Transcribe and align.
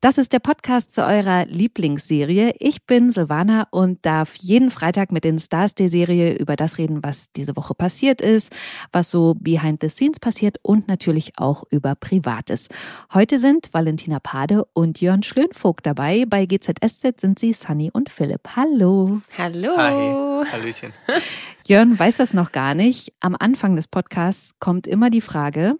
das 0.00 0.18
ist 0.18 0.32
der 0.32 0.40
Podcast 0.40 0.92
zu 0.92 1.04
eurer 1.04 1.46
Lieblingsserie. 1.46 2.54
Ich 2.58 2.84
bin 2.84 3.10
Silvana 3.10 3.66
und 3.70 4.04
darf 4.04 4.34
jeden 4.36 4.70
Freitag 4.70 5.10
mit 5.10 5.24
den 5.24 5.38
Stars 5.38 5.74
der 5.74 5.88
Serie 5.88 6.36
über 6.36 6.54
das 6.54 6.76
reden, 6.78 7.02
was 7.02 7.32
diese 7.32 7.56
Woche 7.56 7.74
passiert 7.74 8.20
ist, 8.20 8.54
was 8.92 9.10
so 9.10 9.34
behind 9.34 9.80
the 9.80 9.88
scenes 9.88 10.20
passiert 10.20 10.58
und 10.62 10.86
natürlich 10.86 11.32
auch 11.38 11.64
über 11.70 11.94
Privates. 11.94 12.68
Heute 13.14 13.38
sind 13.38 13.70
Valentina 13.72 14.20
Pade 14.20 14.64
und 14.74 15.00
Jörn 15.00 15.22
Schlönvogt 15.22 15.86
dabei. 15.86 16.24
Bei 16.26 16.44
GZSZ 16.44 17.20
sind 17.20 17.38
sie 17.38 17.54
Sunny 17.54 17.90
und 17.90 18.10
Philipp. 18.10 18.42
Hallo. 18.54 19.22
Hallo. 19.38 19.76
Hi, 19.76 20.46
Hallöchen. 20.52 20.92
Jörn 21.66 21.98
weiß 21.98 22.18
das 22.18 22.34
noch 22.34 22.52
gar 22.52 22.74
nicht. 22.74 23.14
Am 23.20 23.34
Anfang 23.38 23.76
des 23.76 23.88
Podcasts 23.88 24.54
kommt 24.60 24.86
immer 24.86 25.10
die 25.10 25.22
Frage 25.22 25.76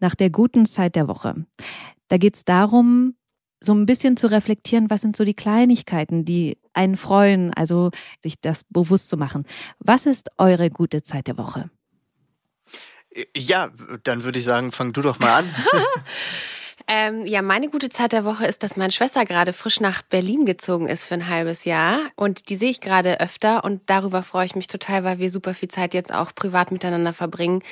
nach 0.00 0.14
der 0.14 0.30
guten 0.30 0.64
Zeit 0.64 0.96
der 0.96 1.06
Woche. 1.06 1.46
Da 2.08 2.16
geht 2.16 2.34
es 2.36 2.44
darum, 2.44 3.14
so 3.62 3.74
ein 3.74 3.86
bisschen 3.86 4.16
zu 4.16 4.26
reflektieren, 4.26 4.90
was 4.90 5.00
sind 5.00 5.16
so 5.16 5.24
die 5.24 5.34
Kleinigkeiten, 5.34 6.24
die 6.24 6.58
einen 6.72 6.96
freuen, 6.96 7.52
also 7.54 7.90
sich 8.20 8.40
das 8.40 8.64
bewusst 8.64 9.08
zu 9.08 9.16
machen. 9.16 9.46
Was 9.78 10.06
ist 10.06 10.30
eure 10.38 10.70
gute 10.70 11.02
Zeit 11.02 11.26
der 11.26 11.38
Woche? 11.38 11.70
Ja, 13.36 13.70
dann 14.04 14.24
würde 14.24 14.38
ich 14.38 14.44
sagen, 14.44 14.72
fang 14.72 14.92
du 14.92 15.02
doch 15.02 15.18
mal 15.18 15.40
an. 15.40 15.54
Ähm, 16.88 17.26
ja, 17.26 17.42
meine 17.42 17.68
gute 17.68 17.88
Zeit 17.90 18.12
der 18.12 18.24
Woche 18.24 18.46
ist, 18.46 18.62
dass 18.62 18.76
meine 18.76 18.92
Schwester 18.92 19.24
gerade 19.24 19.52
frisch 19.52 19.80
nach 19.80 20.02
Berlin 20.02 20.44
gezogen 20.46 20.88
ist 20.88 21.04
für 21.04 21.14
ein 21.14 21.28
halbes 21.28 21.64
Jahr. 21.64 21.98
Und 22.16 22.48
die 22.48 22.56
sehe 22.56 22.70
ich 22.70 22.80
gerade 22.80 23.20
öfter 23.20 23.64
und 23.64 23.82
darüber 23.86 24.22
freue 24.22 24.46
ich 24.46 24.54
mich 24.54 24.66
total, 24.66 25.04
weil 25.04 25.18
wir 25.18 25.30
super 25.30 25.54
viel 25.54 25.68
Zeit 25.68 25.94
jetzt 25.94 26.12
auch 26.12 26.34
privat 26.34 26.72
miteinander 26.72 27.12
verbringen. 27.12 27.62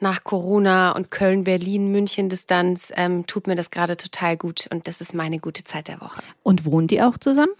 Nach 0.00 0.22
Corona 0.24 0.92
und 0.92 1.10
Köln, 1.10 1.44
Berlin, 1.44 1.90
München 1.92 2.28
Distanz 2.28 2.92
ähm, 2.96 3.26
tut 3.26 3.46
mir 3.46 3.54
das 3.56 3.70
gerade 3.70 3.96
total 3.96 4.36
gut 4.36 4.66
und 4.70 4.86
das 4.86 5.00
ist 5.00 5.14
meine 5.14 5.38
gute 5.38 5.64
Zeit 5.64 5.88
der 5.88 6.00
Woche. 6.00 6.22
Und 6.42 6.64
wohnt 6.64 6.92
ihr 6.92 7.08
auch 7.08 7.18
zusammen? 7.18 7.52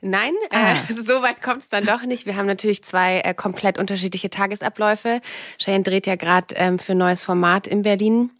Nein, 0.00 0.32
Ah. 0.50 0.74
äh, 0.88 0.92
so 0.92 1.22
weit 1.22 1.42
kommt 1.42 1.62
es 1.62 1.68
dann 1.68 1.84
doch 1.84 2.02
nicht. 2.02 2.24
Wir 2.26 2.36
haben 2.36 2.46
natürlich 2.46 2.84
zwei 2.84 3.20
äh, 3.20 3.34
komplett 3.34 3.78
unterschiedliche 3.78 4.30
Tagesabläufe. 4.30 5.20
Cheyenne 5.58 5.82
dreht 5.82 6.06
ja 6.06 6.14
gerade 6.16 6.54
ähm, 6.56 6.78
für 6.78 6.92
ein 6.92 6.98
neues 6.98 7.24
Format 7.24 7.66
in 7.66 7.82
Berlin. 7.82 8.30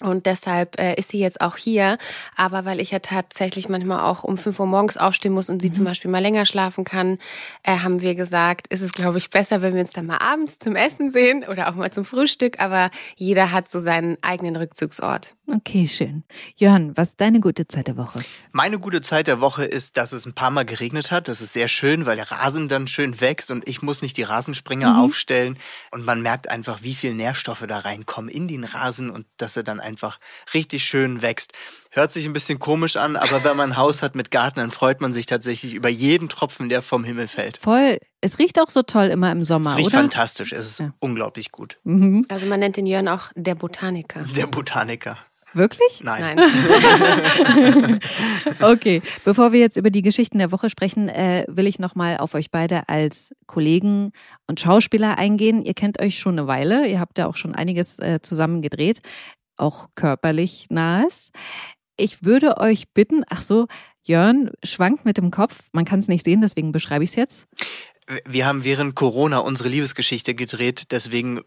Und 0.00 0.26
deshalb 0.26 0.80
äh, 0.80 0.94
ist 0.94 1.10
sie 1.10 1.18
jetzt 1.18 1.40
auch 1.40 1.56
hier. 1.56 1.98
Aber 2.36 2.64
weil 2.64 2.80
ich 2.80 2.90
ja 2.90 2.98
tatsächlich 2.98 3.68
manchmal 3.68 4.00
auch 4.00 4.24
um 4.24 4.38
5 4.38 4.58
Uhr 4.58 4.66
morgens 4.66 4.96
aufstehen 4.96 5.32
muss 5.32 5.48
und 5.48 5.60
sie 5.60 5.70
zum 5.70 5.84
Beispiel 5.84 6.10
mal 6.10 6.22
länger 6.22 6.46
schlafen 6.46 6.84
kann, 6.84 7.18
äh, 7.62 7.78
haben 7.78 8.00
wir 8.00 8.14
gesagt, 8.14 8.66
ist 8.68 8.80
es, 8.80 8.92
glaube 8.92 9.18
ich, 9.18 9.30
besser, 9.30 9.62
wenn 9.62 9.74
wir 9.74 9.80
uns 9.80 9.92
dann 9.92 10.06
mal 10.06 10.18
abends 10.18 10.58
zum 10.58 10.74
Essen 10.76 11.10
sehen 11.10 11.44
oder 11.48 11.68
auch 11.68 11.74
mal 11.74 11.92
zum 11.92 12.04
Frühstück. 12.04 12.60
Aber 12.60 12.90
jeder 13.16 13.52
hat 13.52 13.70
so 13.70 13.78
seinen 13.78 14.16
eigenen 14.22 14.56
Rückzugsort. 14.56 15.34
Okay, 15.46 15.86
schön. 15.86 16.22
Jörn, 16.56 16.96
was 16.96 17.10
ist 17.10 17.20
deine 17.20 17.40
gute 17.40 17.66
Zeit 17.66 17.88
der 17.88 17.96
Woche? 17.96 18.20
Meine 18.52 18.78
gute 18.78 19.00
Zeit 19.00 19.26
der 19.26 19.40
Woche 19.40 19.64
ist, 19.64 19.96
dass 19.96 20.12
es 20.12 20.24
ein 20.24 20.32
paar 20.32 20.50
Mal 20.50 20.64
geregnet 20.64 21.10
hat. 21.10 21.26
Das 21.26 21.40
ist 21.40 21.52
sehr 21.52 21.66
schön, 21.66 22.06
weil 22.06 22.16
der 22.16 22.30
Rasen 22.30 22.68
dann 22.68 22.86
schön 22.86 23.20
wächst 23.20 23.50
und 23.50 23.68
ich 23.68 23.82
muss 23.82 24.00
nicht 24.00 24.16
die 24.16 24.22
Rasenspringer 24.22 25.00
aufstellen. 25.00 25.58
Und 25.90 26.04
man 26.04 26.22
merkt 26.22 26.48
einfach, 26.48 26.82
wie 26.82 26.94
viel 26.94 27.14
Nährstoffe 27.14 27.64
da 27.66 27.78
reinkommen 27.78 28.30
in 28.30 28.46
den 28.46 28.62
Rasen 28.62 29.10
und 29.10 29.26
dass 29.38 29.56
er 29.56 29.64
dann 29.64 29.80
einfach 29.80 29.89
richtig 30.54 30.84
schön 30.84 31.22
wächst. 31.22 31.52
Hört 31.90 32.12
sich 32.12 32.26
ein 32.26 32.32
bisschen 32.32 32.58
komisch 32.58 32.96
an, 32.96 33.16
aber 33.16 33.42
wenn 33.44 33.56
man 33.56 33.70
ein 33.72 33.76
Haus 33.76 34.02
hat 34.02 34.14
mit 34.14 34.30
Garten, 34.30 34.60
dann 34.60 34.70
freut 34.70 35.00
man 35.00 35.12
sich 35.12 35.26
tatsächlich 35.26 35.74
über 35.74 35.88
jeden 35.88 36.28
Tropfen, 36.28 36.68
der 36.68 36.82
vom 36.82 37.02
Himmel 37.04 37.26
fällt. 37.28 37.56
Voll. 37.58 37.98
Es 38.20 38.38
riecht 38.38 38.60
auch 38.60 38.70
so 38.70 38.82
toll 38.82 39.06
immer 39.06 39.32
im 39.32 39.42
Sommer, 39.44 39.70
Es 39.70 39.76
riecht 39.76 39.88
oder? 39.88 39.98
fantastisch. 39.98 40.52
Es 40.52 40.66
ist 40.70 40.80
Ja. 40.80 40.92
unglaublich 41.00 41.50
gut. 41.50 41.78
Mhm. 41.84 42.24
Also 42.28 42.46
man 42.46 42.60
nennt 42.60 42.76
den 42.76 42.86
Jörn 42.86 43.08
auch 43.08 43.30
der 43.34 43.54
Botaniker. 43.54 44.24
Der 44.36 44.46
Botaniker. 44.46 45.18
Wirklich? 45.52 46.02
Nein. 46.04 46.36
Nein. 46.36 48.00
Okay, 48.60 49.02
bevor 49.24 49.52
wir 49.52 49.60
jetzt 49.60 49.76
über 49.76 49.90
die 49.90 50.02
Geschichten 50.02 50.38
der 50.38 50.52
Woche 50.52 50.70
sprechen, 50.70 51.08
äh, 51.08 51.44
will 51.48 51.66
ich 51.66 51.78
nochmal 51.78 52.18
auf 52.18 52.34
euch 52.34 52.50
beide 52.50 52.88
als 52.88 53.32
Kollegen 53.46 54.12
und 54.46 54.60
Schauspieler 54.60 55.18
eingehen. 55.18 55.62
Ihr 55.62 55.74
kennt 55.74 56.00
euch 56.00 56.18
schon 56.18 56.38
eine 56.38 56.46
Weile, 56.46 56.86
ihr 56.86 57.00
habt 57.00 57.18
ja 57.18 57.26
auch 57.26 57.36
schon 57.36 57.54
einiges 57.54 57.98
äh, 57.98 58.20
zusammen 58.22 58.62
gedreht, 58.62 59.00
auch 59.60 59.88
körperlich 59.94 60.66
nahes. 60.70 61.30
Ich 61.96 62.24
würde 62.24 62.56
euch 62.58 62.90
bitten, 62.92 63.22
ach 63.28 63.42
so, 63.42 63.66
Jörn 64.02 64.50
schwankt 64.64 65.04
mit 65.04 65.18
dem 65.18 65.30
Kopf, 65.30 65.60
man 65.72 65.84
kann 65.84 65.98
es 65.98 66.08
nicht 66.08 66.24
sehen, 66.24 66.40
deswegen 66.40 66.72
beschreibe 66.72 67.04
ich 67.04 67.10
es 67.10 67.16
jetzt. 67.16 67.46
Wir 68.26 68.44
haben 68.44 68.64
während 68.64 68.96
Corona 68.96 69.38
unsere 69.38 69.68
Liebesgeschichte 69.68 70.34
gedreht, 70.34 70.86
deswegen 70.90 71.42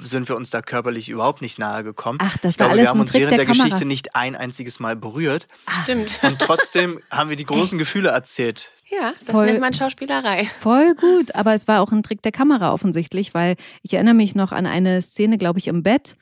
sind 0.00 0.28
wir 0.30 0.36
uns 0.36 0.48
da 0.48 0.62
körperlich 0.62 1.10
überhaupt 1.10 1.42
nicht 1.42 1.58
nahe 1.58 1.84
gekommen. 1.84 2.18
Ach, 2.22 2.38
das 2.38 2.54
ich 2.54 2.60
war 2.60 2.68
glaube, 2.68 2.72
alles 2.72 2.84
wir 2.84 2.88
haben 2.88 2.96
ein 2.98 3.00
uns 3.02 3.10
Trick 3.10 3.20
während 3.22 3.36
der 3.38 3.44
der. 3.44 3.54
Geschichte 3.54 3.84
nicht 3.84 4.16
ein 4.16 4.34
einziges 4.34 4.80
Mal 4.80 4.96
berührt. 4.96 5.46
Stimmt. 5.82 6.20
Und 6.22 6.38
trotzdem 6.38 7.00
haben 7.10 7.28
wir 7.28 7.36
die 7.36 7.44
großen 7.44 7.76
Gefühle 7.76 8.10
erzählt. 8.10 8.70
Ja, 8.88 9.12
das 9.20 9.30
Voll- 9.30 9.46
nennt 9.46 9.60
man 9.60 9.74
Schauspielerei. 9.74 10.48
Voll 10.60 10.94
gut, 10.94 11.34
aber 11.34 11.52
es 11.52 11.68
war 11.68 11.82
auch 11.82 11.92
ein 11.92 12.02
Trick 12.02 12.22
der 12.22 12.32
Kamera 12.32 12.72
offensichtlich, 12.72 13.34
weil 13.34 13.56
ich 13.82 13.92
erinnere 13.92 14.14
mich 14.14 14.34
noch 14.34 14.52
an 14.52 14.64
eine 14.64 15.02
Szene, 15.02 15.36
glaube 15.36 15.58
ich, 15.58 15.66
im 15.66 15.82
Bett, 15.82 16.16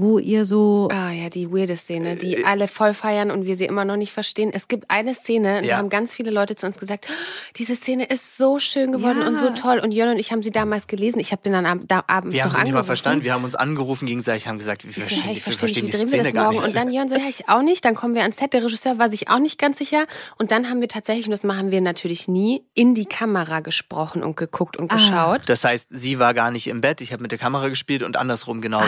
wo 0.00 0.18
ihr 0.18 0.44
so 0.46 0.88
Ah 0.90 1.10
ja, 1.10 1.28
die 1.28 1.50
weirde 1.52 1.76
Szene, 1.76 2.16
die 2.16 2.44
alle 2.44 2.68
voll 2.68 2.94
feiern 2.94 3.30
und 3.30 3.44
wir 3.44 3.56
sie 3.56 3.66
immer 3.66 3.84
noch 3.84 3.96
nicht 3.96 4.12
verstehen. 4.12 4.50
Es 4.52 4.68
gibt 4.68 4.90
eine 4.90 5.14
Szene, 5.14 5.60
da 5.60 5.66
Ja. 5.66 5.76
haben 5.78 5.88
ganz 5.90 6.14
viele 6.14 6.30
Leute 6.30 6.56
zu 6.56 6.66
uns 6.66 6.78
gesagt, 6.78 7.06
"Oh, 7.08 7.12
diese 7.56 7.76
Szene 7.76 8.04
ist 8.04 8.36
so 8.36 8.58
schön 8.58 8.92
geworden 8.92 9.20
Ja. 9.20 9.28
und 9.28 9.36
so 9.36 9.50
toll. 9.50 9.78
Und 9.78 9.92
Jörn 9.92 10.10
und 10.10 10.18
ich 10.18 10.32
haben 10.32 10.42
sie 10.42 10.50
damals 10.50 10.86
gelesen. 10.86 11.18
Ich 11.20 11.32
habe 11.32 11.42
den 11.42 11.52
dann 11.52 11.66
am, 11.66 11.86
da 11.86 12.02
abends 12.06 12.34
Wir 12.34 12.44
haben 12.44 12.52
sie 12.54 12.62
nicht 12.64 12.72
mal 12.72 12.84
verstanden. 12.84 13.24
Wir 13.24 13.32
haben 13.34 13.44
uns 13.44 13.54
angerufen 13.54 14.06
gegenseitig, 14.06 14.48
haben 14.48 14.58
gesagt, 14.58 14.84
wir 14.84 14.92
so, 14.92 15.00
verstehen, 15.00 15.22
hey, 15.22 15.32
die, 15.34 15.38
ich 15.38 15.46
wir 15.46 15.52
verstehe 15.52 15.60
verstehen 15.60 15.84
nicht, 15.84 15.94
die 15.94 15.98
wie 16.00 16.04
drehen 16.04 16.12
wir 16.12 16.18
Szene 16.18 16.22
das 16.24 16.34
gar 16.34 16.44
morgen? 16.52 16.56
nicht. 16.66 16.66
Und 16.68 16.76
dann 16.76 16.92
Jörn 16.92 17.08
so, 17.08 17.14
ja, 17.16 17.28
ich 17.28 17.48
auch 17.48 17.62
nicht. 17.62 17.84
Dann 17.84 17.94
kommen 17.94 18.14
wir 18.14 18.22
ans 18.22 18.36
Set. 18.38 18.52
Der 18.52 18.64
Regisseur 18.64 18.98
war 18.98 19.10
sich 19.10 19.28
auch 19.28 19.38
nicht 19.38 19.58
ganz 19.58 19.78
sicher. 19.78 20.04
Und 20.38 20.50
dann 20.50 20.68
haben 20.70 20.80
wir 20.80 20.88
tatsächlich, 20.88 21.26
und 21.26 21.32
das 21.32 21.44
machen 21.44 21.70
wir 21.70 21.80
natürlich 21.80 22.28
nie, 22.28 22.62
in 22.74 22.94
die 22.94 23.06
Kamera 23.06 23.60
gesprochen 23.60 24.22
und 24.22 24.36
geguckt 24.36 24.76
und 24.76 24.90
Ah. 24.90 24.94
geschaut. 24.94 25.42
das 25.46 25.64
heißt, 25.64 25.88
sie 25.90 26.18
war 26.18 26.32
gar 26.34 26.50
nicht 26.50 26.66
im 26.68 26.80
Bett, 26.80 27.00
ich 27.00 27.12
habe 27.12 27.22
mit 27.22 27.32
der 27.32 27.38
Kamera 27.38 27.68
gespielt 27.68 28.02
und 28.02 28.16
andersrum 28.16 28.60
genauso. 28.60 28.86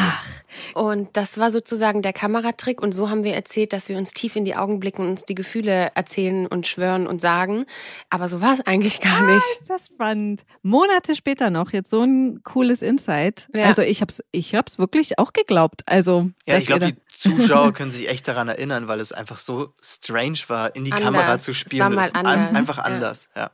Und 0.75 1.02
das 1.13 1.39
war 1.39 1.51
sozusagen 1.51 2.03
der 2.03 2.13
Kameratrick. 2.13 2.81
Und 2.83 2.93
so 2.93 3.11
haben 3.11 3.25
wir 3.25 3.35
erzählt, 3.35 3.73
dass 3.73 3.89
wir 3.89 3.97
uns 3.97 4.13
tief 4.13 4.37
in 4.37 4.45
die 4.45 4.57
Augen 4.57 4.81
blicken 4.81 5.03
und 5.03 5.09
uns 5.11 5.25
die 5.25 5.35
Gefühle 5.35 5.93
erzählen 5.95 6.47
und 6.47 6.67
schwören 6.67 7.07
und 7.07 7.21
sagen. 7.21 7.67
Aber 8.11 8.29
so 8.29 8.41
war 8.41 8.55
es 8.55 8.61
eigentlich 8.67 9.01
gar 9.01 9.23
nicht. 9.27 9.45
ist 9.61 9.69
das 9.71 9.87
spannend. 9.89 10.43
Monate 10.63 11.15
später 11.17 11.51
noch 11.51 11.73
jetzt 11.73 11.91
so 11.91 12.03
ein 12.03 12.43
cooles 12.43 12.83
Insight. 12.83 13.49
Ja. 13.55 13.65
Also 13.67 13.83
ich 13.83 14.01
hab's, 14.01 14.23
ich 14.33 14.55
hab's 14.55 14.79
wirklich 14.79 15.19
auch 15.19 15.33
geglaubt. 15.33 15.83
Also 15.87 16.31
Ja, 16.47 16.55
dass 16.55 16.63
ich 16.63 16.67
glaube, 16.67 16.93
die 16.93 16.97
Zuschauer 17.09 17.73
können 17.75 17.91
sich 17.91 18.09
echt 18.09 18.27
daran 18.29 18.49
erinnern, 18.49 18.89
weil 18.89 19.01
es 19.01 19.13
einfach 19.13 19.39
so 19.39 19.75
strange 19.81 20.39
war, 20.49 20.75
in 20.75 20.85
die 20.85 20.93
Anders. 20.93 21.05
Kamera 21.13 21.39
zu 21.39 21.51
Es 21.53 21.57
spielen. 21.59 21.81
war 21.83 21.91
mal 21.91 22.11
An- 22.13 22.27
anders. 22.27 22.57
Einfach 22.57 22.77
Ja. 22.79 22.83
anders, 22.85 23.29
ja. 23.37 23.51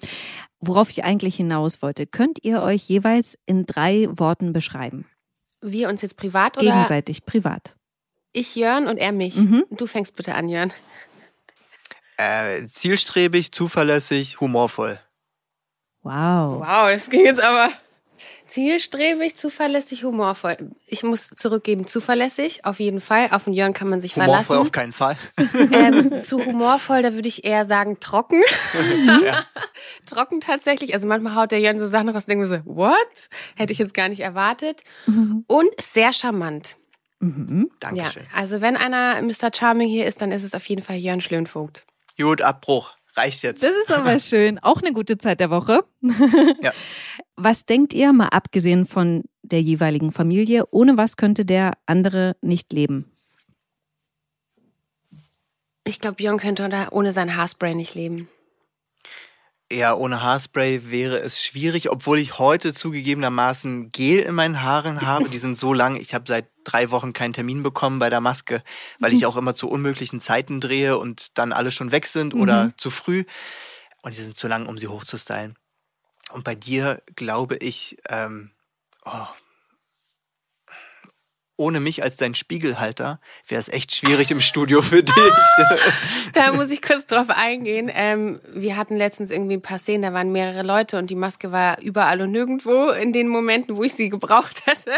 da, 0.00 0.06
worauf 0.60 0.88
ich 0.90 1.04
eigentlich 1.04 1.36
hinaus 1.36 1.82
wollte, 1.82 2.06
könnt 2.06 2.38
ihr 2.42 2.62
euch 2.62 2.88
jeweils 2.88 3.36
in 3.46 3.66
drei 3.66 4.08
Worten 4.10 4.52
beschreiben? 4.52 5.04
Wir 5.66 5.88
uns 5.88 6.02
jetzt 6.02 6.16
privat 6.16 6.58
oder 6.58 6.66
Gegenseitig, 6.66 7.24
privat. 7.24 7.74
ich 8.32 8.54
Jörn 8.54 8.86
und 8.86 8.98
er 8.98 9.12
mich. 9.12 9.36
Mhm. 9.36 9.64
Du 9.70 9.86
fängst 9.86 10.14
bitte 10.14 10.34
an, 10.34 10.48
Jörn. 10.48 10.72
Äh, 12.18 12.66
zielstrebig, 12.66 13.50
zuverlässig, 13.52 14.40
humorvoll. 14.40 15.00
Wow. 16.02 16.60
Wow, 16.60 16.90
das 16.90 17.08
ging 17.08 17.24
jetzt 17.24 17.40
aber 17.40 17.70
zielstrebig, 18.54 19.36
zuverlässig, 19.36 20.04
humorvoll. 20.04 20.56
Ich 20.86 21.02
muss 21.02 21.28
zurückgeben, 21.28 21.88
zuverlässig, 21.88 22.64
auf 22.64 22.78
jeden 22.78 23.00
Fall. 23.00 23.28
Auf 23.32 23.44
den 23.44 23.52
Jörn 23.52 23.72
kann 23.74 23.88
man 23.88 24.00
sich 24.00 24.14
Humorvoll 24.14 24.44
verlassen. 24.44 24.62
auf 24.62 24.72
keinen 24.72 24.92
Fall. 24.92 25.16
Ähm, 25.72 26.22
zu 26.22 26.44
humorvoll, 26.44 27.02
da 27.02 27.14
würde 27.14 27.28
ich 27.28 27.44
eher 27.44 27.64
sagen 27.64 27.98
trocken. 27.98 28.40
trocken 30.06 30.40
tatsächlich. 30.40 30.94
Also 30.94 31.06
manchmal 31.06 31.34
haut 31.34 31.50
der 31.50 31.60
Jörn 31.60 31.78
so 31.78 31.88
Sachen 31.88 32.08
raus 32.08 32.24
und 32.24 32.28
denke 32.28 32.46
mir 32.46 32.58
so, 32.58 32.60
what? 32.64 32.94
Hätte 33.56 33.72
ich 33.72 33.78
jetzt 33.78 33.94
gar 33.94 34.08
nicht 34.08 34.20
erwartet. 34.20 34.82
Und 35.46 35.70
sehr 35.80 36.12
charmant. 36.12 36.76
Mhm. 37.20 37.70
Ja, 37.82 37.90
Dankeschön. 37.90 38.22
also 38.34 38.60
wenn 38.60 38.76
einer 38.76 39.20
Mr. 39.22 39.50
Charming 39.54 39.88
hier 39.88 40.06
ist, 40.06 40.20
dann 40.20 40.30
ist 40.32 40.42
es 40.44 40.54
auf 40.54 40.66
jeden 40.66 40.82
Fall 40.82 40.96
Jörn 40.96 41.20
Schlönvogt. 41.20 41.84
Gut, 42.18 42.42
Abbruch. 42.42 42.92
Reicht 43.16 43.42
jetzt. 43.42 43.62
Das 43.62 43.70
ist 43.70 43.90
aber 43.92 44.18
schön. 44.18 44.58
Auch 44.58 44.82
eine 44.82 44.92
gute 44.92 45.18
Zeit 45.18 45.40
der 45.40 45.50
Woche. 45.50 45.84
Ja. 46.60 46.72
Was 47.36 47.66
denkt 47.66 47.92
ihr, 47.92 48.12
mal 48.12 48.28
abgesehen 48.28 48.86
von 48.86 49.24
der 49.42 49.60
jeweiligen 49.60 50.12
Familie, 50.12 50.64
ohne 50.70 50.96
was 50.96 51.16
könnte 51.16 51.44
der 51.44 51.72
andere 51.84 52.36
nicht 52.40 52.72
leben? 52.72 53.10
Ich 55.82 56.00
glaube, 56.00 56.22
Jörn 56.22 56.38
könnte 56.38 56.88
ohne 56.92 57.12
sein 57.12 57.36
Haarspray 57.36 57.74
nicht 57.74 57.94
leben. 57.94 58.28
Ja, 59.70 59.94
ohne 59.94 60.22
Haarspray 60.22 60.90
wäre 60.90 61.18
es 61.18 61.42
schwierig, 61.42 61.90
obwohl 61.90 62.18
ich 62.18 62.38
heute 62.38 62.72
zugegebenermaßen 62.72 63.90
Gel 63.90 64.20
in 64.20 64.34
meinen 64.34 64.62
Haaren 64.62 65.02
habe. 65.02 65.28
Die 65.28 65.38
sind 65.38 65.56
so 65.56 65.72
lang. 65.72 65.96
Ich 65.96 66.14
habe 66.14 66.24
seit 66.28 66.53
drei 66.64 66.90
Wochen 66.90 67.12
keinen 67.12 67.32
Termin 67.32 67.62
bekommen 67.62 67.98
bei 67.98 68.10
der 68.10 68.20
Maske, 68.20 68.62
weil 68.98 69.12
ich 69.12 69.26
auch 69.26 69.36
immer 69.36 69.54
zu 69.54 69.68
unmöglichen 69.68 70.20
Zeiten 70.20 70.60
drehe 70.60 70.98
und 70.98 71.38
dann 71.38 71.52
alle 71.52 71.70
schon 71.70 71.92
weg 71.92 72.06
sind 72.06 72.34
oder 72.34 72.70
zu 72.76 72.90
früh. 72.90 73.24
und 74.02 74.14
die 74.14 74.20
sind 74.20 74.36
zu 74.36 74.48
lang, 74.48 74.66
um 74.66 74.78
sie 74.78 74.88
hochzustylen. 74.88 75.56
Und 76.32 76.44
bei 76.44 76.54
dir 76.54 77.02
glaube 77.16 77.56
ich, 77.56 77.98
ähm, 78.08 78.50
oh, 79.04 79.26
ohne 81.56 81.78
mich 81.78 82.02
als 82.02 82.16
dein 82.16 82.34
Spiegelhalter 82.34 83.20
wäre 83.46 83.60
es 83.60 83.68
echt 83.68 83.94
schwierig 83.94 84.30
im 84.30 84.40
Studio 84.40 84.82
für 84.82 85.02
dich. 85.02 85.14
da 86.32 86.52
muss 86.52 86.70
ich 86.70 86.82
kurz 86.82 87.06
drauf 87.06 87.30
eingehen. 87.30 87.90
Ähm, 87.94 88.40
wir 88.52 88.76
hatten 88.76 88.96
letztens 88.96 89.30
irgendwie 89.30 89.54
ein 89.54 89.62
paar 89.62 89.78
Szenen, 89.78 90.02
da 90.02 90.12
waren 90.12 90.32
mehrere 90.32 90.62
Leute 90.62 90.98
und 90.98 91.10
die 91.10 91.14
Maske 91.14 91.52
war 91.52 91.80
überall 91.80 92.20
und 92.20 92.32
nirgendwo 92.32 92.90
in 92.90 93.12
den 93.12 93.28
Momenten, 93.28 93.76
wo 93.76 93.84
ich 93.84 93.94
sie 93.94 94.08
gebraucht 94.08 94.66
hatte. 94.66 94.90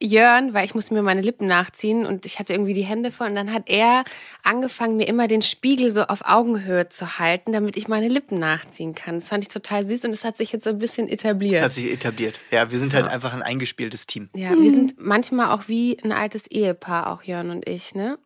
Jörn, 0.00 0.52
weil 0.52 0.66
ich 0.66 0.74
musste 0.74 0.92
mir 0.92 1.02
meine 1.02 1.22
Lippen 1.22 1.46
nachziehen 1.46 2.04
und 2.04 2.26
ich 2.26 2.38
hatte 2.38 2.52
irgendwie 2.52 2.74
die 2.74 2.84
Hände 2.84 3.10
voll 3.10 3.28
und 3.28 3.34
dann 3.34 3.52
hat 3.52 3.64
er 3.66 4.04
angefangen, 4.42 4.96
mir 4.96 5.08
immer 5.08 5.28
den 5.28 5.42
Spiegel 5.42 5.90
so 5.90 6.02
auf 6.02 6.20
Augenhöhe 6.24 6.88
zu 6.90 7.18
halten, 7.18 7.52
damit 7.52 7.76
ich 7.76 7.88
meine 7.88 8.08
Lippen 8.08 8.38
nachziehen 8.38 8.94
kann. 8.94 9.16
Das 9.16 9.28
fand 9.28 9.44
ich 9.44 9.48
total 9.48 9.86
süß 9.88 10.04
und 10.04 10.12
das 10.12 10.24
hat 10.24 10.36
sich 10.36 10.52
jetzt 10.52 10.64
so 10.64 10.70
ein 10.70 10.78
bisschen 10.78 11.08
etabliert. 11.08 11.64
Hat 11.64 11.72
sich 11.72 11.90
etabliert. 11.90 12.42
Ja, 12.50 12.70
wir 12.70 12.78
sind 12.78 12.92
halt 12.92 13.08
einfach 13.08 13.32
ein 13.32 13.42
eingespieltes 13.42 14.06
Team. 14.06 14.28
Ja, 14.34 14.50
wir 14.50 14.70
sind 14.70 14.96
manchmal 14.98 15.50
auch 15.50 15.68
wie 15.68 15.85
ein 16.02 16.12
altes 16.12 16.46
Ehepaar, 16.46 17.12
auch 17.12 17.22
Jörn 17.22 17.50
und 17.50 17.68
ich, 17.68 17.94
ne? 17.94 18.18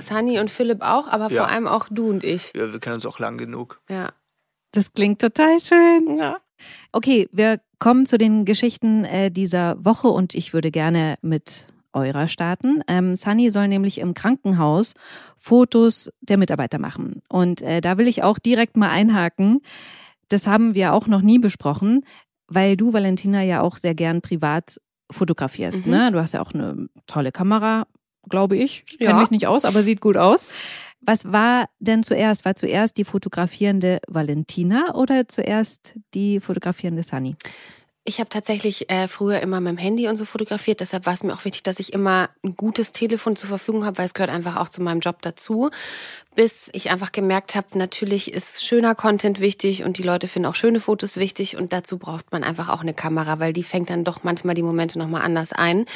Sunny 0.00 0.38
und 0.38 0.50
Philipp 0.50 0.82
auch, 0.82 1.08
aber 1.08 1.30
Ja. 1.30 1.42
vor 1.44 1.50
allem 1.50 1.66
auch 1.66 1.86
du 1.90 2.10
und 2.10 2.22
ich. 2.24 2.52
Ja, 2.54 2.70
wir 2.70 2.80
kennen 2.80 2.96
uns 2.96 3.06
auch 3.06 3.18
lang 3.18 3.38
genug. 3.38 3.80
Ja. 3.88 4.10
Das 4.72 4.92
klingt 4.92 5.20
total 5.20 5.58
schön. 5.60 6.16
ja. 6.18 6.38
Okay, 6.92 7.28
wir 7.32 7.60
kommen 7.78 8.06
zu 8.06 8.16
den 8.18 8.44
Geschichten 8.44 9.04
äh, 9.04 9.30
dieser 9.30 9.82
Woche 9.84 10.08
und 10.08 10.34
ich 10.34 10.52
würde 10.54 10.70
gerne 10.70 11.16
mit 11.22 11.66
eurer 11.92 12.28
starten. 12.28 12.82
Ähm, 12.88 13.16
Sunny 13.16 13.50
soll 13.50 13.68
nämlich 13.68 13.98
im 13.98 14.12
Krankenhaus 14.14 14.92
Fotos 15.38 16.10
der 16.20 16.36
Mitarbeiter 16.38 16.78
machen. 16.78 17.22
Und 17.28 17.62
äh, 17.62 17.80
da 17.80 17.96
will 17.98 18.08
ich 18.08 18.22
auch 18.22 18.38
direkt 18.38 18.76
mal 18.76 18.90
einhaken. 18.90 19.60
Das 20.28 20.46
haben 20.46 20.74
wir 20.74 20.92
auch 20.92 21.06
noch 21.06 21.22
nie 21.22 21.38
besprochen, 21.38 22.04
weil 22.48 22.76
du, 22.76 22.92
Valentina, 22.92 23.42
ja 23.42 23.60
auch 23.62 23.76
sehr 23.76 23.94
gern 23.94 24.20
privat 24.22 24.78
fotografierst. 25.10 25.86
Mhm. 25.86 25.92
Ne? 25.92 26.12
Du 26.12 26.20
hast 26.20 26.32
ja 26.32 26.42
auch 26.42 26.52
eine 26.52 26.88
tolle 27.06 27.32
Kamera, 27.32 27.86
glaube 28.28 28.56
ich. 28.56 28.84
Ich 28.90 28.98
kenne 28.98 29.10
Ja. 29.10 29.20
mich 29.20 29.30
nicht 29.30 29.46
aus, 29.46 29.64
aber 29.64 29.82
sieht 29.82 30.00
gut 30.00 30.16
aus. 30.16 30.48
Was 31.00 31.30
war 31.30 31.68
denn 31.78 32.02
zuerst? 32.02 32.44
War 32.44 32.54
zuerst 32.56 32.96
die 32.96 33.04
fotografierende 33.04 34.00
Valentina 34.08 34.94
oder 34.94 35.28
zuerst 35.28 35.94
die 36.14 36.40
fotografierende 36.40 37.02
Sunny? 37.04 37.36
Ich 38.08 38.20
habe 38.20 38.28
tatsächlich 38.28 38.88
äh, 38.88 39.08
früher 39.08 39.40
immer 39.40 39.60
mit 39.60 39.72
dem 39.72 39.78
Handy 39.78 40.06
und 40.08 40.16
so 40.16 40.24
fotografiert. 40.24 40.78
Deshalb 40.80 41.06
war 41.06 41.12
es 41.12 41.24
mir 41.24 41.34
auch 41.34 41.44
wichtig, 41.44 41.64
dass 41.64 41.80
ich 41.80 41.92
immer 41.92 42.28
ein 42.44 42.56
gutes 42.56 42.92
Telefon 42.92 43.34
zur 43.34 43.48
Verfügung 43.48 43.84
habe, 43.84 43.98
weil 43.98 44.06
es 44.06 44.14
gehört 44.14 44.30
einfach 44.30 44.56
auch 44.56 44.68
zu 44.68 44.80
meinem 44.80 45.00
Job 45.00 45.22
dazu. 45.22 45.70
Bis 46.36 46.68
ich 46.74 46.90
einfach 46.90 47.12
gemerkt 47.12 47.54
habe, 47.54 47.78
natürlich 47.78 48.34
ist 48.34 48.62
schöner 48.62 48.94
Content 48.94 49.40
wichtig 49.40 49.84
und 49.84 49.96
die 49.96 50.02
Leute 50.02 50.28
finden 50.28 50.44
auch 50.44 50.54
schöne 50.54 50.80
Fotos 50.80 51.16
wichtig 51.16 51.56
und 51.56 51.72
dazu 51.72 51.96
braucht 51.96 52.30
man 52.30 52.44
einfach 52.44 52.68
auch 52.68 52.82
eine 52.82 52.92
Kamera, 52.92 53.38
weil 53.38 53.54
die 53.54 53.62
fängt 53.62 53.88
dann 53.88 54.04
doch 54.04 54.22
manchmal 54.22 54.54
die 54.54 54.62
Momente 54.62 54.98
nochmal 54.98 55.22
anders 55.22 55.54
ein. 55.54 55.86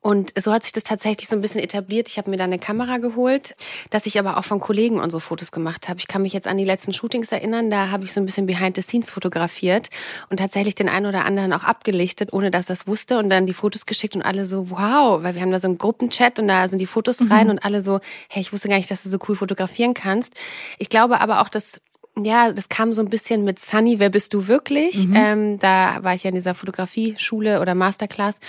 Und 0.00 0.32
so 0.38 0.52
hat 0.52 0.62
sich 0.62 0.70
das 0.70 0.84
tatsächlich 0.84 1.28
so 1.28 1.34
ein 1.34 1.40
bisschen 1.40 1.60
etabliert. 1.60 2.08
Ich 2.08 2.16
habe 2.16 2.30
mir 2.30 2.36
dann 2.36 2.50
eine 2.50 2.60
Kamera 2.60 2.98
geholt, 2.98 3.56
dass 3.90 4.06
ich 4.06 4.20
aber 4.20 4.36
auch 4.36 4.44
von 4.44 4.60
Kollegen 4.60 5.00
unsere 5.00 5.20
Fotos 5.20 5.50
gemacht 5.50 5.88
habe. 5.88 5.98
Ich 5.98 6.06
kann 6.06 6.22
mich 6.22 6.32
jetzt 6.32 6.46
an 6.46 6.58
die 6.58 6.64
letzten 6.64 6.92
Shootings 6.92 7.32
erinnern, 7.32 7.68
da 7.68 7.90
habe 7.90 8.04
ich 8.04 8.12
so 8.12 8.20
ein 8.20 8.26
bisschen 8.26 8.46
behind 8.46 8.76
the 8.76 8.82
scenes 8.82 9.10
fotografiert 9.10 9.90
und 10.30 10.36
tatsächlich 10.36 10.76
den 10.76 10.88
einen 10.88 11.06
oder 11.06 11.24
anderen 11.24 11.52
auch 11.52 11.64
abgelichtet, 11.64 12.32
ohne 12.32 12.52
dass 12.52 12.66
das 12.66 12.86
wusste 12.86 13.18
und 13.18 13.30
dann 13.30 13.46
die 13.46 13.52
Fotos 13.52 13.84
geschickt 13.84 14.14
und 14.14 14.22
alle 14.22 14.46
so, 14.46 14.70
wow, 14.70 15.24
weil 15.24 15.34
wir 15.34 15.42
haben 15.42 15.50
da 15.50 15.58
so 15.58 15.66
einen 15.66 15.78
Gruppenchat 15.78 16.38
und 16.38 16.46
da 16.46 16.68
sind 16.68 16.78
die 16.78 16.86
Fotos 16.86 17.18
rein 17.32 17.50
und 17.50 17.64
alle 17.64 17.82
so, 17.82 17.98
hey, 18.28 18.42
ich 18.42 18.52
wusste 18.52 18.68
gar 18.68 18.76
nicht, 18.76 18.92
dass 18.92 19.02
du 19.02 19.08
so 19.08 19.18
cool 19.28 19.34
fotografieren 19.34 19.87
kannst. 19.94 20.34
Ich 20.78 20.88
glaube 20.88 21.20
aber 21.20 21.40
auch, 21.40 21.48
dass 21.48 21.80
ja, 22.24 22.52
das 22.52 22.68
kam 22.68 22.92
so 22.92 23.02
ein 23.02 23.10
bisschen 23.10 23.44
mit 23.44 23.58
Sunny, 23.58 23.98
wer 23.98 24.10
bist 24.10 24.34
du 24.34 24.48
wirklich? 24.48 25.06
Ähm, 25.14 25.58
da 25.58 25.98
war 26.02 26.14
ich 26.14 26.24
ja 26.24 26.30
in 26.30 26.34
dieser 26.34 26.54
Fotografie-Schule 26.54 27.60
oder 27.60 27.74
Masterclass 27.74 28.40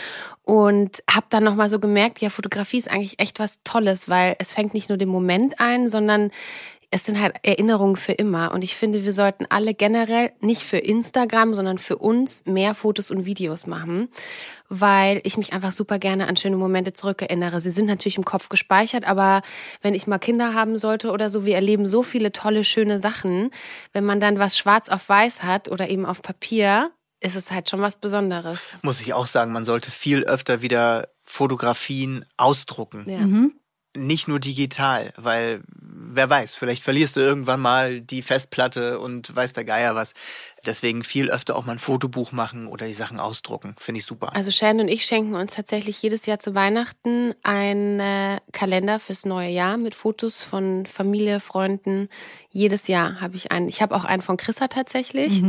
und 0.44 1.04
habe 1.10 1.28
dann 1.30 1.44
nochmal 1.44 1.70
so 1.70 1.80
gemerkt, 1.80 2.20
ja, 2.20 2.30
Fotografie 2.30 2.78
ist 2.78 2.92
eigentlich 2.92 3.20
echt 3.20 3.40
was 3.40 3.62
Tolles, 3.64 4.10
weil 4.10 4.36
es 4.40 4.54
fängt 4.54 4.74
nicht 4.74 4.90
nur 4.90 4.98
den 4.98 5.10
Moment 5.10 5.60
ein, 5.60 5.88
sondern 5.88 6.32
es 6.92 7.06
sind 7.06 7.20
halt 7.20 7.36
Erinnerungen 7.44 7.96
für 7.96 8.14
immer. 8.14 8.52
Und 8.52 8.64
ich 8.64 8.76
finde, 8.76 9.06
wir 9.06 9.14
sollten 9.14 9.46
alle 9.50 9.74
generell 9.74 10.32
nicht 10.40 10.64
für 10.64 10.78
Instagram, 10.78 11.54
sondern 11.54 11.78
für 11.78 11.98
uns 11.98 12.46
mehr 12.46 12.74
Fotos 12.74 13.12
und 13.12 13.26
Videos 13.26 13.68
machen, 13.68 14.10
weil 14.70 15.22
ich 15.24 15.38
mich 15.38 15.54
einfach 15.54 15.72
super 15.72 16.00
gerne 16.00 16.28
an 16.28 16.36
schöne 16.36 16.58
Momente 16.58 16.94
zurückerinnere. 16.94 17.62
Sie 17.62 17.70
sind 17.70 17.86
natürlich 17.86 18.18
im 18.18 18.26
Kopf 18.26 18.50
gespeichert, 18.50 19.06
aber 19.06 19.44
wenn 19.82 19.94
ich 19.94 20.08
mal 20.08 20.18
Kinder 20.18 20.56
haben 20.56 20.80
sollte 20.80 21.12
oder 21.12 21.30
so, 21.30 21.46
wir 21.46 21.56
erleben 21.56 21.88
so 21.88 22.02
viele 22.02 22.32
tolle, 22.32 22.64
schöne 22.64 23.00
Sachen. 23.00 23.52
Wenn 23.94 24.06
man 24.06 24.20
dann 24.20 24.40
was 24.40 24.58
schwarz 24.58 24.90
auf 24.90 25.08
weiß 25.08 25.44
hat 25.44 25.70
oder 25.70 25.90
eben 25.90 26.08
auf 26.08 26.24
Papier, 26.24 26.92
ist 27.20 27.36
es 27.36 27.52
halt 27.52 27.70
schon 27.70 27.82
was 27.82 27.98
Besonderes. 27.98 28.78
Muss 28.82 29.02
ich 29.02 29.14
auch 29.14 29.28
sagen, 29.28 29.52
man 29.52 29.66
sollte 29.66 29.92
viel 29.92 30.24
öfter 30.24 30.62
wieder 30.62 31.10
Fotografien 31.24 32.26
ausdrucken. 32.38 33.06
Ja. 33.08 33.20
Mhm. 33.20 33.54
Nicht 33.96 34.28
nur 34.28 34.40
digital, 34.40 35.12
weil 35.18 35.62
wer 36.20 36.30
weiß, 36.30 36.54
vielleicht 36.54 36.84
verlierst 36.84 37.16
du 37.16 37.22
irgendwann 37.22 37.62
mal 37.62 38.02
die 38.02 38.22
Festplatte 38.22 39.00
und 39.00 39.34
weiß 39.34 39.54
der 39.54 39.64
Geier 39.64 39.96
was. 39.96 40.12
Deswegen 40.66 41.04
viel 41.04 41.30
öfter 41.30 41.56
auch 41.56 41.66
mal 41.66 41.74
ein 41.74 41.80
Fotobuch 41.80 42.32
machen 42.32 42.68
oder 42.68 42.86
die 42.86 42.94
Sachen 42.94 43.20
ausdrucken. 43.20 43.76
Finde 43.78 44.00
ich 44.00 44.06
super. 44.06 44.36
Also 44.36 44.52
Shannon 44.52 44.82
und 44.82 44.88
ich 44.90 45.06
schenken 45.06 45.36
uns 45.36 45.54
tatsächlich 45.54 46.02
jedes 46.02 46.26
Jahr 46.26 46.40
zu 46.40 46.56
Weihnachten 46.56 47.34
einen 47.44 48.00
äh, 48.00 48.40
Kalender 48.52 49.00
fürs 49.00 49.26
neue 49.26 49.50
Jahr 49.50 49.78
mit 49.78 49.96
Fotos 49.96 50.42
von 50.42 50.86
Familie, 50.86 51.40
Freunden. 51.40 52.10
Jedes 52.52 52.88
Jahr 52.88 53.22
habe 53.22 53.36
ich 53.36 53.52
einen. 53.52 53.70
Ich 53.70 53.82
habe 53.82 53.96
auch 53.96 54.06
einen 54.06 54.22
von 54.22 54.38
Chrissa 54.38 54.68
tatsächlich. 54.68 55.42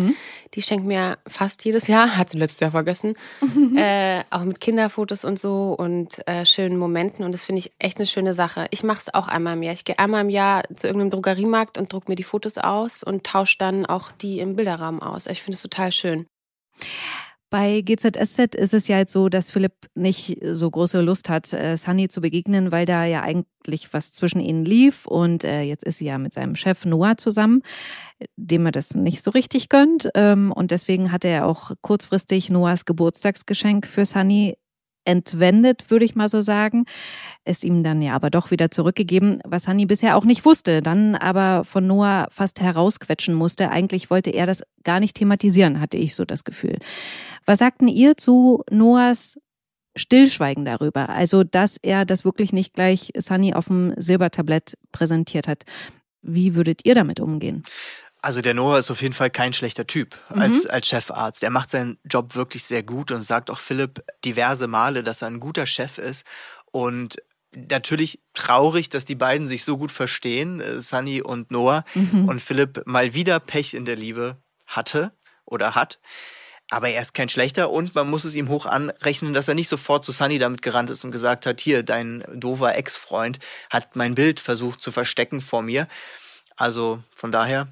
Die 0.55 0.63
schenkt 0.63 0.87
mir 0.87 1.19
fast 1.27 1.65
jedes 1.65 1.87
Jahr, 1.87 2.17
hat 2.17 2.31
sie 2.31 2.39
letztes 2.39 2.61
Jahr 2.61 2.73
vergessen. 2.73 3.15
äh, 3.77 4.23
auch 4.31 4.45
mit 4.45 4.61
Kinderfotos 4.61 5.25
und 5.25 5.39
so 5.39 5.75
und 5.79 6.27
äh, 6.29 6.45
schönen 6.45 6.77
Momenten. 6.77 7.25
Und 7.25 7.33
das 7.33 7.45
finde 7.45 7.61
ich 7.61 7.73
echt 7.79 7.99
eine 7.99 8.07
schöne 8.07 8.35
Sache. 8.35 8.67
Ich 8.71 8.83
mache 8.83 9.01
es 9.01 9.15
auch 9.15 9.29
einmal 9.29 9.55
im 9.55 9.63
Jahr. 9.63 9.75
Ich 9.75 9.85
gehe 9.85 9.99
einmal 9.99 10.23
im 10.23 10.31
Jahr 10.31 10.65
zu 10.75 10.87
irgendeinem 10.87 11.11
Drogeriemarkt 11.11 11.79
und 11.79 11.93
druck 11.93 12.09
mir 12.09 12.17
die 12.17 12.25
Fotos 12.25 12.59
aus 12.59 13.03
und 13.03 13.25
tausche 13.25 13.59
dann 13.59 13.87
auch 13.87 14.11
die 14.21 14.41
im 14.41 14.57
Bilderrahmen 14.57 15.00
aus. 15.01 15.27
Ich 15.27 15.43
finde 15.43 15.57
es 15.57 15.63
total 15.63 15.93
schön. 15.93 16.27
Bei 17.51 17.81
GZSZ 17.81 18.55
ist 18.55 18.75
es 18.75 18.87
ja 18.87 18.99
jetzt 18.99 19.13
so, 19.13 19.29
dass 19.29 19.51
Philipp 19.51 19.73
nicht 19.97 20.39
so 20.41 20.71
große 20.71 21.01
Lust 21.01 21.29
hat, 21.29 21.53
äh, 21.53 21.77
Sunny 21.77 22.09
zu 22.09 22.21
begegnen, 22.21 22.71
weil 22.71 22.87
da 22.87 23.05
ja 23.05 23.23
eigentlich 23.23 23.93
was 23.93 24.13
zwischen 24.13 24.41
ihnen 24.41 24.65
lief 24.65 25.05
und 25.05 25.43
äh, 25.43 25.63
jetzt 25.63 25.83
ist 25.83 25.97
sie 25.97 26.07
ja 26.07 26.19
mit 26.19 26.33
seinem 26.33 26.55
Chef 26.55 26.85
Noah 26.85 27.17
zusammen, 27.17 27.63
dem 28.37 28.67
er 28.67 28.73
das 28.73 28.95
nicht 28.95 29.23
so 29.23 29.33
richtig 29.33 29.69
gönnt 29.69 30.09
ähm, 30.15 30.53
und 30.53 30.71
deswegen 30.71 31.11
hat 31.11 31.25
er 31.25 31.45
auch 31.45 31.73
kurzfristig 31.81 32.51
Noahs 32.51 32.85
Geburtstagsgeschenk 32.85 33.85
für 33.89 34.07
Sunny 34.07 34.57
entwendet, 35.11 35.91
würde 35.91 36.05
ich 36.05 36.15
mal 36.15 36.29
so 36.29 36.41
sagen. 36.41 36.85
Es 37.45 37.65
ihm 37.65 37.83
dann 37.83 38.01
ja 38.01 38.15
aber 38.15 38.31
doch 38.31 38.51
wieder 38.51 38.71
zurückgegeben, 38.71 39.41
was 39.45 39.65
Sunny 39.65 39.87
bisher 39.87 40.17
auch 40.17 40.25
nicht 40.25 40.45
wusste, 40.45 40.83
dann 40.83 41.17
aber 41.17 41.65
von 41.65 41.87
Noah 41.87 42.29
fast 42.31 42.61
herausquetschen 42.61 43.35
musste. 43.35 43.71
Eigentlich 43.71 44.11
wollte 44.11 44.31
er 44.31 44.47
das 44.47 44.63
gar 44.85 45.01
nicht 45.01 45.17
thematisieren, 45.17 45.81
hatte 45.81 45.97
ich 45.97 46.15
so 46.15 46.25
das 46.25 46.45
Gefühl. 46.45 46.79
Was 47.45 47.59
sagten 47.59 47.89
ihr 47.89 48.17
zu 48.17 48.63
Noahs 48.71 49.39
Stillschweigen 49.97 50.65
darüber? 50.65 51.09
Also, 51.09 51.43
dass 51.43 51.77
er 51.77 52.05
das 52.05 52.25
wirklich 52.25 52.53
nicht 52.53 52.75
gleich 52.75 53.11
Sunny 53.17 53.55
auf 53.55 53.67
dem 53.67 53.93
Silbertablett 53.97 54.79
präsentiert 54.93 55.49
hat. 55.49 55.65
Wie 56.23 56.55
würdet 56.55 56.85
ihr 56.85 56.95
damit 56.95 57.19
umgehen? 57.19 57.65
Also 58.23 58.43
der 58.43 58.55
Noah 58.55 58.79
ist 58.79 58.91
auf 58.91 59.01
jeden 59.01 59.15
Fall 59.15 59.31
kein 59.31 59.53
schlechter 59.53 59.87
Typ 59.87 60.19
als, 60.29 60.67
als 60.67 60.89
Chefarzt. 60.89 61.43
Er 61.43 61.51
macht 61.51 61.71
seinen 61.71 61.99
Job 62.05 62.35
wirklich 62.35 62.65
sehr 62.65 62.83
gut 62.83 63.11
und 63.11 63.23
sagt 63.23 63.51
auch 63.51 63.59
Philipp 63.59 64.05
diverse 64.25 64.67
Male, 64.67 65.03
dass 65.03 65.23
er 65.23 65.29
ein 65.29 65.41
guter 65.41 65.67
Chef 65.67 65.99
ist. 65.99 66.25
Und 66.71 67.17
natürlich 67.53 68.21
traurig, 68.35 68.91
dass 68.91 69.05
die 69.05 69.15
beiden 69.15 69.49
sich 69.49 69.65
so 69.65 69.79
gut 69.79 69.91
verstehen, 69.91 70.61
äh, 70.61 70.81
Sunny 70.81 71.23
und 71.23 71.51
Noah. 71.51 71.85
Und 72.27 72.41
Philipp 72.41 72.83
mal 72.87 73.15
wieder 73.15 73.41
Pech 73.41 73.75
in 73.75 73.85
der 73.85 73.97
Liebe 73.97 74.37
hatte 74.67 75.13
oder 75.45 75.75
hat. 75.75 75.99
Aber 76.69 76.89
er 76.89 77.03
ist 77.03 77.15
kein 77.15 77.29
schlechter 77.29 77.71
und 77.71 77.97
man 77.97 78.09
muss 78.09 78.25
es 78.25 78.37
ihm 78.37 78.49
hoch 78.49 78.65
anrechnen, 78.65 79.35
dass 79.35 79.49
er 79.49 79.55
nicht 79.55 79.69
sofort 79.69 80.05
zu 80.05 80.13
Sunny 80.13 80.39
damit 80.39 80.63
gerannt 80.63 80.89
ist 80.91 81.05
und 81.05 81.11
gesagt 81.11 81.45
hat, 81.45 81.61
hier, 81.61 81.83
dein 81.83 82.23
doofer 82.33 82.77
Ex-Freund 82.77 83.41
hat 83.71 83.97
mein 83.97 84.15
Bild 84.15 84.39
versucht 84.39 84.81
zu 84.81 84.93
verstecken 84.93 85.43
vor 85.43 85.63
mir. 85.63 85.89
Also 86.57 87.03
von 87.13 87.33
daher, 87.33 87.67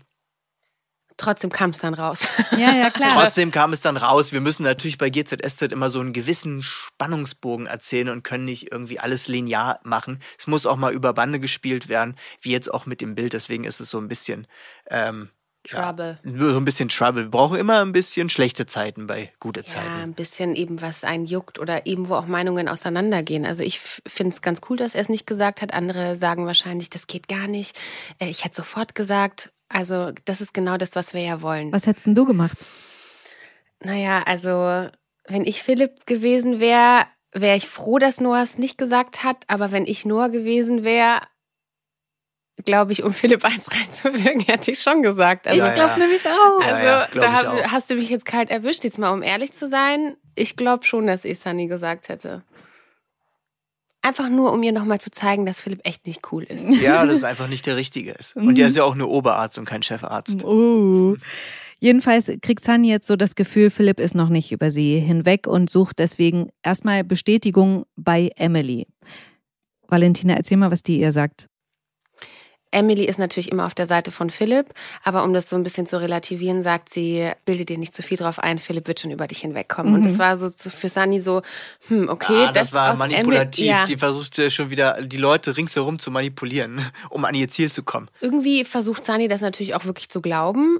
Trotzdem 1.18 1.50
kam 1.50 1.70
es 1.70 1.78
dann 1.78 1.92
raus. 1.94 2.26
Ja, 2.52 2.74
ja, 2.74 2.88
klar. 2.98 3.10
Trotzdem 3.12 3.50
kam 3.50 3.72
es 3.74 3.80
dann 3.82 3.96
raus. 3.98 4.32
Wir 4.32 4.40
müssen 4.40 4.62
natürlich 4.62 4.96
bei 4.96 5.10
GZSZ 5.10 5.62
immer 5.72 5.90
so 5.90 6.00
einen 6.00 6.12
gewissen 6.14 6.62
Spannungsbogen 6.62 7.66
erzählen 7.66 8.08
und 8.08 8.24
können 8.24 8.44
nicht 8.46 8.72
irgendwie 8.72 8.98
alles 8.98 9.28
linear 9.28 9.80
machen. 9.84 10.20
Es 10.38 10.46
muss 10.46 10.64
auch 10.64 10.76
mal 10.76 10.92
über 10.92 11.12
Bande 11.12 11.40
gespielt 11.40 11.88
werden, 11.88 12.16
wie 12.40 12.52
jetzt 12.52 12.72
auch 12.72 12.86
mit 12.86 13.00
dem 13.00 13.14
Bild. 13.14 13.34
Deswegen 13.34 13.64
ist 13.64 13.80
es 13.80 13.90
so 13.90 13.98
ein 13.98 14.08
bisschen 14.08 14.46
ähm, 14.90 15.28
Trouble. 15.68 16.18
Ja, 16.24 16.52
so 16.52 16.56
ein 16.56 16.64
bisschen 16.64 16.88
Trouble. 16.88 17.24
Wir 17.24 17.30
brauchen 17.30 17.58
immer 17.58 17.80
ein 17.82 17.92
bisschen 17.92 18.30
schlechte 18.30 18.64
Zeiten 18.64 19.06
bei 19.06 19.32
gute 19.38 19.60
Ja, 19.60 19.66
Zeiten. 19.66 19.88
ein 19.88 20.14
bisschen 20.14 20.54
eben, 20.54 20.80
was 20.80 21.04
einen 21.04 21.26
juckt 21.26 21.58
oder 21.58 21.84
eben, 21.84 22.08
wo 22.08 22.14
auch 22.14 22.26
Meinungen 22.26 22.68
auseinandergehen. 22.68 23.44
Also 23.44 23.62
ich 23.64 23.80
finde 23.80 24.32
es 24.34 24.40
ganz 24.40 24.60
cool, 24.70 24.76
dass 24.76 24.94
er 24.94 25.02
es 25.02 25.08
nicht 25.10 25.26
gesagt 25.26 25.60
hat. 25.60 25.74
Andere 25.74 26.16
sagen 26.16 26.46
wahrscheinlich, 26.46 26.88
das 26.90 27.06
geht 27.06 27.28
gar 27.28 27.48
nicht. 27.48 27.76
Äh, 28.18 28.28
Ich 28.30 28.44
hätte 28.44 28.54
sofort 28.56 28.94
gesagt, 28.94 29.50
Also 29.68 30.12
das 30.24 30.40
ist 30.40 30.54
genau 30.54 30.76
das, 30.76 30.96
was 30.96 31.14
wir 31.14 31.20
ja 31.22 31.42
wollen. 31.42 31.72
Was 31.72 31.86
hättest 31.86 32.06
denn 32.06 32.14
du 32.14 32.24
gemacht? 32.24 32.56
Naja, 33.82 34.22
also 34.26 34.88
wenn 35.26 35.44
ich 35.44 35.62
Philipp 35.62 36.06
gewesen 36.06 36.58
wäre, 36.58 37.06
wäre 37.32 37.56
ich 37.56 37.68
froh, 37.68 37.98
dass 37.98 38.20
Noah 38.20 38.42
es 38.42 38.58
nicht 38.58 38.78
gesagt 38.78 39.24
hat. 39.24 39.44
Aber 39.48 39.70
wenn 39.70 39.86
ich 39.86 40.04
Noah 40.04 40.30
gewesen 40.30 40.84
wäre, 40.84 41.20
glaube 42.64 42.92
ich, 42.92 43.02
um 43.02 43.12
Philipp 43.12 43.44
eins 43.44 43.66
reinzuwirken, 43.70 44.40
hätte 44.42 44.70
ich 44.70 44.80
schon 44.80 45.02
gesagt. 45.02 45.46
Also, 45.46 45.66
ich 45.66 45.74
glaube 45.74 46.00
nämlich 46.00 46.26
auch. 46.26 46.60
Also 46.60 46.84
Ja, 46.84 47.00
ja, 47.02 47.08
da 47.12 47.32
hab, 47.32 47.46
auch. 47.46 47.72
hast 47.72 47.90
du 47.90 47.94
mich 47.94 48.08
jetzt 48.08 48.24
kalt 48.24 48.50
erwischt. 48.50 48.84
Jetzt 48.84 48.98
mal, 48.98 49.10
um 49.10 49.22
ehrlich 49.22 49.52
zu 49.52 49.68
sein, 49.68 50.16
ich 50.34 50.56
glaube 50.56 50.84
schon, 50.84 51.06
dass 51.06 51.24
ich 51.24 51.38
Sunny 51.38 51.66
gesagt 51.66 52.08
hätte. 52.08 52.42
Einfach 54.00 54.28
nur, 54.28 54.52
um 54.52 54.62
ihr 54.62 54.72
nochmal 54.72 55.00
zu 55.00 55.10
zeigen, 55.10 55.44
dass 55.44 55.60
Philipp 55.60 55.80
echt 55.84 56.06
nicht 56.06 56.32
cool 56.32 56.44
ist. 56.44 56.68
Ja, 56.80 57.04
dass 57.04 57.18
es 57.18 57.24
einfach 57.24 57.48
nicht 57.48 57.66
der 57.66 57.76
Richtige 57.76 58.12
ist. 58.12 58.36
Und 58.36 58.56
der 58.56 58.68
ist 58.68 58.76
ja 58.76 58.84
auch 58.84 58.94
nur 58.94 59.08
Oberarzt 59.10 59.58
und 59.58 59.64
kein 59.64 59.82
Chefarzt. 59.82 60.44
Oh. 60.44 61.16
Jedenfalls 61.80 62.30
kriegt 62.42 62.62
Sunny 62.62 62.88
jetzt 62.88 63.06
so 63.06 63.16
das 63.16 63.34
Gefühl, 63.34 63.70
Philipp 63.70 64.00
ist 64.00 64.14
noch 64.14 64.28
nicht 64.28 64.50
über 64.52 64.70
sie 64.70 64.98
hinweg 64.98 65.46
und 65.46 65.70
sucht 65.70 65.98
deswegen 65.98 66.50
erstmal 66.62 67.04
Bestätigung 67.04 67.84
bei 67.96 68.30
Emily. 68.36 68.86
Valentina, 69.86 70.34
erzähl 70.34 70.56
mal, 70.56 70.70
was 70.70 70.82
die 70.82 71.00
ihr 71.00 71.12
sagt. 71.12 71.48
Emily 72.70 73.04
ist 73.04 73.18
natürlich 73.18 73.50
immer 73.50 73.66
auf 73.66 73.74
der 73.74 73.86
Seite 73.86 74.10
von 74.10 74.30
Philipp, 74.30 74.74
aber 75.02 75.24
um 75.24 75.32
das 75.32 75.48
so 75.48 75.56
ein 75.56 75.62
bisschen 75.62 75.86
zu 75.86 76.00
relativieren, 76.00 76.62
sagt 76.62 76.90
sie, 76.90 77.30
bilde 77.44 77.64
dir 77.64 77.78
nicht 77.78 77.94
zu 77.94 78.02
viel 78.02 78.18
drauf 78.18 78.38
ein, 78.38 78.58
Philipp 78.58 78.86
wird 78.86 79.00
schon 79.00 79.10
über 79.10 79.26
dich 79.26 79.38
hinwegkommen. 79.38 79.94
Und 79.94 80.04
es 80.04 80.18
war 80.18 80.36
so 80.36 80.48
für 80.48 80.88
Sunny 80.88 81.20
so, 81.20 81.42
hm, 81.88 82.08
okay, 82.08 82.46
ah, 82.48 82.52
das, 82.52 82.72
war 82.72 82.92
aus 82.92 82.98
manipulativ. 82.98 83.60
Emily, 83.60 83.80
ja, 83.80 83.86
Die 83.86 83.96
versuchte 83.96 84.50
schon 84.50 84.70
wieder 84.70 85.00
die 85.02 85.16
Leute 85.16 85.56
ringsherum 85.56 85.98
zu 85.98 86.10
manipulieren, 86.10 86.80
um 87.10 87.24
an 87.24 87.34
ihr 87.34 87.48
Ziel 87.48 87.70
zu 87.72 87.82
kommen. 87.82 88.10
irgendwie 88.20 88.64
versucht 88.64 89.04
Sunny 89.04 89.28
das 89.28 89.40
natürlich 89.40 89.74
auch 89.74 89.84
wirklich 89.84 90.08
zu 90.10 90.20
glauben. 90.20 90.78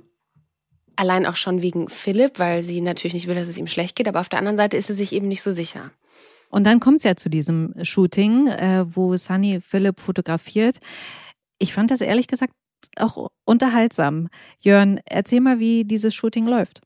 Allein 0.96 1.26
auch 1.26 1.36
schon 1.36 1.62
wegen 1.62 1.88
Philipp, 1.88 2.38
weil 2.38 2.64
sie 2.64 2.80
natürlich 2.80 3.14
nicht 3.14 3.28
will, 3.28 3.36
dass 3.36 3.46
es 3.46 3.56
ihm 3.56 3.68
schlecht 3.68 3.94
geht, 3.94 4.08
aber 4.08 4.20
auf 4.20 4.28
der 4.28 4.40
anderen 4.40 4.56
Seite 4.56 4.76
ist 4.76 4.88
sie 4.88 4.94
sich 4.94 5.12
eben 5.12 5.28
nicht 5.28 5.42
so 5.42 5.52
sicher. 5.52 5.92
Und 6.50 6.64
dann 6.64 6.80
kommt 6.80 6.98
es 6.98 7.04
ja 7.04 7.14
zu 7.14 7.28
diesem 7.28 7.74
Shooting, 7.82 8.48
äh, 8.48 8.84
wo 8.88 9.16
Sunny 9.16 9.60
Philipp 9.60 10.00
fotografiert. 10.00 10.78
Ich 11.58 11.72
fand 11.72 11.90
das 11.90 12.00
ehrlich 12.00 12.28
gesagt 12.28 12.52
auch 12.96 13.30
unterhaltsam. 13.44 14.28
Jörn, 14.60 15.00
erzähl 15.04 15.40
mal, 15.40 15.58
wie 15.58 15.84
dieses 15.84 16.14
Shooting 16.14 16.46
läuft. 16.46 16.80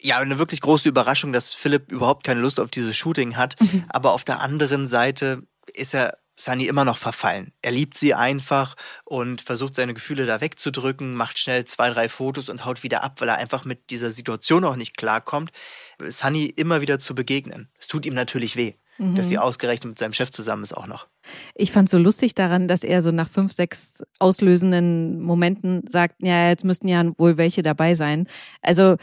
Ja, 0.00 0.18
eine 0.18 0.38
wirklich 0.38 0.60
große 0.60 0.88
Überraschung, 0.88 1.32
dass 1.32 1.54
Philipp 1.54 1.90
überhaupt 1.90 2.24
keine 2.24 2.40
Lust 2.40 2.60
auf 2.60 2.70
dieses 2.70 2.96
Shooting 2.96 3.36
hat. 3.36 3.56
Aber 3.88 4.12
auf 4.12 4.24
der 4.24 4.40
anderen 4.40 4.86
Seite 4.86 5.42
ist 5.74 5.94
er 5.94 6.18
Sunny 6.38 6.66
immer 6.66 6.84
noch 6.84 6.98
verfallen. 6.98 7.52
Er 7.62 7.72
liebt 7.72 7.96
sie 7.96 8.14
einfach 8.14 8.76
und 9.04 9.40
versucht 9.40 9.74
seine 9.74 9.94
Gefühle 9.94 10.26
da 10.26 10.40
wegzudrücken, 10.40 11.14
macht 11.14 11.38
schnell 11.38 11.64
zwei, 11.64 11.90
drei 11.90 12.08
Fotos 12.08 12.50
und 12.50 12.64
haut 12.66 12.82
wieder 12.82 13.02
ab, 13.02 13.20
weil 13.20 13.28
er 13.28 13.38
einfach 13.38 13.64
mit 13.64 13.90
dieser 13.90 14.10
Situation 14.10 14.64
auch 14.64 14.76
nicht 14.76 14.98
klarkommt, 14.98 15.50
Sunny 15.98 16.44
immer 16.44 16.82
wieder 16.82 16.98
zu 16.98 17.14
begegnen. 17.14 17.70
Es 17.78 17.86
tut 17.86 18.04
ihm 18.04 18.14
natürlich 18.14 18.56
weh, 18.56 18.74
dass 18.98 19.28
sie 19.28 19.38
ausgerechnet 19.38 19.90
mit 19.90 19.98
seinem 19.98 20.12
Chef 20.12 20.30
zusammen 20.30 20.62
ist 20.62 20.76
auch 20.76 20.86
noch. 20.86 21.08
Ich 21.54 21.72
fand 21.72 21.88
so 21.88 21.98
lustig 21.98 22.34
daran, 22.34 22.68
dass 22.68 22.82
er 22.82 23.02
so 23.02 23.10
nach 23.10 23.28
fünf, 23.28 23.52
sechs 23.52 24.02
auslösenden 24.18 25.20
Momenten 25.20 25.86
sagt, 25.86 26.16
ja, 26.22 26.48
jetzt 26.48 26.64
müssten 26.64 26.88
ja 26.88 27.04
wohl 27.18 27.36
welche 27.36 27.62
dabei 27.62 27.94
sein. 27.94 28.26
Also, 28.62 28.96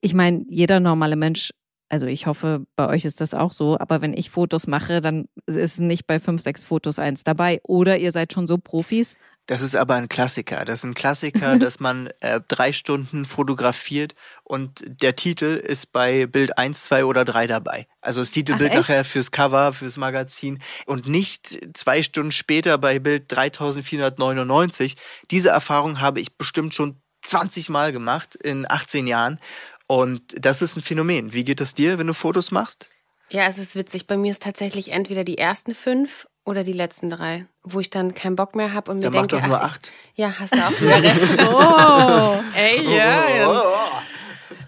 ich 0.00 0.14
meine, 0.14 0.44
jeder 0.48 0.80
normale 0.80 1.16
Mensch, 1.16 1.52
also 1.88 2.06
ich 2.06 2.26
hoffe, 2.26 2.66
bei 2.76 2.88
euch 2.88 3.04
ist 3.04 3.20
das 3.20 3.34
auch 3.34 3.52
so, 3.52 3.78
aber 3.78 4.00
wenn 4.02 4.14
ich 4.14 4.30
Fotos 4.30 4.66
mache, 4.66 5.00
dann 5.00 5.26
ist 5.46 5.80
nicht 5.80 6.06
bei 6.06 6.20
fünf, 6.20 6.42
sechs 6.42 6.64
Fotos 6.64 6.98
eins 6.98 7.24
dabei. 7.24 7.60
Oder 7.64 7.98
ihr 7.98 8.12
seid 8.12 8.32
schon 8.32 8.46
so 8.46 8.58
Profis. 8.58 9.16
Das 9.48 9.62
ist 9.62 9.74
aber 9.74 9.94
ein 9.94 10.10
Klassiker. 10.10 10.66
Das 10.66 10.80
ist 10.80 10.84
ein 10.84 10.94
Klassiker, 10.94 11.58
dass 11.58 11.80
man 11.80 12.10
äh, 12.20 12.40
drei 12.48 12.70
Stunden 12.70 13.24
fotografiert 13.24 14.14
und 14.44 14.84
der 14.86 15.16
Titel 15.16 15.46
ist 15.56 15.90
bei 15.90 16.26
Bild 16.26 16.58
1, 16.58 16.84
2 16.84 17.06
oder 17.06 17.24
3 17.24 17.46
dabei. 17.46 17.86
Also 18.02 18.20
das 18.20 18.30
Titelbild 18.30 18.74
nachher 18.74 19.06
fürs 19.06 19.30
Cover, 19.30 19.72
fürs 19.72 19.96
Magazin 19.96 20.58
und 20.84 21.08
nicht 21.08 21.58
zwei 21.74 22.02
Stunden 22.02 22.30
später 22.30 22.76
bei 22.76 22.98
Bild 22.98 23.24
3499. 23.28 24.96
Diese 25.30 25.48
Erfahrung 25.48 26.02
habe 26.02 26.20
ich 26.20 26.36
bestimmt 26.36 26.74
schon 26.74 27.00
20 27.22 27.70
Mal 27.70 27.90
gemacht 27.90 28.34
in 28.36 28.70
18 28.70 29.06
Jahren. 29.06 29.40
Und 29.86 30.22
das 30.38 30.60
ist 30.60 30.76
ein 30.76 30.82
Phänomen. 30.82 31.32
Wie 31.32 31.44
geht 31.44 31.60
das 31.60 31.72
dir, 31.72 31.96
wenn 31.96 32.06
du 32.06 32.12
Fotos 32.12 32.50
machst? 32.50 32.90
Ja, 33.30 33.46
es 33.46 33.56
ist 33.56 33.74
witzig. 33.74 34.06
Bei 34.06 34.18
mir 34.18 34.30
ist 34.30 34.42
tatsächlich 34.42 34.92
entweder 34.92 35.24
die 35.24 35.38
ersten 35.38 35.74
fünf 35.74 36.27
oder 36.48 36.64
die 36.64 36.72
letzten 36.72 37.10
drei, 37.10 37.46
wo 37.62 37.78
ich 37.78 37.90
dann 37.90 38.14
keinen 38.14 38.34
Bock 38.36 38.54
mehr 38.56 38.72
habe 38.72 38.90
und 38.90 38.96
mir 38.98 39.04
Dann 39.10 39.12
mach 39.12 39.26
denke, 39.26 39.36
doch 39.42 39.46
nur 39.46 39.60
ach, 39.60 39.66
ich- 39.66 39.72
acht. 39.74 39.92
Ja, 40.14 40.32
hast 40.38 40.54
du 40.54 40.58
auch 40.58 40.70
wieder 40.80 41.02
recht. 41.02 41.38
Oh! 41.48 42.40
Ey, 42.56 42.96
ja. 42.96 43.22
Oh. 43.48 43.62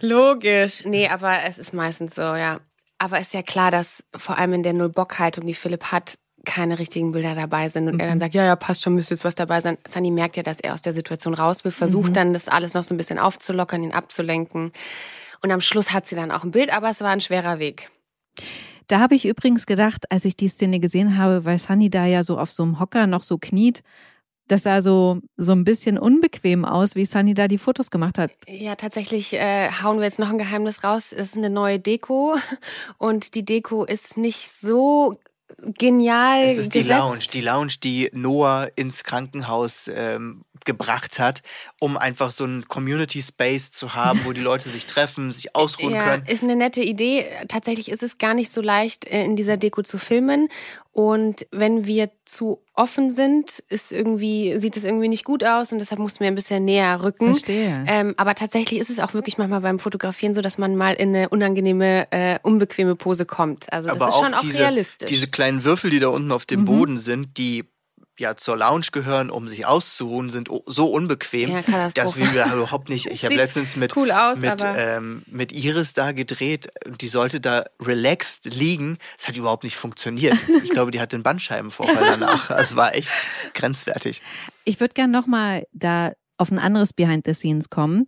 Logisch. 0.00 0.84
Nee, 0.84 1.08
aber 1.08 1.38
es 1.46 1.58
ist 1.58 1.72
meistens 1.72 2.14
so, 2.14 2.22
ja. 2.22 2.60
Aber 2.98 3.18
ist 3.20 3.32
ja 3.32 3.42
klar, 3.42 3.70
dass 3.70 4.04
vor 4.16 4.38
allem 4.38 4.52
in 4.54 4.62
der 4.62 4.72
Null-Bock-Haltung, 4.74 5.46
die 5.46 5.54
Philipp 5.54 5.84
hat, 5.84 6.18
keine 6.44 6.78
richtigen 6.78 7.12
Bilder 7.12 7.34
dabei 7.34 7.68
sind 7.68 7.88
und 7.88 8.00
er 8.00 8.08
dann 8.08 8.18
sagt, 8.18 8.34
ja, 8.34 8.44
ja, 8.44 8.56
passt 8.56 8.82
schon, 8.82 8.94
müsste 8.94 9.12
jetzt 9.14 9.24
was 9.24 9.34
dabei 9.34 9.60
sein. 9.60 9.76
Sunny 9.86 10.10
merkt 10.10 10.36
ja, 10.36 10.42
dass 10.42 10.58
er 10.60 10.72
aus 10.74 10.80
der 10.82 10.94
Situation 10.94 11.34
raus 11.34 11.64
will, 11.64 11.72
versucht 11.72 12.16
dann, 12.16 12.32
das 12.32 12.48
alles 12.48 12.72
noch 12.74 12.82
so 12.82 12.94
ein 12.94 12.96
bisschen 12.96 13.18
aufzulockern, 13.18 13.82
ihn 13.82 13.92
abzulenken. 13.92 14.72
Und 15.42 15.50
am 15.50 15.60
Schluss 15.60 15.92
hat 15.92 16.06
sie 16.06 16.16
dann 16.16 16.30
auch 16.30 16.44
ein 16.44 16.50
Bild, 16.50 16.72
aber 16.74 16.88
es 16.90 17.00
war 17.02 17.10
ein 17.10 17.20
schwerer 17.20 17.58
Weg. 17.58 17.90
Da 18.90 18.98
habe 18.98 19.14
ich 19.14 19.24
übrigens 19.24 19.66
gedacht, 19.66 20.10
als 20.10 20.24
ich 20.24 20.34
die 20.34 20.48
Szene 20.48 20.80
gesehen 20.80 21.16
habe, 21.16 21.44
weil 21.44 21.60
Sunny 21.60 21.90
da 21.90 22.06
ja 22.06 22.24
so 22.24 22.38
auf 22.38 22.50
so 22.50 22.64
einem 22.64 22.80
Hocker 22.80 23.06
noch 23.06 23.22
so 23.22 23.38
kniet, 23.38 23.84
das 24.48 24.64
sah 24.64 24.82
so, 24.82 25.20
so 25.36 25.52
ein 25.52 25.62
bisschen 25.62 25.96
unbequem 25.96 26.64
aus, 26.64 26.96
wie 26.96 27.04
Sunny 27.04 27.34
da 27.34 27.46
die 27.46 27.58
Fotos 27.58 27.92
gemacht 27.92 28.18
hat. 28.18 28.32
Ja, 28.48 28.74
tatsächlich 28.74 29.34
äh, 29.34 29.70
hauen 29.80 29.98
wir 29.98 30.06
jetzt 30.06 30.18
noch 30.18 30.28
ein 30.28 30.38
Geheimnis 30.38 30.82
raus. 30.82 31.12
Es 31.12 31.28
ist 31.28 31.36
eine 31.36 31.50
neue 31.50 31.78
Deko 31.78 32.34
und 32.98 33.36
die 33.36 33.44
Deko 33.44 33.84
ist 33.84 34.16
nicht 34.16 34.50
so 34.50 35.20
genial. 35.78 36.42
Es 36.42 36.58
ist 36.58 36.74
die 36.74 36.80
gesetzt. 36.80 36.98
Lounge, 36.98 37.24
die 37.32 37.40
Lounge, 37.42 37.72
die 37.80 38.10
Noah 38.12 38.70
ins 38.74 39.04
Krankenhaus 39.04 39.88
ähm, 39.94 40.42
gebracht 40.64 41.18
hat, 41.18 41.42
um 41.78 41.96
einfach 41.96 42.30
so 42.30 42.44
einen 42.44 42.66
Community 42.68 43.22
Space 43.22 43.70
zu 43.72 43.94
haben, 43.94 44.20
wo 44.24 44.32
die 44.32 44.40
Leute 44.40 44.68
sich 44.68 44.86
treffen, 44.86 45.32
sich 45.32 45.54
ausruhen 45.56 45.94
Ja, 45.94 46.04
können. 46.04 46.24
ist 46.26 46.42
eine 46.42 46.56
nette 46.56 46.80
Idee. 46.82 47.26
Tatsächlich 47.48 47.90
ist 47.90 48.02
es 48.02 48.18
gar 48.18 48.34
nicht 48.34 48.52
so 48.52 48.60
leicht, 48.60 49.06
äh, 49.06 49.24
in 49.24 49.36
dieser 49.36 49.56
Deko 49.56 49.82
zu 49.82 49.98
filmen. 49.98 50.48
Und 50.92 51.46
wenn 51.52 51.86
wir 51.86 52.10
zu 52.24 52.62
offen 52.74 53.10
sind, 53.12 53.60
ist 53.68 53.92
irgendwie, 53.92 54.58
sieht 54.58 54.76
es 54.76 54.82
irgendwie 54.82 55.06
nicht 55.08 55.24
gut 55.24 55.44
aus 55.44 55.72
und 55.72 55.78
deshalb 55.78 56.00
mussten 56.00 56.20
wir 56.20 56.26
ein 56.26 56.34
bisschen 56.34 56.64
näher 56.64 57.02
rücken. 57.04 57.26
Verstehe. 57.34 57.84
Ähm, 57.86 58.14
aber 58.16 58.34
tatsächlich 58.34 58.80
ist 58.80 58.90
es 58.90 58.98
auch 58.98 59.14
wirklich 59.14 59.38
manchmal 59.38 59.60
beim 59.60 59.78
Fotografieren 59.78 60.34
so, 60.34 60.40
dass 60.42 60.58
man 60.58 60.74
mal 60.76 60.94
in 60.94 61.14
eine 61.14 61.28
unangenehme, 61.28 62.08
äh, 62.10 62.38
unbequeme 62.42 62.96
Pose 62.96 63.24
kommt. 63.24 63.72
Also 63.72 63.88
das 63.88 63.96
Aber 64.00 64.08
ist 64.08 64.16
schon 64.16 64.34
auch 64.34 64.40
diese, 64.40 64.58
realistisch. 64.58 65.08
diese 65.08 65.28
kleinen 65.28 65.62
Würfel, 65.62 65.90
die 65.90 66.00
da 66.00 66.08
unten 66.08 66.32
auf 66.32 66.42
Mhm. 66.42 66.46
dem 66.48 66.64
Boden 66.64 66.98
sind, 66.98 67.38
die 67.38 67.69
ja 68.20 68.36
zur 68.36 68.56
Lounge 68.56 68.86
gehören, 68.92 69.30
um 69.30 69.48
sich 69.48 69.66
auszuruhen, 69.66 70.30
sind 70.30 70.48
so 70.66 70.86
unbequem, 70.86 71.50
Ja, 71.50 71.88
dass 71.94 72.16
wir 72.16 72.26
überhaupt 72.26 72.88
nicht. 72.88 73.06
Ich 73.06 73.24
habe 73.24 73.34
letztens 73.34 73.76
mit 73.76 73.96
cool 73.96 74.12
aus, 74.12 74.38
mit, 74.38 74.62
ähm, 74.64 75.22
mit 75.26 75.52
Iris 75.52 75.94
da 75.94 76.12
gedreht. 76.12 76.68
Die 77.00 77.08
sollte 77.08 77.40
da 77.40 77.64
relaxed 77.80 78.54
liegen. 78.54 78.98
Es 79.18 79.26
hat 79.26 79.36
überhaupt 79.36 79.64
nicht 79.64 79.76
funktioniert. 79.76 80.36
Ich 80.62 80.70
glaube, 80.70 80.90
die 80.90 81.00
hatte 81.00 81.16
einen 81.16 81.22
Bandscheibenvorfall 81.22 82.04
danach. 82.04 82.50
Es 82.50 82.76
war 82.76 82.94
echt 82.94 83.12
grenzwertig. 83.54 84.20
Ich 84.64 84.78
würde 84.78 84.92
gern 84.92 85.10
nochmal 85.10 85.64
da 85.72 86.12
auf 86.36 86.50
ein 86.50 86.58
anderes 86.58 86.92
Behind 86.92 87.26
the 87.26 87.34
Scenes 87.34 87.70
kommen. 87.70 88.06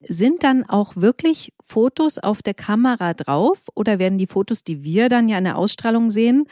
Sind 0.00 0.42
dann 0.42 0.68
auch 0.68 0.96
wirklich 0.96 1.52
Fotos 1.62 2.18
auf 2.18 2.42
der 2.42 2.54
Kamera 2.54 3.14
drauf 3.14 3.60
oder 3.74 3.98
werden 3.98 4.18
die 4.18 4.26
Fotos, 4.26 4.64
die 4.64 4.82
wir 4.82 5.08
dann 5.08 5.28
ja 5.28 5.38
in 5.38 5.44
der 5.44 5.56
Ausstrahlung 5.56 6.10
sehen, 6.10 6.46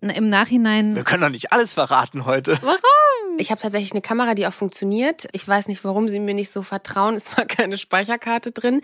im 0.00 0.28
Nachhinein 0.28 0.94
Wir 0.94 1.04
können 1.04 1.22
doch 1.22 1.28
nicht 1.30 1.52
alles 1.52 1.74
verraten 1.74 2.24
heute. 2.26 2.58
Ich 3.38 3.50
habe 3.50 3.60
tatsächlich 3.60 3.92
eine 3.92 4.00
Kamera, 4.00 4.34
die 4.34 4.46
auch 4.46 4.52
funktioniert. 4.52 5.26
Ich 5.32 5.46
weiß 5.46 5.68
nicht, 5.68 5.84
warum 5.84 6.08
sie 6.08 6.20
mir 6.20 6.34
nicht 6.34 6.50
so 6.50 6.62
vertrauen. 6.62 7.14
Es 7.24 7.36
war 7.36 7.44
keine 7.46 7.78
Speicherkarte 7.78 8.52
drin. 8.52 8.80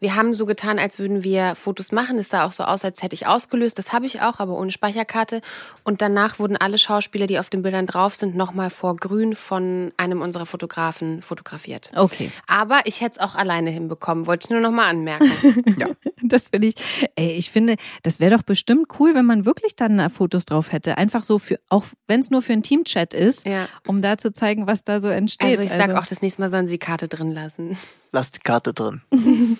Wir 0.00 0.14
haben 0.16 0.34
so 0.34 0.46
getan, 0.46 0.78
als 0.78 0.98
würden 0.98 1.22
wir 1.24 1.54
Fotos 1.54 1.92
machen. 1.92 2.18
Es 2.18 2.28
sah 2.28 2.44
auch 2.44 2.52
so 2.52 2.64
aus, 2.64 2.84
als 2.84 3.02
hätte 3.02 3.14
ich 3.14 3.26
ausgelöst. 3.26 3.78
Das 3.78 3.92
habe 3.92 4.06
ich 4.06 4.20
auch, 4.22 4.40
aber 4.40 4.58
ohne 4.58 4.72
Speicherkarte. 4.72 5.40
Und 5.84 6.02
danach 6.02 6.38
wurden 6.38 6.56
alle 6.56 6.78
Schauspieler, 6.78 7.26
die 7.26 7.38
auf 7.38 7.50
den 7.50 7.62
Bildern 7.62 7.86
drauf 7.86 8.14
sind, 8.14 8.34
nochmal 8.36 8.70
vor 8.70 8.96
Grün 8.96 9.34
von 9.34 9.92
einem 9.96 10.22
unserer 10.22 10.46
Fotografen 10.46 11.22
fotografiert. 11.22 11.90
Okay, 11.94 12.30
Aber 12.46 12.80
ich 12.84 13.00
hätte 13.00 13.18
es 13.18 13.18
auch 13.20 13.34
alleine 13.34 13.70
hinbekommen, 13.70 14.26
wollte 14.26 14.46
ich 14.46 14.50
nur 14.50 14.60
nochmal 14.60 14.90
anmerken. 14.90 15.30
das 16.22 16.48
finde 16.48 16.68
ich. 16.68 16.74
Ey, 17.16 17.32
ich 17.32 17.50
finde, 17.50 17.76
das 18.02 18.20
wäre 18.20 18.36
doch 18.36 18.42
bestimmt 18.42 18.88
cool, 18.98 19.14
wenn 19.14 19.24
man 19.26 19.44
wirklich 19.46 19.76
dann 19.76 20.10
Fotos 20.10 20.44
drauf 20.44 20.72
hätte. 20.72 20.98
Einfach 20.98 21.22
so 21.24 21.38
für, 21.38 21.60
auch 21.68 21.84
wenn 22.06 22.20
es 22.20 22.30
nur 22.30 22.42
für 22.42 22.52
einen 22.52 22.62
Teamchat 22.62 23.14
ist, 23.14 23.46
Ja. 23.46 23.68
um 23.86 23.93
da 24.02 24.18
zu 24.18 24.32
zeigen, 24.32 24.66
was 24.66 24.84
da 24.84 25.00
so 25.00 25.08
entsteht. 25.08 25.58
Also 25.58 25.62
ich 25.62 25.70
sag 25.70 25.94
auch, 25.94 26.06
das 26.06 26.22
nächste 26.22 26.42
Mal 26.42 26.50
sollen 26.50 26.66
sie 26.66 26.74
die 26.74 26.78
Karte 26.78 27.08
drin 27.08 27.30
lassen. 27.30 27.76
Lass 28.12 28.32
die 28.32 28.40
Karte 28.40 28.72
drin. 28.72 29.02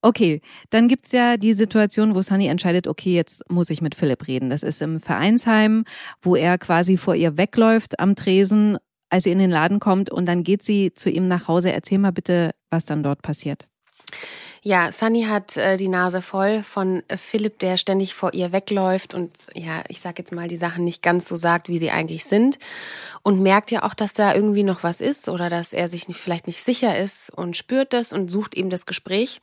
Okay, 0.00 0.42
dann 0.70 0.86
gibt's 0.86 1.10
ja 1.10 1.36
die 1.36 1.54
Situation, 1.54 2.14
wo 2.14 2.22
Sunny 2.22 2.46
entscheidet, 2.46 2.86
okay, 2.86 3.16
jetzt 3.16 3.42
muss 3.50 3.68
ich 3.68 3.82
mit 3.82 3.96
Philipp 3.96 4.28
reden. 4.28 4.48
Das 4.48 4.62
ist 4.62 4.80
im 4.80 5.00
Vereinsheim, 5.00 5.84
wo 6.20 6.36
er 6.36 6.56
quasi 6.56 6.96
vor 6.96 7.16
ihr 7.16 7.36
wegläuft 7.36 7.98
am 7.98 8.14
Tresen, 8.14 8.78
als 9.10 9.24
sie 9.24 9.32
in 9.32 9.40
den 9.40 9.50
Laden 9.50 9.80
kommt 9.80 10.08
und 10.08 10.26
dann 10.26 10.44
geht 10.44 10.62
sie 10.62 10.92
zu 10.94 11.10
ihm 11.10 11.26
nach 11.26 11.48
Hause. 11.48 11.72
Erzähl 11.72 11.98
mal 11.98 12.12
bitte, 12.12 12.52
was 12.70 12.84
dann 12.84 13.02
dort 13.02 13.22
passiert. 13.22 13.66
Ja, 14.68 14.92
Sunny 14.92 15.22
hat 15.22 15.56
äh, 15.56 15.78
die 15.78 15.88
Nase 15.88 16.20
voll 16.20 16.62
von 16.62 17.02
Philipp, 17.16 17.58
der 17.58 17.78
ständig 17.78 18.12
vor 18.12 18.34
ihr 18.34 18.52
wegläuft 18.52 19.14
und 19.14 19.30
ja, 19.54 19.82
ich 19.88 19.98
sag 20.00 20.18
jetzt 20.18 20.30
mal, 20.30 20.46
die 20.46 20.58
Sachen 20.58 20.84
nicht 20.84 21.02
ganz 21.02 21.26
so 21.26 21.36
sagt, 21.36 21.70
wie 21.70 21.78
sie 21.78 21.90
eigentlich 21.90 22.26
sind. 22.26 22.58
Und 23.22 23.40
merkt 23.40 23.70
ja 23.70 23.82
auch, 23.82 23.94
dass 23.94 24.12
da 24.12 24.34
irgendwie 24.34 24.64
noch 24.64 24.82
was 24.82 25.00
ist 25.00 25.30
oder 25.30 25.48
dass 25.48 25.72
er 25.72 25.88
sich 25.88 26.06
nicht, 26.06 26.20
vielleicht 26.20 26.46
nicht 26.46 26.62
sicher 26.62 26.98
ist 26.98 27.30
und 27.30 27.56
spürt 27.56 27.94
das 27.94 28.12
und 28.12 28.30
sucht 28.30 28.58
eben 28.58 28.68
das 28.68 28.84
Gespräch. 28.84 29.40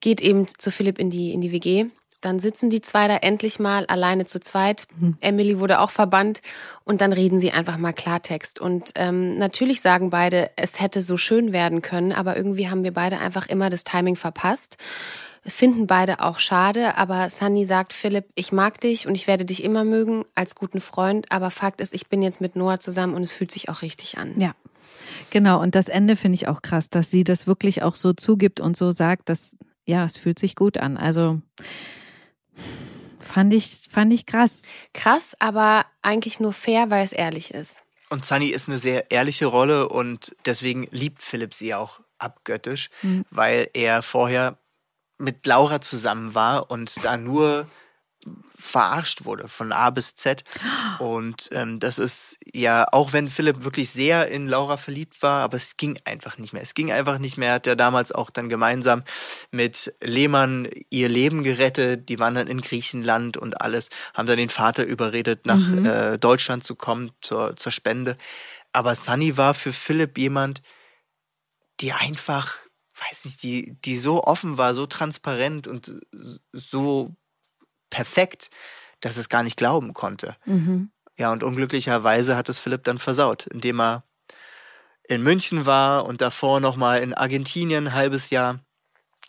Geht 0.00 0.22
eben 0.22 0.48
zu 0.48 0.70
Philipp 0.70 0.98
in 0.98 1.10
die, 1.10 1.34
in 1.34 1.42
die 1.42 1.52
WG 1.52 1.90
dann 2.20 2.40
sitzen 2.40 2.70
die 2.70 2.80
zwei 2.80 3.06
da 3.08 3.16
endlich 3.16 3.58
mal 3.58 3.86
alleine 3.86 4.26
zu 4.26 4.40
zweit. 4.40 4.86
Mhm. 4.98 5.16
Emily 5.20 5.60
wurde 5.60 5.80
auch 5.80 5.90
verbannt 5.90 6.40
und 6.84 7.00
dann 7.00 7.12
reden 7.12 7.38
sie 7.40 7.52
einfach 7.52 7.78
mal 7.78 7.92
Klartext. 7.92 8.58
Und 8.58 8.92
ähm, 8.96 9.38
natürlich 9.38 9.80
sagen 9.80 10.10
beide, 10.10 10.50
es 10.56 10.80
hätte 10.80 11.00
so 11.00 11.16
schön 11.16 11.52
werden 11.52 11.82
können, 11.82 12.12
aber 12.12 12.36
irgendwie 12.36 12.68
haben 12.68 12.84
wir 12.84 12.92
beide 12.92 13.18
einfach 13.18 13.48
immer 13.48 13.70
das 13.70 13.84
Timing 13.84 14.16
verpasst. 14.16 14.76
Finden 15.46 15.86
beide 15.86 16.20
auch 16.20 16.40
schade, 16.40 16.96
aber 16.98 17.30
Sunny 17.30 17.64
sagt, 17.64 17.92
Philipp, 17.92 18.26
ich 18.34 18.52
mag 18.52 18.80
dich 18.80 19.06
und 19.06 19.14
ich 19.14 19.26
werde 19.26 19.44
dich 19.44 19.62
immer 19.62 19.84
mögen 19.84 20.24
als 20.34 20.54
guten 20.54 20.80
Freund, 20.80 21.30
aber 21.30 21.50
Fakt 21.50 21.80
ist, 21.80 21.94
ich 21.94 22.08
bin 22.08 22.22
jetzt 22.22 22.40
mit 22.40 22.56
Noah 22.56 22.80
zusammen 22.80 23.14
und 23.14 23.22
es 23.22 23.32
fühlt 23.32 23.50
sich 23.50 23.68
auch 23.68 23.82
richtig 23.82 24.18
an. 24.18 24.38
Ja. 24.38 24.54
Genau, 25.30 25.60
und 25.60 25.74
das 25.74 25.88
Ende 25.88 26.16
finde 26.16 26.34
ich 26.34 26.48
auch 26.48 26.60
krass, 26.62 26.90
dass 26.90 27.10
sie 27.10 27.24
das 27.24 27.46
wirklich 27.46 27.82
auch 27.82 27.94
so 27.94 28.12
zugibt 28.12 28.60
und 28.60 28.76
so 28.76 28.90
sagt, 28.90 29.28
dass 29.28 29.56
ja, 29.88 30.04
es 30.04 30.18
fühlt 30.18 30.38
sich 30.38 30.54
gut 30.54 30.76
an. 30.76 30.98
Also 30.98 31.40
Fand 33.20 33.52
ich, 33.52 33.88
fand 33.90 34.12
ich 34.12 34.26
krass. 34.26 34.62
Krass, 34.94 35.36
aber 35.38 35.84
eigentlich 36.02 36.40
nur 36.40 36.52
fair, 36.52 36.90
weil 36.90 37.04
es 37.04 37.12
ehrlich 37.12 37.52
ist. 37.52 37.84
Und 38.10 38.24
Sunny 38.24 38.48
ist 38.48 38.68
eine 38.68 38.78
sehr 38.78 39.10
ehrliche 39.10 39.46
Rolle 39.46 39.88
und 39.88 40.34
deswegen 40.46 40.88
liebt 40.90 41.22
Philipp 41.22 41.52
sie 41.52 41.74
auch 41.74 42.00
abgöttisch, 42.18 42.88
mhm. 43.02 43.24
weil 43.30 43.68
er 43.74 44.02
vorher 44.02 44.58
mit 45.18 45.44
Laura 45.46 45.80
zusammen 45.80 46.34
war 46.34 46.70
und 46.70 47.04
da 47.04 47.16
nur 47.16 47.66
verarscht 48.58 49.24
wurde 49.24 49.48
von 49.48 49.72
A 49.72 49.90
bis 49.90 50.14
Z. 50.16 50.44
Und 50.98 51.48
ähm, 51.52 51.78
das 51.78 51.98
ist 51.98 52.38
ja, 52.52 52.86
auch 52.92 53.12
wenn 53.12 53.28
Philipp 53.28 53.64
wirklich 53.64 53.90
sehr 53.90 54.28
in 54.28 54.46
Laura 54.46 54.76
verliebt 54.76 55.22
war, 55.22 55.42
aber 55.42 55.56
es 55.56 55.76
ging 55.76 55.98
einfach 56.04 56.38
nicht 56.38 56.52
mehr. 56.52 56.62
Es 56.62 56.74
ging 56.74 56.90
einfach 56.90 57.18
nicht 57.18 57.36
mehr. 57.36 57.50
Er 57.50 57.54
hat 57.54 57.66
ja 57.66 57.74
damals 57.74 58.12
auch 58.12 58.30
dann 58.30 58.48
gemeinsam 58.48 59.04
mit 59.52 59.94
Lehmann 60.00 60.68
ihr 60.90 61.08
Leben 61.08 61.44
gerettet. 61.44 62.08
Die 62.08 62.18
waren 62.18 62.34
dann 62.34 62.48
in 62.48 62.60
Griechenland 62.60 63.36
und 63.36 63.60
alles, 63.60 63.90
haben 64.14 64.26
dann 64.26 64.38
den 64.38 64.48
Vater 64.48 64.84
überredet, 64.84 65.46
nach 65.46 65.56
mhm. 65.56 65.86
äh, 65.86 66.18
Deutschland 66.18 66.64
zu 66.64 66.74
kommen 66.74 67.12
zur, 67.20 67.56
zur 67.56 67.72
Spende. 67.72 68.16
Aber 68.72 68.94
Sunny 68.94 69.36
war 69.36 69.54
für 69.54 69.72
Philipp 69.72 70.18
jemand, 70.18 70.62
die 71.80 71.92
einfach, 71.92 72.58
weiß 73.08 73.24
nicht, 73.24 73.42
die, 73.42 73.76
die 73.84 73.96
so 73.96 74.22
offen 74.24 74.58
war, 74.58 74.74
so 74.74 74.86
transparent 74.86 75.66
und 75.68 75.94
so 76.52 77.14
perfekt, 77.90 78.50
dass 79.00 79.16
es 79.16 79.28
gar 79.28 79.42
nicht 79.42 79.56
glauben 79.56 79.94
konnte. 79.94 80.36
Mhm. 80.44 80.90
Ja, 81.18 81.32
und 81.32 81.42
unglücklicherweise 81.42 82.36
hat 82.36 82.48
es 82.48 82.58
Philipp 82.58 82.84
dann 82.84 82.98
versaut, 82.98 83.46
indem 83.46 83.80
er 83.80 84.04
in 85.08 85.22
München 85.22 85.66
war 85.66 86.04
und 86.04 86.20
davor 86.20 86.60
nochmal 86.60 87.02
in 87.02 87.14
Argentinien 87.14 87.88
ein 87.88 87.94
halbes 87.94 88.30
Jahr. 88.30 88.60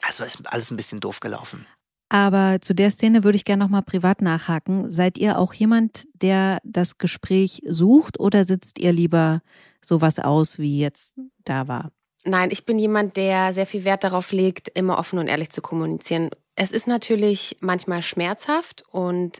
Also 0.01 0.23
ist 0.23 0.41
alles 0.45 0.71
ein 0.71 0.77
bisschen 0.77 0.99
doof 0.99 1.19
gelaufen. 1.19 1.65
Aber 2.09 2.57
zu 2.61 2.73
der 2.73 2.89
Szene 2.89 3.23
würde 3.23 3.35
ich 3.35 3.45
gerne 3.45 3.63
nochmal 3.63 3.83
privat 3.83 4.21
nachhaken. 4.21 4.89
Seid 4.89 5.17
ihr 5.17 5.37
auch 5.37 5.53
jemand, 5.53 6.07
der 6.13 6.59
das 6.63 6.97
Gespräch 6.97 7.61
sucht 7.67 8.19
oder 8.19 8.43
sitzt 8.43 8.79
ihr 8.79 8.91
lieber 8.91 9.41
sowas 9.81 10.19
aus, 10.19 10.57
wie 10.57 10.79
jetzt 10.79 11.17
da 11.45 11.67
war? 11.67 11.91
Nein, 12.25 12.49
ich 12.51 12.65
bin 12.65 12.79
jemand, 12.79 13.15
der 13.15 13.53
sehr 13.53 13.67
viel 13.67 13.85
Wert 13.85 14.03
darauf 14.03 14.31
legt, 14.31 14.69
immer 14.69 14.97
offen 14.97 15.19
und 15.19 15.27
ehrlich 15.27 15.51
zu 15.51 15.61
kommunizieren. 15.61 16.31
Es 16.59 16.71
ist 16.71 16.87
natürlich 16.87 17.55
manchmal 17.61 18.01
schmerzhaft 18.01 18.83
und 18.91 19.39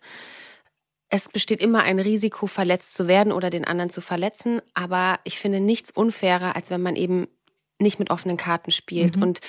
es 1.10 1.28
besteht 1.28 1.62
immer 1.62 1.84
ein 1.84 2.00
Risiko, 2.00 2.48
verletzt 2.48 2.94
zu 2.94 3.10
werden 3.10 3.34
oder 3.34 3.50
den 3.50 3.66
anderen 3.66 3.90
zu 3.90 4.00
verletzen. 4.00 4.62
Aber 4.74 5.20
ich 5.26 5.38
finde 5.38 5.60
nichts 5.60 5.92
unfairer, 5.92 6.56
als 6.56 6.70
wenn 6.70 6.82
man 6.82 6.96
eben 6.96 7.28
nicht 7.78 8.00
mit 8.00 8.10
offenen 8.10 8.38
Karten 8.38 8.72
spielt. 8.72 9.18
Mhm. 9.18 9.24
Und 9.24 9.42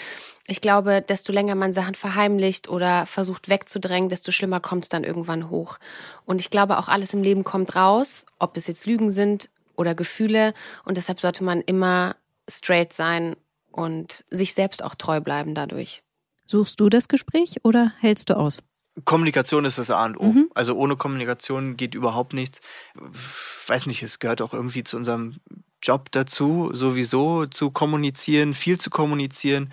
ich 0.48 0.61
glaube, 0.61 1.00
desto 1.00 1.33
länger 1.33 1.54
man 1.54 1.72
Sachen 1.72 1.94
verheimlicht 1.94 2.68
oder 2.68 3.06
versucht 3.06 3.48
wegzudrängen, 3.48 4.09
desto 4.09 4.33
schlimmer 4.33 4.59
kommt 4.59 4.87
es 4.87 4.88
dann 4.88 5.04
irgendwann 5.04 5.48
hoch. 5.48 5.78
Und 6.24 6.40
ich 6.40 6.50
glaube, 6.50 6.76
auch 6.76 6.88
alles 6.88 7.14
im 7.14 7.22
Leben 7.22 7.44
kommt 7.44 7.76
raus, 7.76 8.26
ob 8.40 8.56
es 8.56 8.66
jetzt 8.66 8.85
Lügen 8.85 9.12
sind 9.12 9.48
oder 9.76 9.94
Gefühle. 9.94 10.54
Und 10.85 10.96
deshalb 10.96 11.20
sollte 11.20 11.44
man 11.44 11.61
immer 11.61 12.16
straight 12.48 12.92
sein 12.92 13.37
und 13.70 14.24
sich 14.28 14.54
selbst 14.54 14.83
auch 14.83 14.96
treu 14.96 15.20
bleiben 15.20 15.54
dadurch. 15.54 16.02
Suchst 16.50 16.80
du 16.80 16.88
das 16.88 17.06
Gespräch 17.06 17.58
oder 17.62 17.92
hältst 18.00 18.28
du 18.28 18.36
aus? 18.36 18.58
Kommunikation 19.04 19.64
ist 19.64 19.78
das 19.78 19.92
A 19.92 20.04
und 20.04 20.16
O. 20.16 20.32
Mhm. 20.32 20.50
Also 20.52 20.74
ohne 20.74 20.96
Kommunikation 20.96 21.76
geht 21.76 21.94
überhaupt 21.94 22.32
nichts. 22.32 22.60
Weiß 23.68 23.86
nicht, 23.86 24.02
es 24.02 24.18
gehört 24.18 24.42
auch 24.42 24.52
irgendwie 24.52 24.82
zu 24.82 24.96
unserem 24.96 25.36
Job 25.80 26.10
dazu, 26.10 26.70
sowieso 26.72 27.46
zu 27.46 27.70
kommunizieren, 27.70 28.54
viel 28.54 28.80
zu 28.80 28.90
kommunizieren 28.90 29.72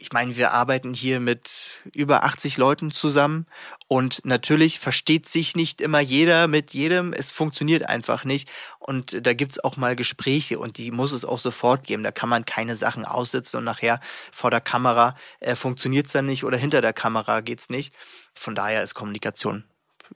ich 0.00 0.12
meine, 0.12 0.36
wir 0.36 0.52
arbeiten 0.52 0.94
hier 0.94 1.20
mit 1.20 1.82
über 1.92 2.24
80 2.24 2.56
Leuten 2.56 2.90
zusammen 2.90 3.46
und 3.88 4.24
natürlich 4.24 4.78
versteht 4.78 5.26
sich 5.26 5.56
nicht 5.56 5.80
immer 5.80 6.00
jeder 6.00 6.48
mit 6.48 6.72
jedem. 6.72 7.12
Es 7.12 7.30
funktioniert 7.30 7.88
einfach 7.88 8.24
nicht. 8.24 8.50
Und 8.78 9.26
da 9.26 9.34
gibt's 9.34 9.58
auch 9.58 9.76
mal 9.76 9.96
Gespräche 9.96 10.58
und 10.58 10.78
die 10.78 10.90
muss 10.90 11.12
es 11.12 11.24
auch 11.24 11.38
sofort 11.38 11.84
geben. 11.84 12.02
Da 12.02 12.12
kann 12.12 12.28
man 12.28 12.44
keine 12.44 12.76
Sachen 12.76 13.04
aussitzen 13.04 13.58
und 13.58 13.64
nachher 13.64 14.00
vor 14.32 14.50
der 14.50 14.60
Kamera 14.60 15.16
äh, 15.40 15.54
funktioniert's 15.54 16.12
dann 16.12 16.26
nicht 16.26 16.44
oder 16.44 16.56
hinter 16.56 16.80
der 16.80 16.92
Kamera 16.92 17.40
geht's 17.40 17.70
nicht. 17.70 17.94
Von 18.34 18.54
daher 18.54 18.82
ist 18.82 18.94
Kommunikation 18.94 19.64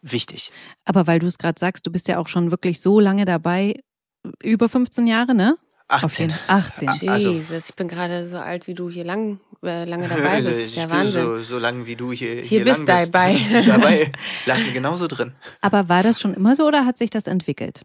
wichtig. 0.01 0.53
Aber 0.85 1.07
weil 1.07 1.18
du 1.18 1.27
es 1.27 1.38
gerade 1.38 1.59
sagst, 1.59 1.87
du 1.87 1.90
bist 1.90 2.09
ja 2.09 2.18
auch 2.18 2.29
schon 2.29 2.51
wirklich 2.51 2.81
so 2.81 3.01
lange 3.01 3.25
dabei, 3.25 3.83
über 4.42 4.68
15 4.68 5.07
Jahre, 5.07 5.35
ne? 5.35 5.59
18. 5.88 6.33
18. 6.47 6.88
Also, 7.09 7.33
Jesus, 7.33 7.71
ich 7.71 7.75
bin 7.75 7.88
gerade 7.88 8.27
so 8.29 8.38
alt, 8.38 8.66
wie 8.66 8.75
du 8.75 8.88
hier 8.88 9.05
lang, 9.05 9.40
lange 9.62 10.09
dabei 10.14 10.40
bist. 10.40 10.77
Der 10.77 10.90
Wahnsinn. 10.90 11.22
So, 11.22 11.38
so 11.42 11.59
lange, 11.59 11.87
wie 11.87 11.96
du 11.96 12.12
hier, 12.12 12.35
hier, 12.35 12.42
hier 12.42 12.64
bist. 12.64 12.87
dabei. 12.87 13.38
dabei. 13.66 14.12
Lass 14.46 14.62
mich 14.64 14.75
genauso 14.75 15.07
drin. 15.07 15.33
Aber 15.61 15.88
war 15.88 16.03
das 16.03 16.20
schon 16.20 16.35
immer 16.35 16.55
so 16.55 16.66
oder 16.66 16.85
hat 16.85 16.98
sich 16.98 17.11
das 17.11 17.27
entwickelt? 17.27 17.83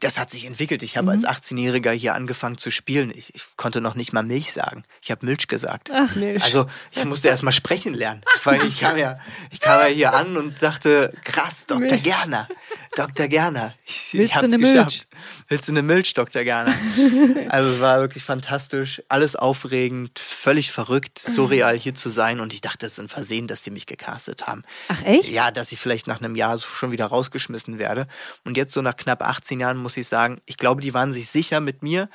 Das 0.00 0.18
hat 0.18 0.30
sich 0.30 0.46
entwickelt. 0.46 0.82
Ich 0.82 0.96
habe 0.96 1.06
mhm. 1.16 1.24
als 1.24 1.42
18-Jähriger 1.42 1.92
hier 1.92 2.14
angefangen 2.14 2.58
zu 2.58 2.70
spielen. 2.70 3.12
Ich, 3.14 3.34
ich, 3.34 3.46
konnte 3.56 3.80
noch 3.80 3.94
nicht 3.94 4.12
mal 4.12 4.22
Milch 4.22 4.52
sagen. 4.52 4.84
Ich 5.00 5.10
habe 5.10 5.24
Milch 5.26 5.48
gesagt. 5.48 5.90
Ach, 5.92 6.14
Milch. 6.16 6.42
Also 6.42 6.66
ich 6.90 7.04
musste 7.04 7.28
erst 7.28 7.42
mal 7.42 7.52
sprechen 7.52 7.94
lernen. 7.94 8.22
Weil 8.44 8.64
ich 8.64 8.80
kam 8.80 8.96
ja, 8.96 9.18
ich 9.50 9.60
kam 9.60 9.80
ja 9.80 9.86
hier 9.86 10.14
an 10.14 10.36
und 10.36 10.58
sagte, 10.58 11.12
krass, 11.24 11.66
Dr. 11.66 11.80
Milch. 11.80 12.02
Gerner, 12.02 12.48
Dr. 12.94 13.28
Gerner. 13.28 13.74
Ich, 13.84 14.14
Willst 14.14 14.30
ich 14.30 14.36
hab's 14.36 14.50
geschafft. 14.50 14.58
Milch? 14.60 15.06
Willst 15.48 15.68
du 15.68 15.72
eine 15.72 15.82
Milch, 15.82 16.14
Dr. 16.14 16.44
Gerner? 16.44 16.74
also 17.48 17.70
es 17.70 17.80
war 17.80 18.00
wirklich 18.00 18.24
fantastisch, 18.24 19.02
alles 19.08 19.36
aufregend, 19.36 20.18
völlig 20.18 20.72
verrückt, 20.72 21.18
surreal 21.18 21.78
hier 21.78 21.94
zu 21.94 22.10
sein. 22.10 22.40
Und 22.40 22.52
ich 22.52 22.60
dachte, 22.60 22.86
es 22.86 22.92
ist 22.92 23.00
ein 23.00 23.08
Versehen, 23.08 23.46
dass 23.46 23.62
die 23.62 23.70
mich 23.70 23.86
gecastet 23.86 24.46
haben. 24.46 24.62
Ach 24.88 25.02
echt? 25.04 25.30
Ja, 25.30 25.50
dass 25.50 25.72
ich 25.72 25.78
vielleicht 25.78 26.06
nach 26.06 26.20
einem 26.20 26.36
Jahr 26.36 26.58
schon 26.58 26.92
wieder 26.92 27.06
rausgeschmissen 27.06 27.78
werde. 27.78 28.06
Und 28.44 28.56
jetzt 28.56 28.72
so 28.72 28.82
nach 28.82 28.96
knapp 28.96 29.22
18 29.22 29.60
Jahren 29.60 29.71
muss 29.76 29.96
ich 29.96 30.08
sagen, 30.08 30.40
ich 30.46 30.56
glaube, 30.56 30.80
die 30.80 30.94
waren 30.94 31.12
sich 31.12 31.28
sicher 31.28 31.60
mit 31.60 31.82
mir. 31.82 32.08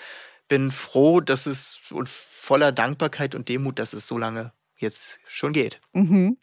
Bin 0.47 0.71
froh, 0.71 1.19
dass 1.19 1.45
es 1.45 1.79
und 1.91 2.07
voller 2.07 2.71
Dankbarkeit 2.71 3.35
und 3.35 3.49
Demut, 3.49 3.79
dass 3.79 3.93
es 3.93 4.07
so 4.07 4.17
lange 4.17 4.53
jetzt 4.79 5.19
schon 5.27 5.53
geht. 5.53 5.79
Mhm. 5.93 6.37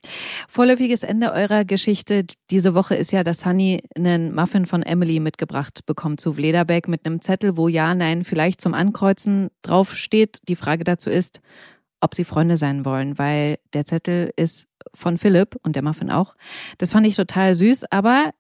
Vorläufiges 0.49 1.03
Ende 1.03 1.33
eurer 1.33 1.65
Geschichte 1.65 2.27
diese 2.51 2.75
Woche 2.75 2.97
ist 2.97 3.13
ja, 3.13 3.25
dass 3.25 3.47
Honey 3.47 3.83
einen 3.97 4.35
Muffin 4.35 4.67
von 4.67 4.83
Emily 4.83 5.21
mitgebracht 5.21 5.87
bekommt 5.87 6.21
zu 6.21 6.35
Vlederbeck 6.35 6.89
mit 6.89 7.07
einem 7.07 7.21
Zettel, 7.21 7.57
wo 7.57 7.69
Ja, 7.69 7.95
Nein 7.95 8.25
vielleicht 8.25 8.61
zum 8.61 8.75
Ankreuzen 8.75 9.51
draufsteht. 9.63 10.39
Die 10.49 10.57
Frage 10.57 10.85
dazu 10.85 11.11
ist, 11.11 11.41
ob 12.01 12.15
sie 12.15 12.25
Freunde 12.25 12.57
sein 12.57 12.85
wollen, 12.85 13.19
weil 13.19 13.59
der 13.73 13.85
Zettel 13.85 14.33
ist 14.37 14.67
von 14.93 15.17
Philipp 15.17 15.57
und 15.63 15.77
der 15.77 15.83
Muffin 15.83 16.11
auch. 16.11 16.35
Das 16.79 16.93
fand 16.93 17.07
ich 17.07 17.17
total 17.17 17.55
süß, 17.55 17.85
aber 17.91 18.33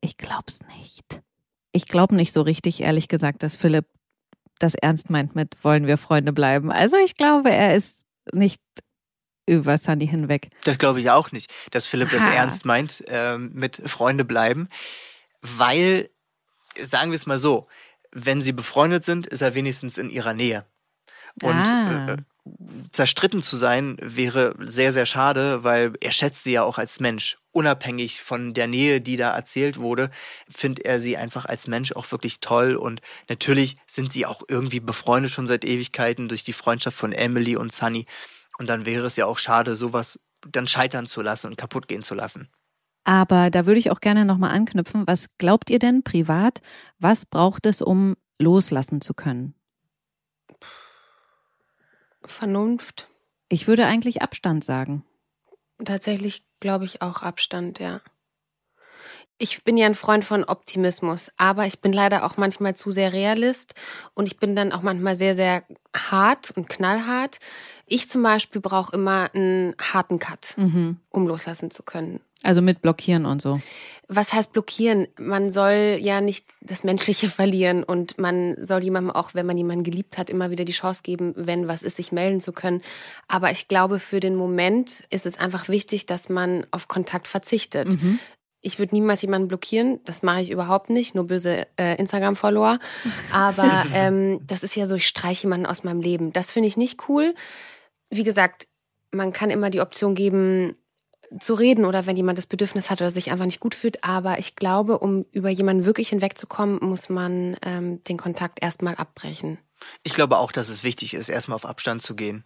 ich 0.00 0.16
glaub's 0.16 0.60
nicht 0.78 1.20
ich 1.72 1.86
glaube 1.86 2.14
nicht 2.14 2.32
so 2.32 2.42
richtig, 2.42 2.80
ehrlich 2.80 3.08
gesagt, 3.08 3.42
dass 3.42 3.56
Philipp 3.56 3.86
das 4.58 4.74
ernst 4.74 5.10
meint 5.10 5.34
mit 5.34 5.56
wollen 5.62 5.86
wir 5.86 5.98
Freunde 5.98 6.32
bleiben. 6.32 6.70
Also 6.70 6.96
ich 6.96 7.16
glaube, 7.16 7.50
er 7.50 7.74
ist 7.74 8.04
nicht 8.32 8.62
über 9.46 9.76
Sunny 9.76 10.06
hinweg. 10.06 10.50
Das 10.64 10.78
glaube 10.78 11.00
ich 11.00 11.10
auch 11.10 11.32
nicht, 11.32 11.52
dass 11.72 11.86
Philipp 11.86 12.12
ha. 12.12 12.16
das 12.16 12.26
ernst 12.26 12.64
meint 12.64 13.04
äh, 13.08 13.38
mit 13.38 13.82
Freunde 13.86 14.24
bleiben, 14.24 14.68
weil, 15.40 16.10
sagen 16.80 17.10
wir 17.10 17.16
es 17.16 17.26
mal 17.26 17.38
so, 17.38 17.66
wenn 18.12 18.42
sie 18.42 18.52
befreundet 18.52 19.04
sind, 19.04 19.26
ist 19.26 19.40
er 19.40 19.54
wenigstens 19.54 19.98
in 19.98 20.10
ihrer 20.10 20.34
Nähe. 20.34 20.64
Und 21.42 21.54
ah. 21.54 22.06
äh, 22.06 22.16
zerstritten 22.92 23.40
zu 23.42 23.56
sein 23.56 23.96
wäre 24.00 24.54
sehr, 24.58 24.92
sehr 24.92 25.06
schade, 25.06 25.62
weil 25.62 25.92
er 26.00 26.12
schätzt 26.12 26.44
sie 26.44 26.52
ja 26.52 26.62
auch 26.62 26.78
als 26.78 26.98
Mensch. 26.98 27.38
Unabhängig 27.52 28.20
von 28.20 28.54
der 28.54 28.66
Nähe, 28.66 29.00
die 29.00 29.16
da 29.16 29.30
erzählt 29.30 29.78
wurde, 29.78 30.10
findet 30.48 30.84
er 30.84 31.00
sie 31.00 31.16
einfach 31.16 31.44
als 31.44 31.68
Mensch 31.68 31.92
auch 31.92 32.10
wirklich 32.10 32.40
toll. 32.40 32.74
Und 32.74 33.00
natürlich 33.28 33.76
sind 33.86 34.12
sie 34.12 34.26
auch 34.26 34.42
irgendwie 34.48 34.80
befreundet 34.80 35.30
schon 35.30 35.46
seit 35.46 35.64
Ewigkeiten 35.64 36.28
durch 36.28 36.42
die 36.42 36.52
Freundschaft 36.52 36.96
von 36.96 37.12
Emily 37.12 37.56
und 37.56 37.72
Sunny. 37.72 38.06
Und 38.58 38.68
dann 38.68 38.86
wäre 38.86 39.06
es 39.06 39.16
ja 39.16 39.26
auch 39.26 39.38
schade, 39.38 39.76
sowas 39.76 40.18
dann 40.50 40.66
scheitern 40.66 41.06
zu 41.06 41.20
lassen 41.20 41.46
und 41.48 41.56
kaputt 41.56 41.86
gehen 41.88 42.02
zu 42.02 42.14
lassen. 42.14 42.48
Aber 43.04 43.50
da 43.50 43.66
würde 43.66 43.78
ich 43.78 43.90
auch 43.90 44.00
gerne 44.00 44.24
nochmal 44.24 44.54
anknüpfen. 44.54 45.04
Was 45.06 45.26
glaubt 45.38 45.70
ihr 45.70 45.78
denn 45.78 46.02
privat? 46.02 46.60
Was 46.98 47.26
braucht 47.26 47.66
es, 47.66 47.82
um 47.82 48.16
loslassen 48.38 49.00
zu 49.00 49.14
können? 49.14 49.54
Vernunft. 52.26 53.08
Ich 53.48 53.66
würde 53.66 53.86
eigentlich 53.86 54.22
Abstand 54.22 54.64
sagen. 54.64 55.04
Tatsächlich 55.84 56.44
glaube 56.60 56.84
ich 56.84 57.02
auch 57.02 57.22
Abstand, 57.22 57.78
ja. 57.78 58.00
Ich 59.38 59.64
bin 59.64 59.76
ja 59.76 59.86
ein 59.86 59.96
Freund 59.96 60.24
von 60.24 60.44
Optimismus, 60.44 61.32
aber 61.36 61.66
ich 61.66 61.80
bin 61.80 61.92
leider 61.92 62.24
auch 62.24 62.36
manchmal 62.36 62.76
zu 62.76 62.90
sehr 62.92 63.12
Realist 63.12 63.74
und 64.14 64.26
ich 64.26 64.38
bin 64.38 64.54
dann 64.54 64.70
auch 64.72 64.82
manchmal 64.82 65.16
sehr, 65.16 65.34
sehr 65.34 65.64
hart 65.96 66.52
und 66.52 66.68
knallhart. 66.68 67.40
Ich 67.86 68.08
zum 68.08 68.22
Beispiel 68.22 68.60
brauche 68.60 68.94
immer 68.94 69.30
einen 69.34 69.74
harten 69.80 70.20
Cut, 70.20 70.54
Mhm. 70.56 71.00
um 71.10 71.26
loslassen 71.26 71.72
zu 71.72 71.82
können. 71.82 72.20
Also 72.42 72.62
mit 72.62 72.82
Blockieren 72.82 73.26
und 73.26 73.40
so. 73.40 73.60
Was 74.14 74.32
heißt 74.32 74.52
blockieren? 74.52 75.06
Man 75.18 75.50
soll 75.50 75.98
ja 76.00 76.20
nicht 76.20 76.44
das 76.60 76.84
Menschliche 76.84 77.28
verlieren 77.30 77.82
und 77.82 78.18
man 78.18 78.56
soll 78.62 78.82
jemandem 78.82 79.14
auch, 79.14 79.34
wenn 79.34 79.46
man 79.46 79.56
jemanden 79.56 79.84
geliebt 79.84 80.18
hat, 80.18 80.28
immer 80.28 80.50
wieder 80.50 80.64
die 80.64 80.72
Chance 80.72 81.02
geben, 81.02 81.32
wenn 81.36 81.68
was 81.68 81.82
ist, 81.82 81.96
sich 81.96 82.12
melden 82.12 82.40
zu 82.40 82.52
können. 82.52 82.82
Aber 83.28 83.50
ich 83.52 83.68
glaube, 83.68 83.98
für 83.98 84.20
den 84.20 84.34
Moment 84.34 85.04
ist 85.10 85.24
es 85.24 85.38
einfach 85.38 85.68
wichtig, 85.68 86.04
dass 86.06 86.28
man 86.28 86.66
auf 86.72 86.88
Kontakt 86.88 87.26
verzichtet. 87.26 87.96
Ich 88.60 88.78
würde 88.78 88.94
niemals 88.94 89.22
jemanden 89.22 89.48
blockieren, 89.48 90.00
das 90.04 90.22
mache 90.22 90.42
ich 90.42 90.50
überhaupt 90.50 90.90
nicht, 90.90 91.14
nur 91.14 91.26
böse 91.26 91.66
äh, 91.76 91.96
Instagram-Follower. 91.96 92.78
Aber 93.32 93.86
ähm, 93.94 94.40
das 94.46 94.62
ist 94.62 94.76
ja 94.76 94.86
so, 94.86 94.94
ich 94.96 95.06
streiche 95.06 95.44
jemanden 95.44 95.66
aus 95.66 95.84
meinem 95.84 96.00
Leben. 96.00 96.32
Das 96.32 96.52
finde 96.52 96.68
ich 96.68 96.76
nicht 96.76 97.08
cool. 97.08 97.34
Wie 98.10 98.24
gesagt, 98.24 98.68
man 99.10 99.32
kann 99.32 99.50
immer 99.50 99.70
die 99.70 99.80
Option 99.80 100.14
geben, 100.14 100.76
zu 101.40 101.54
reden 101.54 101.84
oder 101.84 102.06
wenn 102.06 102.16
jemand 102.16 102.38
das 102.38 102.46
Bedürfnis 102.46 102.90
hat 102.90 103.00
oder 103.00 103.10
sich 103.10 103.30
einfach 103.30 103.46
nicht 103.46 103.60
gut 103.60 103.74
fühlt. 103.74 104.04
Aber 104.04 104.38
ich 104.38 104.56
glaube, 104.56 104.98
um 104.98 105.26
über 105.32 105.50
jemanden 105.50 105.84
wirklich 105.84 106.10
hinwegzukommen, 106.10 106.78
muss 106.80 107.08
man 107.08 107.56
ähm, 107.62 108.02
den 108.04 108.16
Kontakt 108.18 108.62
erstmal 108.62 108.94
abbrechen. 108.96 109.58
Ich 110.02 110.14
glaube 110.14 110.38
auch, 110.38 110.52
dass 110.52 110.68
es 110.68 110.84
wichtig 110.84 111.14
ist, 111.14 111.28
erstmal 111.28 111.56
auf 111.56 111.66
Abstand 111.66 112.02
zu 112.02 112.14
gehen. 112.14 112.44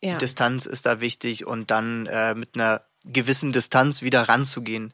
Ja. 0.00 0.18
Distanz 0.18 0.66
ist 0.66 0.86
da 0.86 1.00
wichtig 1.00 1.46
und 1.46 1.70
dann 1.70 2.06
äh, 2.06 2.34
mit 2.34 2.54
einer 2.54 2.82
gewissen 3.04 3.52
Distanz 3.52 4.02
wieder 4.02 4.22
ranzugehen, 4.22 4.92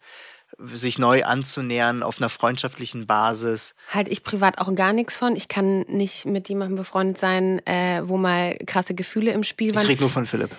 sich 0.59 0.99
neu 0.99 1.25
anzunähern 1.25 2.03
auf 2.03 2.19
einer 2.19 2.29
freundschaftlichen 2.29 3.07
Basis. 3.07 3.75
halt 3.93 4.09
ich 4.09 4.23
privat 4.23 4.59
auch 4.59 4.75
gar 4.75 4.93
nichts 4.93 5.17
von. 5.17 5.37
Ich 5.37 5.49
kann 5.49 5.81
nicht 5.83 6.27
mit 6.27 6.49
jemandem 6.49 6.77
befreundet 6.77 7.19
sein, 7.19 7.65
äh, 7.67 8.03
wo 8.05 8.17
mal 8.17 8.57
krasse 8.67 8.95
Gefühle 8.95 9.33
im 9.33 9.45
Spiel 9.45 9.71
Ich 9.71 9.77
waren. 9.77 9.87
rede 9.87 10.01
nur 10.01 10.11
von 10.11 10.27
Philipp. 10.27 10.51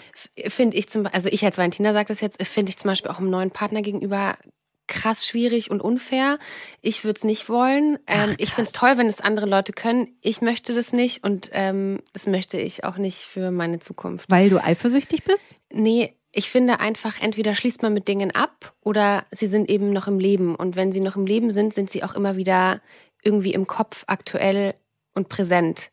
Finde 0.48 0.78
ich 0.78 0.90
zum 0.90 1.08
also 1.12 1.30
ich 1.30 1.44
als 1.46 1.58
Valentina 1.58 1.94
sagt 1.94 2.10
das 2.10 2.22
jetzt, 2.22 2.42
finde 2.46 2.70
ich 2.70 2.78
zum 2.78 2.90
Beispiel 2.90 3.12
auch 3.12 3.20
einem 3.20 3.30
neuen 3.30 3.52
Partner 3.52 3.82
gegenüber 3.82 4.38
krass 4.88 5.26
schwierig 5.26 5.72
und 5.72 5.82
unfair. 5.82 6.38
Ich 6.82 7.06
würde 7.06 7.18
es 7.18 7.24
nicht 7.24 7.48
wollen. 7.48 7.98
Ähm, 8.08 8.36
ich 8.38 8.54
finde 8.54 8.68
es 8.68 8.74
toll, 8.74 8.98
wenn 8.98 9.08
es 9.08 9.22
andere 9.22 9.46
Leute 9.46 9.72
können. 9.72 10.18
Ich 10.22 10.42
möchte 10.42 10.74
das 10.74 10.92
nicht 10.92 11.24
und 11.24 11.50
ähm, 11.54 12.02
das 12.12 12.28
möchte 12.28 12.60
ich 12.60 12.84
auch 12.84 12.98
nicht 12.98 13.20
für 13.20 13.52
meine 13.52 13.80
Zukunft. 13.80 14.30
Weil 14.30 14.50
du 14.50 14.62
eifersüchtig 14.62 15.24
bist? 15.24 15.56
Nee, 15.72 16.14
ich 16.34 16.50
finde 16.50 16.80
einfach, 16.80 17.22
entweder 17.22 17.56
schließt 17.56 17.82
man 17.82 17.94
mit 17.94 18.08
Dingen 18.08 18.32
ab 18.32 18.74
oder 18.82 19.26
sie 19.32 19.48
sind 19.48 19.70
eben 19.70 19.92
noch 19.92 20.08
im 20.08 20.20
Leben. 20.20 20.56
Und 20.56 20.76
wenn 20.76 20.92
sie 20.92 21.02
noch 21.02 21.16
im 21.16 21.26
Leben 21.26 21.52
sind, 21.52 21.74
sind 21.74 21.90
sie 21.90 22.04
auch 22.04 22.14
immer 22.14 22.38
wieder 22.38 22.82
irgendwie 23.22 23.54
im 23.54 23.68
Kopf 23.68 24.04
aktuell 24.08 24.74
und 25.14 25.30
präsent. 25.30 25.92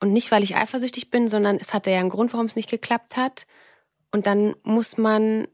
Und 0.00 0.12
nicht, 0.12 0.30
weil 0.32 0.42
ich 0.42 0.56
eifersüchtig 0.56 1.10
bin, 1.10 1.28
sondern 1.28 1.56
es 1.56 1.72
hatte 1.72 1.90
ja 1.90 2.00
einen 2.00 2.08
Grund, 2.08 2.32
warum 2.32 2.46
es 2.46 2.56
nicht 2.56 2.70
geklappt 2.70 3.16
hat. 3.16 3.46
Und 4.12 4.26
dann 4.26 4.54
muss 4.64 4.98
man 4.98 5.46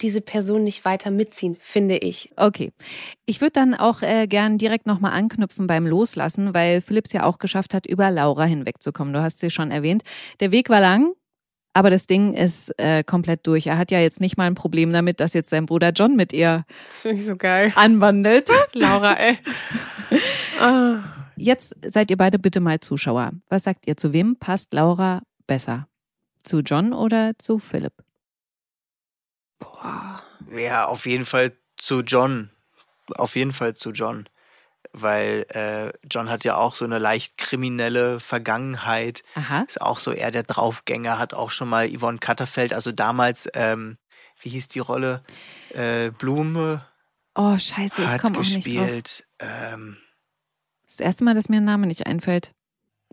diese 0.00 0.20
Person 0.20 0.64
nicht 0.64 0.84
weiter 0.84 1.10
mitziehen, 1.10 1.56
finde 1.60 1.96
ich. 1.96 2.30
Okay. 2.36 2.72
Ich 3.26 3.40
würde 3.40 3.52
dann 3.52 3.74
auch 3.74 4.02
äh, 4.02 4.26
gern 4.26 4.58
direkt 4.58 4.86
nochmal 4.86 5.12
anknüpfen 5.12 5.66
beim 5.66 5.86
Loslassen, 5.86 6.54
weil 6.54 6.80
Philipps 6.80 7.12
ja 7.12 7.24
auch 7.24 7.38
geschafft 7.38 7.74
hat, 7.74 7.86
über 7.86 8.10
Laura 8.10 8.44
hinwegzukommen. 8.44 9.12
Du 9.12 9.20
hast 9.20 9.40
sie 9.40 9.50
schon 9.50 9.70
erwähnt. 9.70 10.02
Der 10.40 10.52
Weg 10.52 10.68
war 10.68 10.80
lang, 10.80 11.12
aber 11.78 11.90
das 11.90 12.08
Ding 12.08 12.34
ist 12.34 12.76
äh, 12.78 13.04
komplett 13.04 13.46
durch. 13.46 13.68
Er 13.68 13.78
hat 13.78 13.92
ja 13.92 14.00
jetzt 14.00 14.20
nicht 14.20 14.36
mal 14.36 14.46
ein 14.48 14.56
Problem 14.56 14.92
damit, 14.92 15.20
dass 15.20 15.32
jetzt 15.32 15.48
sein 15.48 15.64
Bruder 15.64 15.90
John 15.92 16.16
mit 16.16 16.32
ihr 16.32 16.64
Das 16.88 17.04
ich 17.04 17.24
so 17.24 17.36
geil. 17.36 17.72
anwandelt. 17.76 18.50
Laura, 18.72 19.14
ey. 19.14 19.38
Ah. 20.60 21.04
Jetzt 21.36 21.76
seid 21.86 22.10
ihr 22.10 22.16
beide 22.16 22.40
bitte 22.40 22.58
mal 22.58 22.80
Zuschauer. 22.80 23.30
Was 23.48 23.62
sagt 23.62 23.86
ihr, 23.86 23.96
zu 23.96 24.12
wem 24.12 24.34
passt 24.36 24.72
Laura 24.72 25.22
besser? 25.46 25.86
Zu 26.42 26.60
John 26.60 26.92
oder 26.92 27.38
zu 27.38 27.60
Philipp? 27.60 27.92
Boah. 29.60 30.20
Ja, 30.50 30.86
auf 30.86 31.06
jeden 31.06 31.26
Fall 31.26 31.52
zu 31.76 32.00
John. 32.00 32.50
Auf 33.16 33.36
jeden 33.36 33.52
Fall 33.52 33.74
zu 33.74 33.92
John. 33.92 34.28
Weil 34.92 35.46
äh, 35.50 35.92
John 36.10 36.30
hat 36.30 36.44
ja 36.44 36.56
auch 36.56 36.74
so 36.74 36.84
eine 36.84 36.98
leicht 36.98 37.36
kriminelle 37.36 38.20
Vergangenheit. 38.20 39.22
Aha. 39.34 39.64
Ist 39.68 39.80
auch 39.80 39.98
so 39.98 40.12
eher 40.12 40.30
der 40.30 40.42
Draufgänger, 40.44 41.18
hat 41.18 41.34
auch 41.34 41.50
schon 41.50 41.68
mal 41.68 41.88
Yvonne 41.88 42.18
Katterfeld, 42.18 42.72
also 42.74 42.92
damals, 42.92 43.48
ähm, 43.54 43.98
wie 44.40 44.50
hieß 44.50 44.68
die 44.68 44.78
Rolle? 44.80 45.22
Äh, 45.70 46.10
Blume 46.10 46.84
Oh, 47.34 47.56
scheiße, 47.56 48.02
ich 48.02 48.18
komme 48.18 48.38
auch 48.38 48.42
nicht 48.42 48.54
drauf. 48.56 48.64
gespielt. 48.64 49.26
Ähm, 49.38 49.96
Das 50.88 50.98
erste 50.98 51.22
Mal, 51.24 51.34
dass 51.34 51.48
mir 51.48 51.58
ein 51.58 51.64
Name 51.64 51.86
nicht 51.86 52.06
einfällt. 52.06 52.52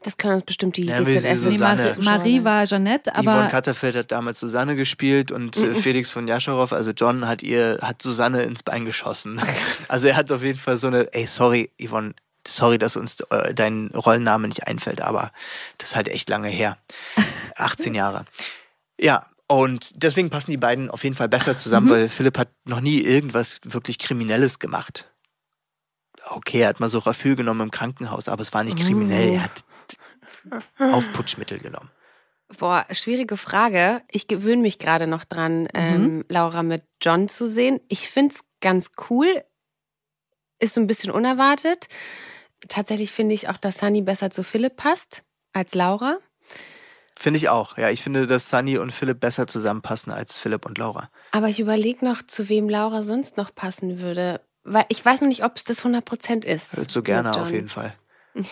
Das 0.06 0.18
können 0.18 0.36
uns 0.36 0.46
bestimmt 0.46 0.78
die 0.78 0.84
sie 0.84 1.04
GZS 1.04 1.42
Susanne. 1.42 1.96
Mar 2.00 2.20
Marie 2.20 2.44
war 2.44 2.66
Jeanette, 2.66 3.12
Yvonne 3.12 3.32
aber 3.32 3.48
Katterfeld 3.48 3.96
hat 3.96 4.12
damals 4.12 4.40
Susanne 4.40 4.76
gespielt 4.76 5.32
und 5.32 5.58
äh, 5.58 5.74
Felix 5.74 6.12
von 6.12 6.28
Jascharow, 6.28 6.72
also 6.74 6.92
John, 6.92 7.28
hat 7.28 7.42
ihr, 7.42 7.80
hat 7.82 8.04
Susanne 8.04 8.44
ins 8.44 8.62
Bein 8.62 8.86
geschossen. 8.86 9.42
Also 9.88 10.08
er 10.08 10.16
hat 10.16 10.32
auf 10.32 10.44
jeden 10.44 10.60
Fall 10.60 10.78
so 10.78 10.88
eine, 10.88 11.12
ey, 11.14 11.26
sorry, 11.26 11.72
Yvonne, 11.82 12.14
sorry, 12.46 12.78
dass 12.78 12.96
uns 12.96 13.20
äh, 13.30 13.54
dein 13.54 13.92
Rollenname 13.96 14.48
nicht 14.48 14.68
einfällt, 14.68 15.02
aber 15.02 15.32
das 15.78 15.90
ist 15.90 15.96
halt 15.96 16.08
echt 16.08 16.30
lange 16.30 16.50
her. 16.50 16.78
18 17.56 17.94
Jahre. 17.96 18.26
Ja, 19.00 19.26
und 19.48 20.04
deswegen 20.04 20.30
passen 20.30 20.52
die 20.52 20.58
beiden 20.58 20.90
auf 20.92 21.04
jeden 21.04 21.16
Fall 21.16 21.30
besser 21.30 21.56
zusammen, 21.56 21.90
weil 21.90 22.10
Philipp 22.10 22.38
hat 22.38 22.50
noch 22.66 22.82
nie 22.82 23.00
irgendwas 23.00 23.60
wirklich 23.64 23.98
Kriminelles 23.98 24.60
gemacht. 24.60 25.08
Okay, 26.30 26.62
er 26.62 26.70
hat 26.70 26.80
mal 26.80 26.90
so 26.90 27.00
Rafül 27.00 27.36
genommen 27.36 27.62
im 27.62 27.72
Krankenhaus, 27.72 28.28
aber 28.28 28.42
es 28.42 28.54
war 28.54 28.64
nicht 28.64 28.78
kriminell. 28.78 29.30
Er 29.30 29.44
hat 29.44 29.66
Aufputschmittel 30.80 31.60
genommen. 31.60 31.90
Boah, 32.60 32.86
schwierige 32.92 33.38
Frage. 33.38 34.02
Ich 34.10 34.28
gewöhne 34.28 34.62
mich 34.62 34.78
gerade 34.78 35.08
noch 35.08 35.24
dran, 35.24 35.68
ähm, 35.74 36.26
Laura 36.30 36.62
mit 36.62 36.84
John 37.02 37.28
zu 37.28 37.48
sehen. 37.48 37.82
Ich 37.88 38.10
find's 38.10 38.42
ganz 38.62 38.92
cool. 39.10 39.44
Ist 40.60 40.76
so 40.76 40.82
ein 40.82 40.88
bisschen 40.88 41.12
unerwartet. 41.12 41.88
Tatsächlich 42.68 43.12
finde 43.12 43.34
ich 43.34 43.50
auch, 43.50 43.58
dass 43.58 43.80
Sunny 43.80 44.02
besser 44.02 44.30
zu 44.30 44.44
Philipp 44.44 44.78
passt 44.78 45.24
als 45.54 45.74
Laura. 45.74 46.20
Finde 47.18 47.38
ich 47.38 47.50
auch. 47.50 47.78
Ja, 47.78 47.90
ich 47.90 48.04
finde, 48.04 48.28
dass 48.28 48.50
Sunny 48.50 48.78
und 48.78 48.92
Philipp 48.92 49.20
besser 49.20 49.48
zusammenpassen 49.48 50.12
als 50.12 50.38
Philipp 50.38 50.66
und 50.66 50.78
Laura. 50.78 51.10
Aber 51.32 51.48
ich 51.48 51.60
überlege 51.60 52.06
noch, 52.06 52.22
zu 52.26 52.50
wem 52.50 52.70
Laura 52.70 53.04
sonst 53.04 53.38
noch 53.38 53.54
passen 53.56 54.00
würde. 54.00 54.42
Weil 54.64 54.86
ich 54.90 55.04
weiß 55.04 55.22
noch 55.22 55.28
nicht, 55.28 55.44
ob 55.44 55.56
es 55.56 55.64
das 55.64 55.84
100% 55.84 56.44
ist. 56.44 56.76
Hört 56.76 56.92
so 56.92 57.02
gerne 57.02 57.36
auf 57.36 57.52
jeden 57.52 57.70
Fall. 57.70 57.96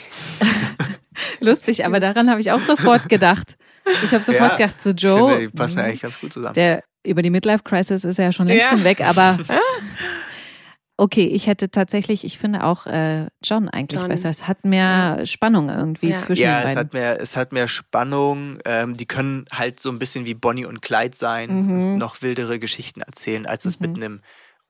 lustig, 1.40 1.86
aber 1.86 2.00
daran 2.00 2.30
habe 2.30 2.40
ich 2.42 2.52
auch 2.52 2.62
sofort 2.62 3.10
gedacht. 3.10 3.58
Ich 4.04 4.14
habe 4.14 4.24
sofort 4.24 4.52
Ja, 4.52 4.58
gedacht, 4.58 4.80
zu 4.82 4.92
Joe, 4.92 5.32
finde, 5.32 5.48
die 5.52 5.56
passen 5.58 5.80
eigentlich 5.80 6.02
ganz 6.02 6.20
gut 6.20 6.32
zusammen. 6.34 6.54
der 6.54 6.84
über 7.06 7.22
die 7.22 7.30
Midlife-Crisis 7.30 8.06
ist 8.06 8.18
er 8.18 8.26
ja 8.26 8.32
schon 8.32 8.48
längst 8.48 8.64
Ja. 8.64 8.70
hinweg, 8.78 9.02
aber 9.02 9.38
okay, 10.98 11.26
ich 11.26 11.48
hätte 11.48 11.70
tatsächlich, 11.70 12.24
ich 12.24 12.38
finde 12.38 12.64
auch 12.64 12.86
äh, 12.86 13.28
John 13.44 13.68
eigentlich 13.68 14.00
John. 14.02 14.10
besser. 14.10 14.30
Es 14.30 14.48
hat 14.48 14.64
mehr 14.64 15.26
Spannung 15.26 15.70
irgendwie 15.70 16.10
Ja. 16.12 16.20
zwischen 16.20 16.42
ja, 16.44 16.60
den 16.60 16.60
es 16.60 16.66
beiden. 16.66 16.80
hat 16.80 16.94
mehr, 16.94 17.22
es 17.22 17.36
hat 17.36 17.52
mehr 17.52 17.68
Spannung. 17.68 18.60
Ähm, 18.66 18.96
die 18.96 19.06
können 19.06 19.46
halt 19.52 19.80
so 19.80 19.90
ein 19.90 20.00
bisschen 20.00 20.26
wie 20.26 20.34
Bonnie 20.34 20.66
und 20.66 20.82
Clyde 20.82 21.16
sein 21.18 21.50
Mhm. 21.66 21.72
und 21.94 21.98
noch 21.98 22.22
wildere 22.22 22.60
Geschichten 22.60 23.02
erzählen, 23.02 23.46
als 23.46 23.66
es 23.66 23.80
mit 23.80 23.96
einem 23.98 24.22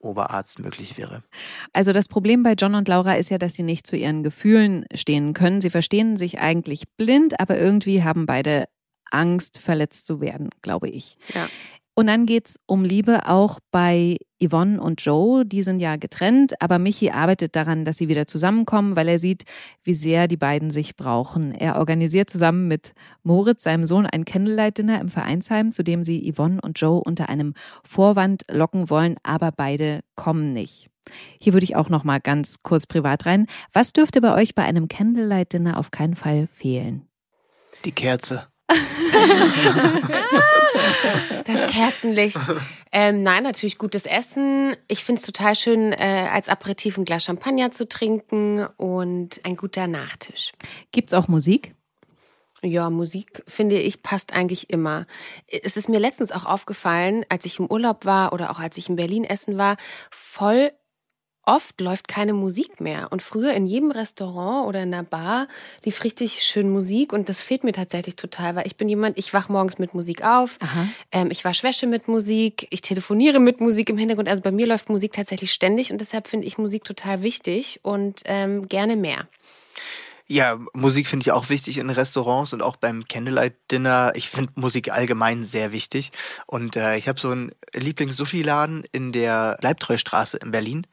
Oberarzt 0.03 0.59
möglich 0.59 0.97
wäre. 0.97 1.23
Also 1.71 1.93
das 1.93 2.07
Problem 2.07 2.43
bei 2.43 2.53
John 2.53 2.75
und 2.75 2.87
Laura 2.87 3.15
ist 3.15 3.29
ja, 3.29 3.37
dass 3.37 3.55
sie 3.55 3.63
nicht 3.63 3.87
zu 3.87 3.95
ihren 3.95 4.23
Gefühlen 4.23 4.85
stehen 4.93 5.33
können. 5.33 5.61
Sie 5.61 5.69
verstehen 5.69 6.17
sich 6.17 6.39
eigentlich 6.39 6.83
blind, 6.97 7.39
aber 7.39 7.57
irgendwie 7.57 8.03
haben 8.03 8.25
beide 8.25 8.65
Angst, 9.11 9.59
verletzt 9.59 10.05
zu 10.05 10.21
werden, 10.21 10.49
glaube 10.61 10.89
ich. 10.89 11.17
Ja. 11.33 11.47
Und 11.95 12.07
dann 12.07 12.25
geht's 12.25 12.59
um 12.65 12.83
Liebe 12.83 13.27
auch 13.29 13.59
bei 13.71 14.17
Yvonne 14.41 14.81
und 14.81 15.01
Joe. 15.01 15.45
Die 15.45 15.61
sind 15.61 15.79
ja 15.79 15.95
getrennt, 15.95 16.59
aber 16.59 16.79
Michi 16.79 17.11
arbeitet 17.11 17.55
daran, 17.55 17.85
dass 17.85 17.97
sie 17.97 18.07
wieder 18.07 18.25
zusammenkommen, 18.25 18.95
weil 18.95 19.07
er 19.07 19.19
sieht, 19.19 19.43
wie 19.83 19.93
sehr 19.93 20.27
die 20.27 20.37
beiden 20.37 20.71
sich 20.71 20.95
brauchen. 20.95 21.53
Er 21.53 21.77
organisiert 21.77 22.31
zusammen 22.31 22.67
mit 22.67 22.93
Moritz, 23.21 23.63
seinem 23.63 23.85
Sohn, 23.85 24.07
ein 24.07 24.25
Candlelight-Dinner 24.25 24.99
im 24.99 25.09
Vereinsheim, 25.09 25.71
zu 25.71 25.83
dem 25.83 26.03
sie 26.03 26.31
Yvonne 26.33 26.59
und 26.61 26.79
Joe 26.79 26.99
unter 26.99 27.29
einem 27.29 27.53
Vorwand 27.83 28.43
locken 28.49 28.89
wollen, 28.89 29.17
aber 29.21 29.51
beide 29.51 30.01
kommen 30.15 30.51
nicht. 30.51 30.89
Hier 31.39 31.53
würde 31.53 31.65
ich 31.65 31.75
auch 31.75 31.89
noch 31.89 32.03
mal 32.03 32.19
ganz 32.19 32.63
kurz 32.63 32.87
privat 32.87 33.25
rein. 33.25 33.45
Was 33.71 33.93
dürfte 33.93 34.21
bei 34.21 34.33
euch 34.33 34.55
bei 34.55 34.63
einem 34.63 34.87
Candlelight-Dinner 34.87 35.77
auf 35.77 35.91
keinen 35.91 36.15
Fall 36.15 36.47
fehlen? 36.47 37.07
Die 37.85 37.91
Kerze. 37.91 38.47
Das 41.45 41.67
Kerzenlicht. 41.67 42.39
Ähm, 42.91 43.23
nein, 43.23 43.43
natürlich 43.43 43.77
gutes 43.77 44.05
Essen. 44.05 44.75
Ich 44.87 45.03
finde 45.03 45.19
es 45.19 45.25
total 45.25 45.55
schön, 45.55 45.91
äh, 45.91 46.27
als 46.31 46.47
Aperitif 46.47 46.97
ein 46.97 47.05
Glas 47.05 47.25
Champagner 47.25 47.71
zu 47.71 47.87
trinken 47.87 48.65
und 48.77 49.41
ein 49.43 49.57
guter 49.57 49.87
Nachtisch. 49.87 50.51
Gibt's 50.91 51.13
auch 51.13 51.27
Musik? 51.27 51.75
Ja, 52.61 52.89
Musik 52.89 53.43
finde 53.45 53.77
ich 53.77 54.03
passt 54.03 54.33
eigentlich 54.33 54.69
immer. 54.69 55.05
Es 55.47 55.75
ist 55.75 55.89
mir 55.89 55.99
letztens 55.99 56.31
auch 56.31 56.45
aufgefallen, 56.45 57.25
als 57.27 57.45
ich 57.45 57.59
im 57.59 57.67
Urlaub 57.67 58.05
war 58.05 58.31
oder 58.31 58.51
auch 58.51 58.59
als 58.59 58.77
ich 58.77 58.87
in 58.87 58.95
Berlin 58.95 59.25
essen 59.25 59.57
war, 59.57 59.75
voll 60.11 60.71
oft 61.45 61.79
läuft 61.81 62.07
keine 62.07 62.33
Musik 62.33 62.79
mehr. 62.79 63.07
Und 63.11 63.21
früher 63.21 63.53
in 63.53 63.65
jedem 63.65 63.91
Restaurant 63.91 64.67
oder 64.67 64.81
in 64.83 64.93
einer 64.93 65.03
Bar 65.03 65.47
lief 65.83 66.03
richtig 66.03 66.43
schön 66.43 66.69
Musik 66.69 67.13
und 67.13 67.29
das 67.29 67.41
fehlt 67.41 67.63
mir 67.63 67.73
tatsächlich 67.73 68.15
total, 68.15 68.55
weil 68.55 68.67
ich 68.67 68.77
bin 68.77 68.89
jemand, 68.89 69.17
ich 69.17 69.33
wach 69.33 69.49
morgens 69.49 69.79
mit 69.79 69.93
Musik 69.93 70.23
auf, 70.23 70.57
ähm, 71.11 71.31
ich 71.31 71.43
wasche 71.45 71.63
Wäsche 71.63 71.87
mit 71.87 72.07
Musik, 72.07 72.67
ich 72.69 72.81
telefoniere 72.81 73.39
mit 73.39 73.59
Musik 73.59 73.89
im 73.89 73.97
Hintergrund. 73.97 74.29
Also 74.29 74.41
bei 74.41 74.51
mir 74.51 74.67
läuft 74.67 74.89
Musik 74.89 75.13
tatsächlich 75.13 75.53
ständig 75.53 75.91
und 75.91 75.99
deshalb 75.99 76.27
finde 76.27 76.47
ich 76.47 76.57
Musik 76.57 76.83
total 76.83 77.23
wichtig 77.23 77.79
und 77.83 78.21
ähm, 78.25 78.67
gerne 78.67 78.95
mehr. 78.95 79.27
Ja, 80.25 80.57
Musik 80.73 81.07
finde 81.07 81.25
ich 81.25 81.31
auch 81.31 81.49
wichtig 81.49 81.77
in 81.77 81.89
Restaurants 81.89 82.53
und 82.53 82.61
auch 82.61 82.77
beim 82.77 83.03
Candlelight 83.05 83.55
Dinner. 83.69 84.13
Ich 84.15 84.29
finde 84.29 84.53
Musik 84.55 84.91
allgemein 84.91 85.45
sehr 85.45 85.73
wichtig. 85.73 86.11
Und 86.47 86.77
äh, 86.77 86.95
ich 86.97 87.09
habe 87.09 87.19
so 87.19 87.29
einen 87.29 87.51
Lieblings-Sushi-Laden 87.73 88.85
in 88.93 89.11
der 89.11 89.57
Bleibtreustraße 89.59 90.37
in 90.37 90.51
Berlin. 90.51 90.87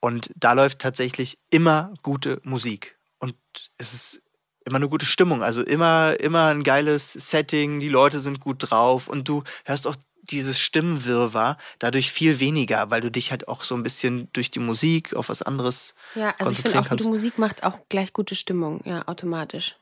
Und 0.00 0.30
da 0.36 0.54
läuft 0.54 0.78
tatsächlich 0.78 1.38
immer 1.50 1.94
gute 2.02 2.40
Musik. 2.42 2.98
Und 3.18 3.36
es 3.76 3.92
ist 3.92 4.22
immer 4.64 4.76
eine 4.76 4.88
gute 4.88 5.06
Stimmung. 5.06 5.42
Also 5.42 5.62
immer, 5.62 6.18
immer 6.20 6.46
ein 6.46 6.64
geiles 6.64 7.12
Setting, 7.12 7.80
die 7.80 7.88
Leute 7.88 8.20
sind 8.20 8.40
gut 8.40 8.70
drauf 8.70 9.08
und 9.08 9.28
du 9.28 9.42
hörst 9.64 9.86
auch 9.86 9.96
dieses 10.22 10.60
Stimmenwirrwarr 10.60 11.56
dadurch 11.78 12.12
viel 12.12 12.40
weniger, 12.40 12.90
weil 12.90 13.00
du 13.00 13.10
dich 13.10 13.30
halt 13.30 13.48
auch 13.48 13.64
so 13.64 13.74
ein 13.74 13.82
bisschen 13.82 14.28
durch 14.32 14.50
die 14.50 14.58
Musik 14.58 15.14
auf 15.14 15.28
was 15.28 15.42
anderes 15.42 15.94
Ja, 16.14 16.34
also 16.38 16.52
ich 16.52 16.58
finde 16.58 16.72
konzentrieren 16.72 16.84
auch 16.84 16.88
kannst. 16.88 17.04
gute 17.04 17.14
Musik 17.14 17.38
macht 17.38 17.64
auch 17.64 17.78
gleich 17.88 18.12
gute 18.12 18.34
Stimmung, 18.34 18.80
ja, 18.84 19.06
automatisch. 19.08 19.76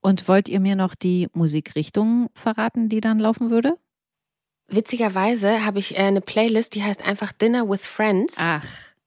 Und 0.00 0.28
wollt 0.28 0.48
ihr 0.48 0.60
mir 0.60 0.76
noch 0.76 0.94
die 0.94 1.28
Musikrichtung 1.32 2.30
verraten, 2.34 2.88
die 2.88 3.00
dann 3.00 3.18
laufen 3.18 3.50
würde? 3.50 3.76
Witzigerweise 4.68 5.64
habe 5.64 5.78
ich 5.78 5.96
äh, 5.96 6.02
eine 6.02 6.20
Playlist, 6.20 6.74
die 6.74 6.82
heißt 6.82 7.06
einfach 7.06 7.32
Dinner 7.32 7.68
with 7.68 7.82
Friends. 7.82 8.34
Ach. 8.38 8.64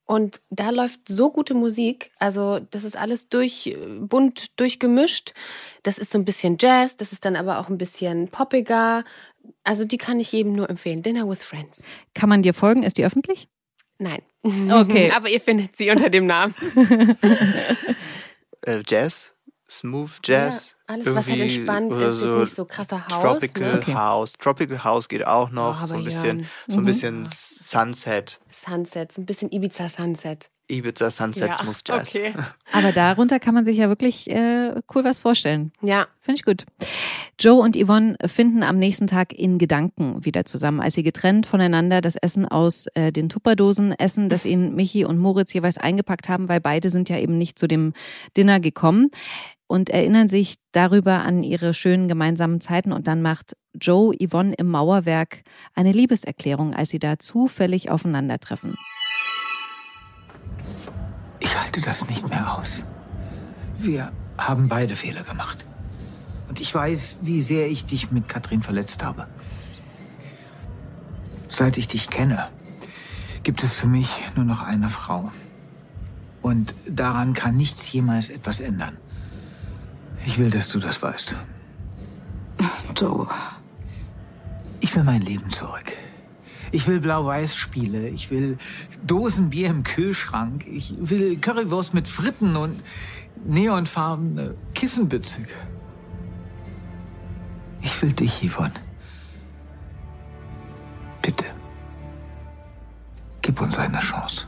Und 0.09 0.41
da 0.49 0.71
läuft 0.71 1.01
so 1.07 1.31
gute 1.31 1.53
Musik. 1.53 2.09
Also, 2.17 2.59
das 2.71 2.83
ist 2.83 2.97
alles 2.97 3.29
durch, 3.29 3.67
äh, 3.67 3.77
bunt 3.99 4.59
durchgemischt. 4.59 5.35
Das 5.83 5.99
ist 5.99 6.09
so 6.09 6.17
ein 6.17 6.25
bisschen 6.25 6.57
Jazz, 6.59 6.97
das 6.97 7.11
ist 7.11 7.25
dann 7.25 7.35
aber 7.35 7.59
auch 7.59 7.69
ein 7.69 7.77
bisschen 7.77 8.27
poppiger. 8.27 9.03
Also, 9.63 9.85
die 9.85 9.99
kann 9.99 10.19
ich 10.19 10.31
jedem 10.31 10.53
nur 10.53 10.67
empfehlen. 10.67 11.03
Dinner 11.03 11.29
with 11.29 11.43
Friends. 11.43 11.83
Kann 12.15 12.27
man 12.27 12.41
dir 12.41 12.55
folgen? 12.55 12.81
Ist 12.81 12.97
die 12.97 13.05
öffentlich? 13.05 13.49
Nein. 13.99 14.23
Okay. 14.41 15.11
aber 15.15 15.29
ihr 15.29 15.41
findet 15.41 15.77
sie 15.77 15.91
unter 15.91 16.09
dem 16.09 16.25
Namen. 16.25 16.55
Äh, 18.61 18.83
Jazz, 18.85 19.33
Smooth 19.69 20.19
Jazz. 20.23 20.75
Ja, 20.87 20.93
alles, 20.93 21.05
was 21.05 21.15
halt 21.15 21.27
irgendwie 21.27 21.55
entspannt 21.55 21.93
oder 21.93 22.07
ist, 22.07 22.21
jetzt 22.21 22.39
nicht 22.39 22.55
so 22.55 22.65
krasser 22.65 23.07
House. 23.07 23.21
Tropical 23.21 23.73
ne? 23.73 23.77
Okay. 23.79 23.93
House. 23.93 24.33
Tropical 24.33 24.83
House 24.83 25.07
geht 25.07 25.25
auch 25.25 25.51
noch. 25.51 25.83
Oh, 25.83 25.87
so 25.87 25.95
ein 25.95 26.03
bisschen, 26.03 26.47
so 26.67 26.79
ein 26.79 26.85
bisschen 26.85 27.27
Sunset. 27.31 28.39
Sunset, 28.51 29.11
so 29.11 29.21
ein 29.21 29.25
bisschen 29.25 29.51
Ibiza 29.51 29.89
Sunset. 29.89 30.49
Ibiza 30.69 31.09
Sunset 31.09 31.55
Smooth 31.55 31.81
Jazz. 31.87 32.15
Okay. 32.15 32.33
Aber 32.71 32.91
darunter 32.91 33.39
kann 33.39 33.53
man 33.53 33.65
sich 33.65 33.77
ja 33.77 33.89
wirklich 33.89 34.29
äh, 34.29 34.75
cool 34.93 35.03
was 35.03 35.19
vorstellen. 35.19 35.71
Ja, 35.81 36.07
Finde 36.29 36.39
ich 36.41 36.45
gut. 36.45 36.65
Joe 37.39 37.59
und 37.59 37.75
Yvonne 37.75 38.15
finden 38.27 38.61
am 38.61 38.77
nächsten 38.77 39.07
Tag 39.07 39.33
in 39.33 39.57
Gedanken 39.57 40.23
wieder 40.25 40.45
zusammen, 40.45 40.79
als 40.79 40.93
sie 40.93 41.01
getrennt 41.01 41.47
voneinander 41.47 42.01
das 42.01 42.15
Essen 42.15 42.45
aus 42.45 42.85
äh, 42.93 43.11
den 43.11 43.29
Tupperdosen 43.29 43.93
essen, 43.93 44.29
das 44.29 44.45
ihnen 44.45 44.75
Michi 44.75 45.05
und 45.05 45.17
Moritz 45.17 45.53
jeweils 45.53 45.79
eingepackt 45.79 46.29
haben, 46.29 46.47
weil 46.47 46.61
beide 46.61 46.91
sind 46.91 47.09
ja 47.09 47.17
eben 47.17 47.39
nicht 47.39 47.57
zu 47.57 47.67
dem 47.67 47.93
Dinner 48.37 48.59
gekommen 48.59 49.09
und 49.69 49.91
erinnern 49.91 50.27
sich 50.27 50.55
darüber 50.71 51.19
an 51.19 51.43
ihre 51.43 51.75
schönen 51.75 52.07
gemeinsamen 52.07 52.59
Zeiten 52.59 52.91
und 52.91 53.05
dann 53.07 53.21
macht 53.21 53.55
Joe 53.79 54.15
Yvonne 54.17 54.55
im 54.55 54.67
Mauerwerk 54.67 55.43
eine 55.75 55.91
Liebeserklärung, 55.91 56.73
als 56.73 56.89
sie 56.89 56.97
da 56.97 57.19
zufällig 57.19 57.91
aufeinandertreffen. 57.91 58.75
Ich 61.39 61.55
halte 61.55 61.81
das 61.81 62.09
nicht 62.09 62.27
mehr 62.27 62.57
aus. 62.57 62.83
Wir 63.77 64.11
haben 64.39 64.69
beide 64.69 64.95
Fehler 64.95 65.21
gemacht. 65.21 65.65
Und 66.49 66.59
ich 66.59 66.73
weiß, 66.73 67.17
wie 67.21 67.39
sehr 67.39 67.69
ich 67.69 67.85
dich 67.85 68.09
mit 68.09 68.27
Katrin 68.27 68.63
verletzt 68.63 69.03
habe. 69.03 69.27
Seit 71.47 71.77
ich 71.77 71.87
dich 71.87 72.09
kenne, 72.09 72.47
gibt 73.43 73.63
es 73.63 73.73
für 73.73 73.87
mich 73.87 74.09
nur 74.35 74.45
noch 74.45 74.63
eine 74.63 74.89
Frau. 74.89 75.31
Und 76.41 76.73
daran 76.89 77.33
kann 77.33 77.55
nichts 77.55 77.91
jemals 77.91 78.29
etwas 78.29 78.61
ändern. 78.61 78.97
Ich 80.25 80.37
will, 80.37 80.49
dass 80.49 80.69
du 80.69 80.79
das 80.79 81.01
weißt. 81.01 81.35
Joe, 82.95 83.27
Ich 84.81 84.95
will 84.95 85.03
mein 85.03 85.21
Leben 85.21 85.49
zurück. 85.49 85.93
Ich 86.71 86.87
will 86.87 86.99
Blau-Weiß-Spiele. 86.99 88.09
Ich 88.09 88.29
will 88.29 88.57
Dosenbier 89.05 89.69
im 89.69 89.83
Kühlschrank. 89.83 90.65
Ich 90.67 90.93
will 90.99 91.37
Currywurst 91.37 91.93
mit 91.93 92.07
Fritten 92.07 92.55
und 92.55 92.83
neonfarbene 93.45 94.55
Kissenbezüge. 94.75 95.53
Ich 97.81 98.01
will 98.01 98.13
dich, 98.13 98.43
Yvonne. 98.43 98.73
Bitte. 101.21 101.45
Gib 103.41 103.61
uns 103.61 103.77
eine 103.79 103.99
Chance. 103.99 104.47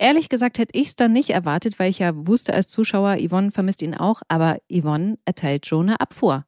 Ehrlich 0.00 0.30
gesagt 0.30 0.56
hätte 0.56 0.72
ich 0.72 0.88
es 0.88 0.96
dann 0.96 1.12
nicht 1.12 1.28
erwartet, 1.28 1.78
weil 1.78 1.90
ich 1.90 1.98
ja 1.98 2.12
wusste 2.14 2.54
als 2.54 2.68
Zuschauer, 2.68 3.18
Yvonne 3.18 3.50
vermisst 3.50 3.82
ihn 3.82 3.94
auch, 3.94 4.22
aber 4.28 4.56
Yvonne 4.72 5.18
erteilt 5.26 5.70
eine 5.70 6.00
Abfuhr. 6.00 6.46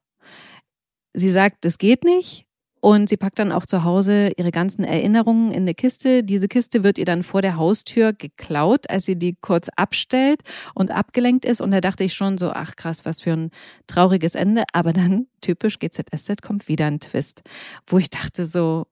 Sie 1.13 1.31
sagt, 1.31 1.67
das 1.67 1.77
geht 1.77 2.03
nicht 2.03 2.47
und 2.81 3.11
sie 3.11 3.19
packt 3.19 3.39
dann 3.39 3.53
auch 3.53 3.67
zu 3.67 3.85
Hause 3.85 4.33
ihre 4.39 4.53
ganzen 4.53 4.85
Erinnerungen 4.85 5.53
in 5.53 5.65
eine 5.65 5.75
Kiste. 5.75 6.25
Diese 6.25 6.49
Kiste 6.49 6.83
wird 6.83 6.97
ihr 6.97 7.05
dann 7.05 7.25
vor 7.25 7.43
der 7.43 7.59
Haustür 7.59 8.15
geklaut, 8.15 8.89
als 8.89 9.05
sie 9.05 9.19
die 9.19 9.37
kurz 9.39 9.69
abstellt 9.77 10.41
und 10.75 10.91
abgelenkt 10.91 11.45
ist. 11.45 11.61
Und 11.61 11.73
da 11.73 11.83
dachte 11.83 12.05
ich 12.05 12.15
schon 12.15 12.39
so, 12.39 12.53
ach 12.53 12.75
krass, 12.77 13.05
was 13.05 13.21
für 13.21 13.33
ein 13.33 13.51
trauriges 13.87 14.35
Ende. 14.35 14.65
Aber 14.73 14.95
dann, 14.95 15.27
typisch 15.43 15.79
GZSZ, 15.79 16.41
kommt 16.41 16.69
wieder 16.69 16.87
ein 16.87 17.01
Twist, 17.01 17.43
wo 17.87 17.99
ich 17.99 18.09
dachte 18.09 18.47
so, 18.47 18.87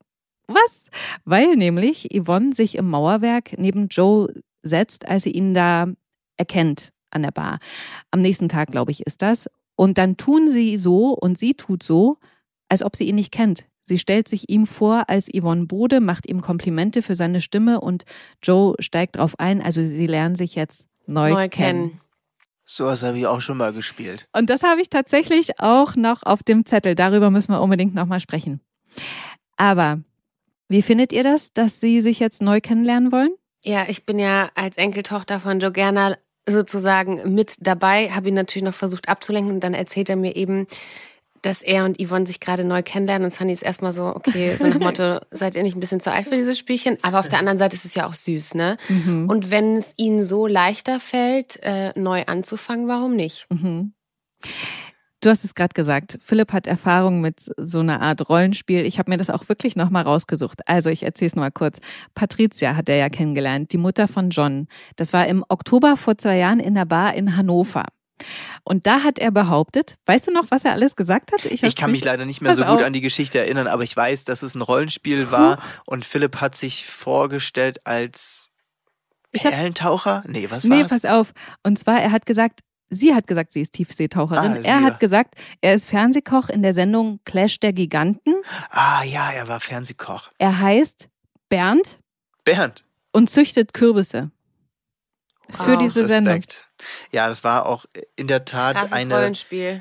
was? 0.45 0.89
Weil 1.25 1.55
nämlich 1.55 2.09
Yvonne 2.13 2.53
sich 2.53 2.75
im 2.75 2.87
Mauerwerk 2.87 3.57
neben 3.57 3.87
Joe 3.87 4.31
setzt, 4.63 5.07
als 5.07 5.23
sie 5.23 5.31
ihn 5.31 5.53
da 5.53 5.87
erkennt 6.37 6.91
an 7.09 7.23
der 7.23 7.31
Bar. 7.31 7.59
Am 8.11 8.21
nächsten 8.21 8.49
Tag, 8.49 8.71
glaube 8.71 8.91
ich, 8.91 9.05
ist 9.05 9.21
das. 9.21 9.49
Und 9.75 9.97
dann 9.97 10.17
tun 10.17 10.47
sie 10.47 10.77
so 10.77 11.13
und 11.13 11.37
sie 11.37 11.53
tut 11.53 11.83
so, 11.83 12.17
als 12.69 12.83
ob 12.83 12.95
sie 12.95 13.05
ihn 13.05 13.15
nicht 13.15 13.31
kennt. 13.31 13.65
Sie 13.81 13.97
stellt 13.97 14.27
sich 14.27 14.49
ihm 14.49 14.67
vor 14.67 15.09
als 15.09 15.27
Yvonne 15.27 15.65
Bode, 15.65 15.99
macht 15.99 16.29
ihm 16.29 16.41
Komplimente 16.41 17.01
für 17.01 17.15
seine 17.15 17.41
Stimme 17.41 17.81
und 17.81 18.03
Joe 18.41 18.75
steigt 18.79 19.17
drauf 19.17 19.39
ein. 19.39 19.61
Also 19.61 19.85
sie 19.85 20.07
lernen 20.07 20.35
sich 20.35 20.55
jetzt 20.55 20.85
neu, 21.07 21.31
neu 21.31 21.49
kennen. 21.49 21.89
kennen. 21.89 22.01
So 22.63 22.85
was 22.85 23.03
habe 23.03 23.17
ich 23.17 23.25
auch 23.27 23.41
schon 23.41 23.57
mal 23.57 23.73
gespielt. 23.73 24.27
Und 24.33 24.49
das 24.49 24.63
habe 24.63 24.81
ich 24.81 24.89
tatsächlich 24.89 25.59
auch 25.59 25.95
noch 25.95 26.23
auf 26.23 26.43
dem 26.43 26.65
Zettel. 26.65 26.95
Darüber 26.95 27.31
müssen 27.31 27.51
wir 27.51 27.61
unbedingt 27.61 27.95
nochmal 27.95 28.19
sprechen. 28.19 28.61
Aber 29.57 29.99
wie 30.69 30.81
findet 30.81 31.11
ihr 31.11 31.23
das, 31.23 31.51
dass 31.51 31.81
sie 31.81 32.01
sich 32.01 32.19
jetzt 32.19 32.41
neu 32.41 32.61
kennenlernen 32.61 33.11
wollen? 33.11 33.31
Ja, 33.63 33.85
ich 33.87 34.05
bin 34.05 34.19
ja 34.19 34.49
als 34.55 34.77
Enkeltochter 34.77 35.39
von 35.39 35.59
Joe 35.59 35.71
Gerner 35.71 36.17
sozusagen 36.47 37.35
mit 37.35 37.55
dabei, 37.59 38.09
habe 38.09 38.29
ihn 38.29 38.33
natürlich 38.33 38.65
noch 38.65 38.73
versucht 38.73 39.07
abzulenken 39.07 39.53
und 39.53 39.63
dann 39.63 39.73
erzählt 39.73 40.09
er 40.09 40.15
mir 40.15 40.35
eben, 40.35 40.67
dass 41.41 41.61
er 41.61 41.85
und 41.85 41.99
Yvonne 41.99 42.27
sich 42.27 42.39
gerade 42.39 42.63
neu 42.63 42.83
kennenlernen 42.83 43.25
und 43.25 43.31
Sunny 43.31 43.53
ist 43.53 43.63
erstmal 43.63 43.93
so, 43.93 44.15
okay, 44.15 44.55
so 44.55 44.67
nach 44.67 44.79
Motto, 44.79 45.19
seid 45.31 45.55
ihr 45.55 45.63
nicht 45.63 45.75
ein 45.75 45.79
bisschen 45.79 45.99
zu 45.99 46.11
alt 46.11 46.27
für 46.27 46.35
dieses 46.35 46.57
Spielchen? 46.57 46.97
Aber 47.01 47.19
auf 47.19 47.27
der 47.27 47.39
anderen 47.39 47.57
Seite 47.57 47.75
ist 47.75 47.85
es 47.85 47.95
ja 47.95 48.07
auch 48.07 48.13
süß, 48.13 48.55
ne? 48.55 48.77
Und 49.27 49.49
wenn 49.49 49.77
es 49.77 49.93
ihnen 49.97 50.23
so 50.23 50.45
leichter 50.45 50.99
fällt, 50.99 51.59
äh, 51.63 51.97
neu 51.99 52.23
anzufangen, 52.25 52.87
warum 52.87 53.15
nicht? 53.15 53.47
Mhm. 53.49 53.93
Du 55.21 55.29
hast 55.29 55.43
es 55.43 55.53
gerade 55.53 55.73
gesagt, 55.73 56.17
Philipp 56.23 56.51
hat 56.51 56.65
Erfahrung 56.65 57.21
mit 57.21 57.51
so 57.57 57.79
einer 57.79 58.01
Art 58.01 58.27
Rollenspiel. 58.27 58.85
Ich 58.85 58.97
habe 58.97 59.11
mir 59.11 59.17
das 59.17 59.29
auch 59.29 59.47
wirklich 59.49 59.75
nochmal 59.75 60.03
rausgesucht. 60.03 60.67
Also 60.67 60.89
ich 60.89 61.03
erzähle 61.03 61.27
es 61.27 61.35
nochmal 61.35 61.51
kurz. 61.51 61.77
Patricia 62.15 62.75
hat 62.75 62.89
er 62.89 62.95
ja 62.95 63.09
kennengelernt, 63.09 63.71
die 63.71 63.77
Mutter 63.77 64.07
von 64.07 64.31
John. 64.31 64.67
Das 64.95 65.13
war 65.13 65.27
im 65.27 65.45
Oktober 65.47 65.95
vor 65.95 66.17
zwei 66.17 66.37
Jahren 66.37 66.59
in 66.59 66.73
der 66.73 66.85
Bar 66.85 67.13
in 67.13 67.37
Hannover. 67.37 67.85
Und 68.63 68.87
da 68.87 69.03
hat 69.03 69.19
er 69.19 69.31
behauptet, 69.31 69.95
weißt 70.07 70.27
du 70.27 70.31
noch, 70.31 70.45
was 70.49 70.65
er 70.65 70.71
alles 70.71 70.95
gesagt 70.95 71.31
hat? 71.31 71.45
Ich, 71.45 71.63
ich 71.63 71.75
kann 71.75 71.91
mich 71.91 72.03
leider 72.03 72.25
nicht 72.25 72.41
mehr 72.41 72.55
so 72.55 72.63
gut 72.63 72.79
auf. 72.79 72.83
an 72.83 72.93
die 72.93 73.01
Geschichte 73.01 73.39
erinnern, 73.39 73.67
aber 73.67 73.83
ich 73.83 73.95
weiß, 73.95 74.25
dass 74.25 74.41
es 74.41 74.55
ein 74.55 74.61
Rollenspiel 74.61 75.31
war 75.31 75.59
und 75.85 76.05
Philipp 76.05 76.37
hat 76.37 76.55
sich 76.55 76.85
vorgestellt 76.85 77.85
als 77.85 78.49
Perlentaucher? 79.31 80.23
Nee, 80.27 80.45
was 80.49 80.69
war's? 80.69 80.77
Nee, 80.77 80.83
pass 80.83 81.05
auf. 81.05 81.33
Und 81.63 81.79
zwar, 81.79 82.01
er 82.01 82.11
hat 82.11 82.25
gesagt, 82.25 82.59
Sie 82.93 83.15
hat 83.15 83.25
gesagt, 83.25 83.53
sie 83.53 83.61
ist 83.61 83.71
Tiefseetaucherin. 83.71 84.51
Ah, 84.51 84.59
er 84.63 84.81
hat 84.81 84.99
gesagt, 84.99 85.35
er 85.61 85.73
ist 85.73 85.87
Fernsehkoch 85.87 86.49
in 86.49 86.61
der 86.61 86.73
Sendung 86.73 87.21
Clash 87.23 87.57
der 87.61 87.71
Giganten. 87.71 88.35
Ah 88.69 89.03
ja, 89.03 89.31
er 89.31 89.47
war 89.47 89.61
Fernsehkoch. 89.61 90.29
Er 90.37 90.59
heißt 90.59 91.07
Bernd. 91.47 92.01
Bernd. 92.43 92.83
Und 93.13 93.29
züchtet 93.29 93.73
Kürbisse 93.73 94.31
für 95.51 95.77
diese 95.77 96.05
Sendung. 96.05 96.43
Ja, 97.11 97.27
das 97.27 97.43
war 97.43 97.65
auch 97.65 97.85
in 98.15 98.27
der 98.27 98.45
Tat 98.45 98.91
eine, 98.91 99.33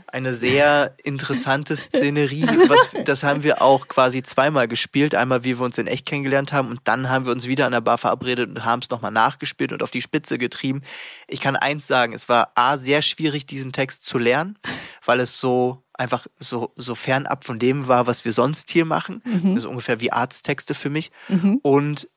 eine 0.07 0.35
sehr 0.35 0.95
interessante 1.03 1.77
Szenerie. 1.77 2.47
Was, 2.69 3.05
das 3.05 3.23
haben 3.23 3.43
wir 3.43 3.63
auch 3.63 3.89
quasi 3.89 4.23
zweimal 4.23 4.69
gespielt. 4.69 5.15
Einmal, 5.15 5.45
wie 5.45 5.59
wir 5.59 5.65
uns 5.65 5.79
in 5.79 5.87
echt 5.87 6.07
kennengelernt 6.07 6.53
haben 6.53 6.69
und 6.69 6.81
dann 6.85 7.09
haben 7.09 7.27
wir 7.27 7.33
uns 7.33 7.47
wieder 7.47 7.67
an 7.67 7.73
der 7.73 7.81
Bar 7.81 7.99
verabredet 7.99 8.49
und 8.49 8.65
haben 8.65 8.81
es 8.83 8.91
nochmal 8.91 9.11
nachgespielt 9.11 9.73
und 9.73 9.83
auf 9.83 9.91
die 9.91 10.03
Spitze 10.03 10.39
getrieben. 10.39 10.83
Ich 11.27 11.41
kann 11.41 11.57
eins 11.57 11.87
sagen, 11.87 12.13
es 12.13 12.29
war 12.29 12.53
A, 12.55 12.79
sehr 12.79 13.03
schwierig, 13.03 13.47
diesen 13.47 13.73
Text 13.73 14.05
zu 14.05 14.19
lernen, 14.19 14.59
weil 15.05 15.21
es 15.21 15.41
so 15.41 15.85
einfach 16.01 16.27
so, 16.39 16.73
so 16.77 16.95
fernab 16.95 17.45
von 17.45 17.59
dem 17.59 17.87
war, 17.87 18.07
was 18.07 18.25
wir 18.25 18.33
sonst 18.33 18.71
hier 18.71 18.87
machen. 18.87 19.23
Mhm. 19.25 19.55
Also 19.55 19.69
ungefähr 19.69 20.01
wie 20.01 20.13
Arzttexte 20.13 20.75
für 20.75 20.89
mich. 20.89 21.11
Mhm. 21.29 21.61
Und 21.63 22.09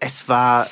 es 0.00 0.28
war 0.28 0.68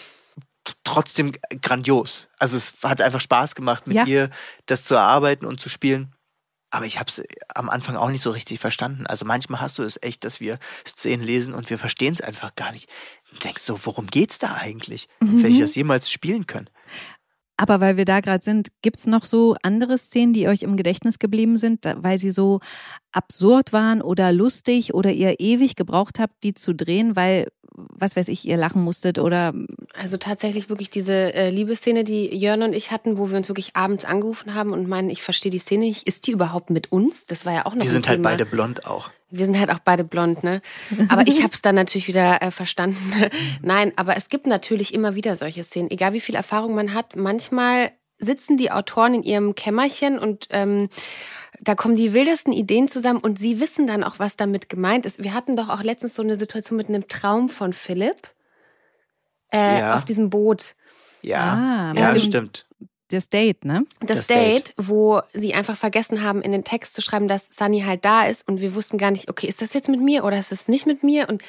trotzdem 0.84 1.32
grandios. 1.62 2.28
Also 2.38 2.56
es 2.56 2.74
hat 2.82 3.00
einfach 3.00 3.20
Spaß 3.20 3.54
gemacht, 3.54 3.86
mit 3.86 3.96
ja. 3.96 4.04
ihr 4.06 4.30
das 4.66 4.84
zu 4.84 4.94
erarbeiten 4.94 5.46
und 5.46 5.60
zu 5.60 5.68
spielen. 5.68 6.14
Aber 6.70 6.84
ich 6.84 6.98
habe 6.98 7.08
es 7.08 7.22
am 7.54 7.70
Anfang 7.70 7.96
auch 7.96 8.10
nicht 8.10 8.20
so 8.20 8.30
richtig 8.30 8.58
verstanden. 8.60 9.06
Also 9.06 9.24
manchmal 9.24 9.60
hast 9.60 9.78
du 9.78 9.82
es 9.82 9.98
echt, 10.02 10.24
dass 10.24 10.38
wir 10.38 10.58
Szenen 10.86 11.24
lesen 11.24 11.54
und 11.54 11.70
wir 11.70 11.78
verstehen 11.78 12.12
es 12.12 12.20
einfach 12.20 12.54
gar 12.56 12.72
nicht. 12.72 12.90
Du 13.32 13.38
denkst 13.38 13.62
so, 13.62 13.78
worum 13.86 14.06
geht's 14.06 14.38
da 14.38 14.54
eigentlich? 14.54 15.08
Mhm. 15.20 15.42
Werde 15.42 15.54
ich 15.54 15.60
das 15.60 15.74
jemals 15.74 16.10
spielen 16.10 16.46
können? 16.46 16.68
Aber 17.60 17.80
weil 17.80 17.96
wir 17.96 18.04
da 18.04 18.20
gerade 18.20 18.44
sind, 18.44 18.68
gibt 18.82 18.98
es 18.98 19.06
noch 19.08 19.24
so 19.24 19.56
andere 19.62 19.98
Szenen, 19.98 20.32
die 20.32 20.46
euch 20.46 20.62
im 20.62 20.76
Gedächtnis 20.76 21.18
geblieben 21.18 21.56
sind, 21.56 21.84
weil 21.96 22.16
sie 22.16 22.30
so 22.30 22.60
absurd 23.10 23.72
waren 23.72 24.00
oder 24.00 24.30
lustig 24.30 24.94
oder 24.94 25.10
ihr 25.10 25.40
ewig 25.40 25.74
gebraucht 25.74 26.20
habt, 26.20 26.34
die 26.44 26.54
zu 26.54 26.72
drehen, 26.72 27.16
weil, 27.16 27.48
was 27.94 28.16
weiß 28.16 28.28
ich, 28.28 28.46
ihr 28.46 28.56
lachen 28.56 28.82
musstet 28.82 29.18
oder. 29.18 29.54
Also 30.00 30.16
tatsächlich 30.16 30.68
wirklich 30.68 30.90
diese 30.90 31.34
äh, 31.34 31.50
Liebesszene, 31.50 32.04
die 32.04 32.34
Jörn 32.36 32.62
und 32.62 32.72
ich 32.72 32.90
hatten, 32.90 33.18
wo 33.18 33.30
wir 33.30 33.36
uns 33.36 33.48
wirklich 33.48 33.76
abends 33.76 34.04
angerufen 34.04 34.54
haben 34.54 34.72
und 34.72 34.88
meinen, 34.88 35.10
ich 35.10 35.22
verstehe 35.22 35.50
die 35.50 35.58
Szene 35.58 35.84
nicht. 35.84 36.06
Ist 36.06 36.26
die 36.26 36.32
überhaupt 36.32 36.70
mit 36.70 36.92
uns? 36.92 37.26
Das 37.26 37.46
war 37.46 37.52
ja 37.52 37.66
auch 37.66 37.74
noch 37.74 37.82
Wir 37.82 37.90
sind 37.90 38.08
halt 38.08 38.22
beide 38.22 38.46
blond 38.46 38.86
auch. 38.86 39.10
Wir 39.30 39.44
sind 39.44 39.58
halt 39.58 39.70
auch 39.70 39.80
beide 39.80 40.04
blond, 40.04 40.42
ne? 40.42 40.62
Aber 41.08 41.26
ich 41.26 41.42
habe 41.42 41.52
es 41.52 41.60
dann 41.60 41.74
natürlich 41.74 42.08
wieder 42.08 42.42
äh, 42.42 42.50
verstanden. 42.50 43.12
Nein, 43.62 43.92
aber 43.96 44.16
es 44.16 44.28
gibt 44.28 44.46
natürlich 44.46 44.94
immer 44.94 45.14
wieder 45.14 45.36
solche 45.36 45.64
Szenen. 45.64 45.90
Egal 45.90 46.12
wie 46.12 46.20
viel 46.20 46.34
Erfahrung 46.34 46.74
man 46.74 46.94
hat, 46.94 47.16
manchmal 47.16 47.92
sitzen 48.18 48.56
die 48.56 48.72
Autoren 48.72 49.14
in 49.14 49.22
ihrem 49.22 49.54
Kämmerchen 49.54 50.18
und 50.18 50.48
ähm, 50.50 50.88
da 51.60 51.74
kommen 51.74 51.96
die 51.96 52.12
wildesten 52.12 52.52
Ideen 52.52 52.88
zusammen 52.88 53.20
und 53.20 53.38
sie 53.38 53.60
wissen 53.60 53.86
dann 53.86 54.04
auch, 54.04 54.18
was 54.18 54.36
damit 54.36 54.68
gemeint 54.68 55.06
ist. 55.06 55.22
Wir 55.22 55.34
hatten 55.34 55.56
doch 55.56 55.68
auch 55.68 55.82
letztens 55.82 56.14
so 56.14 56.22
eine 56.22 56.36
Situation 56.36 56.76
mit 56.76 56.88
einem 56.88 57.08
Traum 57.08 57.48
von 57.48 57.72
Philipp 57.72 58.28
äh, 59.52 59.80
ja. 59.80 59.96
auf 59.96 60.04
diesem 60.04 60.30
Boot. 60.30 60.74
Ja, 61.22 61.92
ah, 61.94 61.98
ja, 61.98 62.12
das 62.12 62.24
stimmt 62.24 62.68
das 63.08 63.30
Date, 63.30 63.64
ne? 63.64 63.86
Das, 64.00 64.18
das 64.18 64.26
Date, 64.28 64.68
Date, 64.68 64.74
wo 64.76 65.22
sie 65.32 65.54
einfach 65.54 65.76
vergessen 65.76 66.22
haben, 66.22 66.42
in 66.42 66.52
den 66.52 66.64
Text 66.64 66.94
zu 66.94 67.02
schreiben, 67.02 67.28
dass 67.28 67.48
Sunny 67.48 67.82
halt 67.82 68.04
da 68.04 68.26
ist 68.26 68.46
und 68.46 68.60
wir 68.60 68.74
wussten 68.74 68.98
gar 68.98 69.10
nicht, 69.10 69.30
okay, 69.30 69.46
ist 69.46 69.62
das 69.62 69.72
jetzt 69.72 69.88
mit 69.88 70.00
mir 70.00 70.24
oder 70.24 70.38
ist 70.38 70.52
es 70.52 70.68
nicht 70.68 70.86
mit 70.86 71.02
mir? 71.02 71.28
Und 71.28 71.42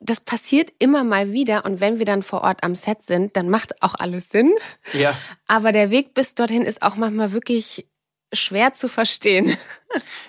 das 0.00 0.20
passiert 0.20 0.72
immer 0.78 1.04
mal 1.04 1.32
wieder 1.32 1.64
und 1.64 1.80
wenn 1.80 1.98
wir 1.98 2.06
dann 2.06 2.22
vor 2.22 2.42
Ort 2.42 2.64
am 2.64 2.74
Set 2.74 3.02
sind, 3.02 3.36
dann 3.36 3.48
macht 3.48 3.82
auch 3.82 3.94
alles 3.94 4.30
Sinn. 4.30 4.52
Ja. 4.92 5.16
Aber 5.46 5.72
der 5.72 5.90
Weg 5.90 6.14
bis 6.14 6.34
dorthin 6.34 6.62
ist 6.62 6.82
auch 6.82 6.96
manchmal 6.96 7.32
wirklich 7.32 7.86
schwer 8.32 8.74
zu 8.74 8.88
verstehen. 8.88 9.56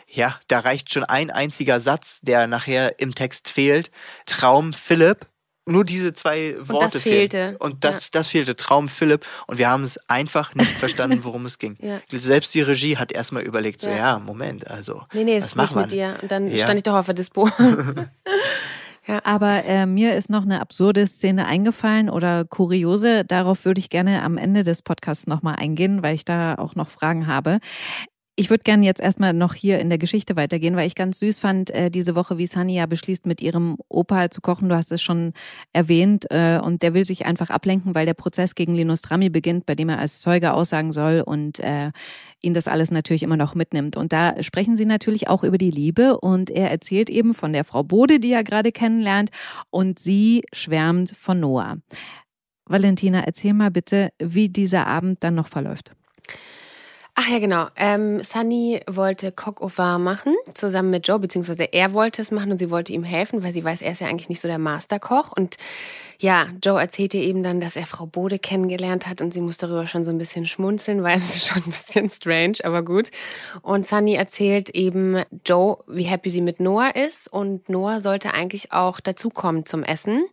Ja, 0.09 0.37
da 0.49 0.59
reicht 0.59 0.93
schon 0.93 1.05
ein 1.05 1.31
einziger 1.31 1.79
Satz, 1.79 2.19
der 2.21 2.47
nachher 2.47 2.99
im 2.99 3.15
Text 3.15 3.49
fehlt. 3.49 3.89
Traum 4.25 4.73
Philipp 4.73 5.25
nur 5.65 5.85
diese 5.85 6.13
zwei 6.13 6.55
Worte 6.59 6.73
und 6.73 6.95
das 6.95 7.01
fehlte. 7.01 7.37
Fehlen. 7.37 7.55
Und 7.55 7.83
das, 7.83 8.03
ja. 8.03 8.09
das 8.11 8.27
fehlte, 8.27 8.55
Traum 8.55 8.89
Philipp. 8.89 9.25
Und 9.47 9.57
wir 9.57 9.69
haben 9.69 9.83
es 9.83 9.97
einfach 10.09 10.55
nicht 10.55 10.71
verstanden, 10.71 11.23
worum 11.23 11.45
es 11.45 11.57
ging. 11.57 11.77
Ja. 11.83 11.99
Selbst 12.09 12.53
die 12.53 12.61
Regie 12.61 12.97
hat 12.97 13.11
erstmal 13.11 13.43
überlegt, 13.43 13.81
so, 13.81 13.89
ja, 13.89 13.95
ja 13.95 14.19
Moment, 14.19 14.69
also. 14.69 15.03
Nee, 15.13 15.23
nee, 15.23 15.39
das 15.39 15.47
ist 15.47 15.55
nicht 15.57 15.75
mit 15.75 15.91
dir. 15.91 16.17
Und 16.21 16.31
dann 16.31 16.49
stand 16.57 16.77
ich 16.77 16.83
doch 16.83 16.93
auf 16.93 17.05
der 17.05 17.15
Dispo. 17.15 17.49
Ja. 19.05 19.19
Aber 19.25 19.65
äh, 19.65 19.85
mir 19.85 20.15
ist 20.15 20.29
noch 20.29 20.43
eine 20.43 20.61
absurde 20.61 21.07
Szene 21.07 21.45
eingefallen 21.45 22.09
oder 22.09 22.45
kuriose. 22.45 23.25
Darauf 23.25 23.65
würde 23.65 23.79
ich 23.79 23.89
gerne 23.89 24.21
am 24.21 24.37
Ende 24.37 24.63
des 24.63 24.81
Podcasts 24.81 25.27
nochmal 25.27 25.55
eingehen, 25.57 26.01
weil 26.03 26.15
ich 26.15 26.23
da 26.25 26.55
auch 26.55 26.75
noch 26.75 26.87
Fragen 26.87 27.27
habe. 27.27 27.59
Ich 28.35 28.49
würde 28.49 28.63
gerne 28.63 28.83
jetzt 28.83 28.99
erstmal 28.99 29.31
noch 29.31 29.53
hier 29.53 29.77
in 29.77 29.89
der 29.89 29.99
Geschichte 29.99 30.35
weitergehen, 30.35 30.75
weil 30.75 30.87
ich 30.87 30.95
ganz 30.95 31.19
süß 31.19 31.37
fand, 31.37 31.69
äh, 31.69 31.91
diese 31.91 32.15
Woche, 32.15 32.39
wie 32.39 32.47
Sunny 32.47 32.73
ja 32.73 32.87
beschließt, 32.87 33.27
mit 33.27 33.41
ihrem 33.41 33.77
Opa 33.89 34.31
zu 34.31 34.41
kochen. 34.41 34.69
Du 34.69 34.75
hast 34.75 34.91
es 34.91 35.03
schon 35.03 35.33
erwähnt. 35.71 36.25
Äh, 36.31 36.59
und 36.59 36.81
der 36.81 36.95
will 36.95 37.05
sich 37.05 37.27
einfach 37.27 37.51
ablenken, 37.51 37.93
weil 37.93 38.07
der 38.07 38.15
Prozess 38.15 38.55
gegen 38.55 38.73
Linus 38.73 39.03
Drami 39.03 39.29
beginnt, 39.29 39.67
bei 39.67 39.75
dem 39.75 39.89
er 39.89 39.99
als 39.99 40.21
Zeuge 40.21 40.53
aussagen 40.53 40.91
soll 40.91 41.21
und 41.23 41.59
äh, 41.59 41.91
ihn 42.41 42.55
das 42.55 42.67
alles 42.67 42.89
natürlich 42.89 43.21
immer 43.21 43.37
noch 43.37 43.53
mitnimmt. 43.53 43.97
Und 43.97 44.13
da 44.13 44.41
sprechen 44.41 44.77
sie 44.77 44.85
natürlich 44.85 45.27
auch 45.27 45.43
über 45.43 45.59
die 45.59 45.71
Liebe. 45.71 46.19
Und 46.19 46.49
er 46.49 46.71
erzählt 46.71 47.11
eben 47.11 47.35
von 47.35 47.53
der 47.53 47.63
Frau 47.63 47.83
Bode, 47.83 48.19
die 48.19 48.31
er 48.31 48.43
gerade 48.43 48.71
kennenlernt. 48.71 49.29
Und 49.69 49.99
sie 49.99 50.43
schwärmt 50.51 51.11
von 51.15 51.39
Noah. 51.39 51.77
Valentina, 52.65 53.19
erzähl 53.19 53.53
mal 53.53 53.69
bitte, 53.69 54.09
wie 54.17 54.49
dieser 54.49 54.87
Abend 54.87 55.23
dann 55.23 55.35
noch 55.35 55.49
verläuft. 55.49 55.91
Ach 57.15 57.27
ja, 57.29 57.37
genau. 57.37 57.67
Ähm, 57.75 58.23
Sunny 58.23 58.81
wollte 58.89 59.31
Coq 59.31 59.61
au 59.61 59.69
vin 59.69 60.01
machen, 60.01 60.33
zusammen 60.55 60.89
mit 60.89 61.07
Joe, 61.07 61.19
beziehungsweise 61.19 61.71
er 61.71 61.93
wollte 61.93 62.23
es 62.23 62.31
machen 62.31 62.51
und 62.51 62.57
sie 62.57 62.71
wollte 62.71 62.91
ihm 62.91 63.03
helfen, 63.03 63.43
weil 63.43 63.53
sie 63.53 63.63
weiß, 63.63 63.83
er 63.83 63.91
ist 63.91 64.01
ja 64.01 64.07
eigentlich 64.07 64.29
nicht 64.29 64.41
so 64.41 64.47
der 64.47 64.57
Masterkoch. 64.57 65.31
Und 65.31 65.57
ja, 66.17 66.47
Joe 66.63 66.81
erzählt 66.81 67.13
ihr 67.13 67.21
eben 67.21 67.43
dann, 67.43 67.61
dass 67.61 67.75
er 67.75 67.85
Frau 67.85 68.07
Bode 68.07 68.39
kennengelernt 68.39 69.05
hat 69.05 69.21
und 69.21 69.31
sie 69.31 69.41
muss 69.41 69.59
darüber 69.59 69.85
schon 69.85 70.03
so 70.03 70.09
ein 70.09 70.17
bisschen 70.17 70.47
schmunzeln, 70.47 71.03
weil 71.03 71.17
es 71.19 71.35
ist 71.35 71.47
schon 71.49 71.61
ein 71.63 71.69
bisschen 71.69 72.09
strange, 72.09 72.57
aber 72.63 72.81
gut. 72.81 73.11
Und 73.61 73.85
Sunny 73.85 74.15
erzählt 74.15 74.71
eben 74.71 75.21
Joe, 75.45 75.83
wie 75.85 76.03
happy 76.03 76.31
sie 76.31 76.41
mit 76.41 76.59
Noah 76.59 76.95
ist 76.95 77.31
und 77.31 77.69
Noah 77.69 77.99
sollte 77.99 78.33
eigentlich 78.33 78.71
auch 78.71 78.99
dazukommen 78.99 79.67
zum 79.67 79.83
Essen. 79.83 80.25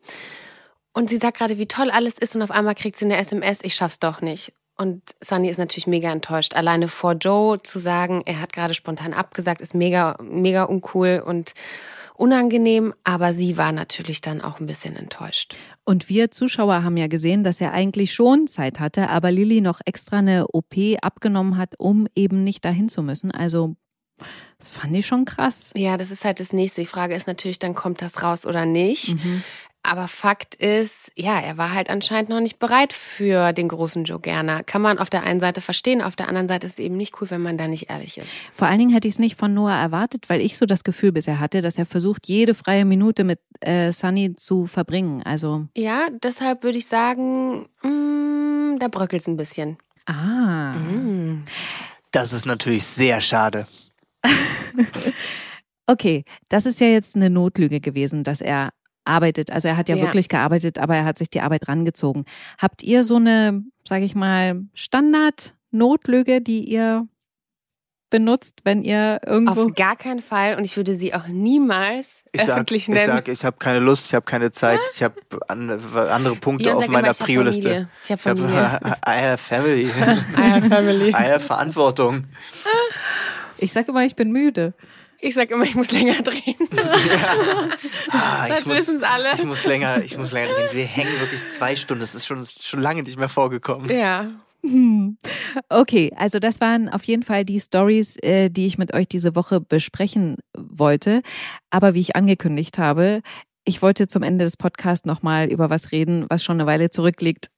Und 0.94 1.10
sie 1.10 1.18
sagt 1.18 1.36
gerade, 1.36 1.58
wie 1.58 1.68
toll 1.68 1.90
alles 1.90 2.16
ist 2.18 2.34
und 2.36 2.42
auf 2.42 2.50
einmal 2.50 2.74
kriegt 2.74 2.96
sie 2.96 3.04
eine 3.04 3.18
SMS, 3.18 3.60
ich 3.62 3.74
schaff's 3.74 3.98
doch 3.98 4.22
nicht. 4.22 4.54
Und 4.80 5.02
Sunny 5.20 5.50
ist 5.50 5.58
natürlich 5.58 5.86
mega 5.86 6.10
enttäuscht. 6.10 6.54
Alleine 6.54 6.88
vor 6.88 7.12
Joe 7.12 7.62
zu 7.62 7.78
sagen, 7.78 8.22
er 8.24 8.40
hat 8.40 8.54
gerade 8.54 8.72
spontan 8.72 9.12
abgesagt, 9.12 9.60
ist 9.60 9.74
mega, 9.74 10.16
mega 10.22 10.62
uncool 10.62 11.22
und 11.22 11.52
unangenehm, 12.14 12.94
aber 13.04 13.34
sie 13.34 13.58
war 13.58 13.72
natürlich 13.72 14.22
dann 14.22 14.40
auch 14.40 14.58
ein 14.58 14.64
bisschen 14.64 14.96
enttäuscht. 14.96 15.54
Und 15.84 16.08
wir 16.08 16.30
Zuschauer 16.30 16.82
haben 16.82 16.96
ja 16.96 17.08
gesehen, 17.08 17.44
dass 17.44 17.60
er 17.60 17.72
eigentlich 17.72 18.14
schon 18.14 18.46
Zeit 18.46 18.80
hatte, 18.80 19.10
aber 19.10 19.30
Lilly 19.30 19.60
noch 19.60 19.82
extra 19.84 20.20
eine 20.20 20.46
OP 20.48 20.74
abgenommen 21.02 21.58
hat, 21.58 21.74
um 21.76 22.08
eben 22.14 22.42
nicht 22.42 22.64
dahin 22.64 22.88
zu 22.88 23.02
müssen. 23.02 23.32
Also 23.32 23.76
das 24.58 24.70
fand 24.70 24.94
ich 24.96 25.06
schon 25.06 25.26
krass. 25.26 25.70
Ja, 25.74 25.96
das 25.98 26.10
ist 26.10 26.24
halt 26.24 26.40
das 26.40 26.52
nächste. 26.52 26.80
Die 26.80 26.86
Frage 26.86 27.14
ist 27.14 27.26
natürlich, 27.26 27.58
dann 27.58 27.74
kommt 27.74 28.00
das 28.00 28.22
raus 28.22 28.46
oder 28.46 28.64
nicht. 28.64 29.14
Mhm. 29.14 29.42
Aber 29.82 30.08
Fakt 30.08 30.54
ist, 30.56 31.10
ja, 31.16 31.40
er 31.40 31.56
war 31.56 31.72
halt 31.72 31.88
anscheinend 31.88 32.28
noch 32.28 32.40
nicht 32.40 32.58
bereit 32.58 32.92
für 32.92 33.52
den 33.52 33.68
großen 33.68 34.04
Joe 34.04 34.20
Gerner. 34.20 34.62
Kann 34.62 34.82
man 34.82 34.98
auf 34.98 35.08
der 35.08 35.22
einen 35.22 35.40
Seite 35.40 35.62
verstehen, 35.62 36.02
auf 36.02 36.16
der 36.16 36.28
anderen 36.28 36.48
Seite 36.48 36.66
ist 36.66 36.74
es 36.74 36.78
eben 36.78 36.96
nicht 36.96 37.20
cool, 37.20 37.30
wenn 37.30 37.40
man 37.40 37.56
da 37.56 37.66
nicht 37.66 37.88
ehrlich 37.88 38.18
ist. 38.18 38.28
Vor 38.52 38.68
allen 38.68 38.78
Dingen 38.78 38.92
hätte 38.92 39.08
ich 39.08 39.14
es 39.14 39.18
nicht 39.18 39.38
von 39.38 39.54
Noah 39.54 39.74
erwartet, 39.74 40.28
weil 40.28 40.42
ich 40.42 40.58
so 40.58 40.66
das 40.66 40.84
Gefühl 40.84 41.12
bisher 41.12 41.40
hatte, 41.40 41.62
dass 41.62 41.78
er 41.78 41.86
versucht, 41.86 42.28
jede 42.28 42.54
freie 42.54 42.84
Minute 42.84 43.24
mit 43.24 43.40
äh, 43.60 43.90
Sunny 43.90 44.34
zu 44.34 44.66
verbringen. 44.66 45.22
Also 45.22 45.66
ja, 45.74 46.08
deshalb 46.22 46.62
würde 46.62 46.78
ich 46.78 46.86
sagen, 46.86 47.66
mh, 47.82 47.88
mm, 47.88 48.78
da 48.80 48.88
bröckelt 48.88 49.22
es 49.22 49.28
ein 49.28 49.36
bisschen. 49.38 49.78
Ah. 50.04 50.74
Mm. 50.74 51.44
Das 52.10 52.32
ist 52.32 52.44
natürlich 52.44 52.84
sehr 52.84 53.20
schade. 53.20 53.66
okay, 55.86 56.24
das 56.48 56.66
ist 56.66 56.80
ja 56.80 56.88
jetzt 56.88 57.16
eine 57.16 57.30
Notlüge 57.30 57.80
gewesen, 57.80 58.24
dass 58.24 58.40
er 58.40 58.70
arbeitet. 59.04 59.50
Also 59.50 59.68
er 59.68 59.76
hat 59.76 59.88
ja, 59.88 59.96
ja, 59.96 60.02
wirklich 60.02 60.28
gearbeitet, 60.28 60.78
aber 60.78 60.96
er 60.96 61.04
hat 61.04 61.18
sich 61.18 61.30
die 61.30 61.40
Arbeit 61.40 61.68
rangezogen. 61.68 62.24
Habt 62.58 62.82
ihr 62.82 63.04
so 63.04 63.16
eine, 63.16 63.64
sage 63.86 64.04
ich 64.04 64.14
mal, 64.14 64.62
Standard-Notlüge, 64.74 66.40
die 66.40 66.64
ihr 66.64 67.06
benutzt, 68.10 68.60
wenn 68.64 68.82
ihr 68.82 69.20
irgendwo. 69.24 69.66
Auf 69.66 69.74
gar 69.74 69.96
keinen 69.96 70.20
Fall 70.20 70.56
und 70.56 70.64
ich 70.64 70.76
würde 70.76 70.96
sie 70.96 71.14
auch 71.14 71.28
niemals 71.28 72.24
Ich 72.32 72.42
sag, 72.42 72.56
öffentlich 72.56 72.82
ich 72.82 72.88
nennen. 72.88 73.06
sag, 73.06 73.28
ich 73.28 73.44
habe 73.44 73.56
keine 73.58 73.78
Lust, 73.78 74.06
ich 74.06 74.14
habe 74.14 74.26
keine 74.26 74.50
Zeit, 74.50 74.80
ich 74.94 75.02
habe 75.02 75.14
andere, 75.48 76.12
andere 76.12 76.36
Punkte 76.36 76.70
Jon 76.70 76.78
auf 76.78 76.88
meiner 76.88 77.12
ich 77.12 77.18
hab 77.18 77.26
Prio-Liste. 77.26 77.62
Familie. 77.62 77.88
Ich 78.04 78.10
hab 78.10 78.26
Ich. 78.26 78.42
I 78.42 79.30
have 79.30 79.38
family. 79.42 79.86
I 79.86 80.50
have 80.50 80.68
family. 80.68 81.08
I 81.10 81.12
have 81.12 81.40
Verantwortung. 81.40 82.24
Ich 83.58 83.72
sag 83.72 83.88
immer, 83.88 84.04
ich 84.04 84.16
bin 84.16 84.32
müde. 84.32 84.74
Ich 85.22 85.34
sag 85.34 85.50
immer, 85.50 85.64
ich 85.64 85.74
muss 85.74 85.92
länger 85.92 86.14
drehen. 86.22 86.56
Ah, 88.12 88.48
Das 88.48 88.60
ich, 88.60 88.66
muss, 88.66 88.78
wissen's 88.78 89.02
alle. 89.02 89.28
ich 89.34 89.44
muss 89.44 89.64
länger, 89.64 90.02
ich 90.02 90.16
muss 90.18 90.32
länger 90.32 90.56
reden. 90.56 90.68
Wir 90.72 90.84
hängen 90.84 91.20
wirklich 91.20 91.46
zwei 91.46 91.76
Stunden. 91.76 92.00
Das 92.00 92.14
ist 92.14 92.26
schon, 92.26 92.46
schon 92.60 92.80
lange 92.80 93.02
nicht 93.02 93.18
mehr 93.18 93.28
vorgekommen. 93.28 93.90
Ja. 93.90 94.30
Okay, 95.70 96.12
also 96.16 96.38
das 96.38 96.60
waren 96.60 96.90
auf 96.90 97.04
jeden 97.04 97.22
Fall 97.22 97.46
die 97.46 97.58
Stories, 97.60 98.16
äh, 98.22 98.50
die 98.50 98.66
ich 98.66 98.76
mit 98.76 98.92
euch 98.92 99.08
diese 99.08 99.34
Woche 99.34 99.58
besprechen 99.60 100.36
wollte. 100.54 101.22
Aber 101.70 101.94
wie 101.94 102.00
ich 102.00 102.14
angekündigt 102.14 102.76
habe, 102.76 103.22
ich 103.64 103.80
wollte 103.80 104.06
zum 104.06 104.22
Ende 104.22 104.44
des 104.44 104.58
Podcasts 104.58 105.06
nochmal 105.06 105.50
über 105.50 105.70
was 105.70 105.92
reden, 105.92 106.26
was 106.28 106.44
schon 106.44 106.60
eine 106.60 106.66
Weile 106.66 106.90
zurückliegt. 106.90 107.50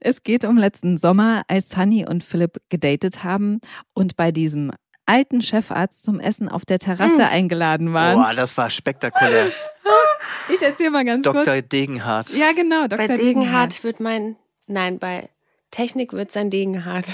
Es 0.00 0.22
geht 0.22 0.44
um 0.44 0.56
letzten 0.56 0.96
Sommer, 0.96 1.42
als 1.48 1.68
Sunny 1.68 2.06
und 2.08 2.24
Philipp 2.24 2.58
gedatet 2.70 3.24
haben 3.24 3.60
und 3.92 4.16
bei 4.16 4.32
diesem 4.32 4.72
alten 5.08 5.40
Chefarzt 5.40 6.02
zum 6.02 6.20
Essen 6.20 6.48
auf 6.48 6.64
der 6.64 6.78
Terrasse 6.78 7.26
eingeladen 7.26 7.92
waren. 7.92 8.16
Boah, 8.16 8.34
das 8.34 8.56
war 8.56 8.70
spektakulär. 8.70 9.46
Ich 10.50 10.62
erzähle 10.62 10.90
mal 10.90 11.04
ganz 11.04 11.26
kurz. 11.26 11.44
Dr. 11.44 11.60
Degenhardt. 11.62 12.30
Ja, 12.30 12.52
genau, 12.52 12.86
Dr. 12.86 13.06
Bei 13.06 13.14
Degenhardt 13.14 13.84
wird 13.84 14.00
mein, 14.00 14.36
nein, 14.66 14.98
bei 14.98 15.28
Technik 15.70 16.12
wird 16.14 16.32
sein 16.32 16.48
Degenhardt. 16.50 17.06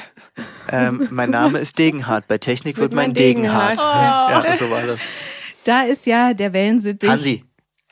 Ähm, 0.70 1.08
mein 1.10 1.30
Name 1.30 1.58
ist 1.58 1.78
Degenhardt. 1.78 2.28
Bei 2.28 2.38
Technik 2.38 2.76
wird 2.76 2.90
Wird 2.90 2.94
mein 2.94 3.08
mein 3.08 3.14
Degenhardt. 3.14 3.78
Degenhardt. 3.78 4.44
Ja, 4.46 4.56
so 4.56 4.70
war 4.70 4.82
das. 4.82 5.00
Da 5.64 5.82
ist 5.82 6.06
ja 6.06 6.34
der 6.34 6.52
Wellensittich 6.52 7.10
Hansi. 7.10 7.44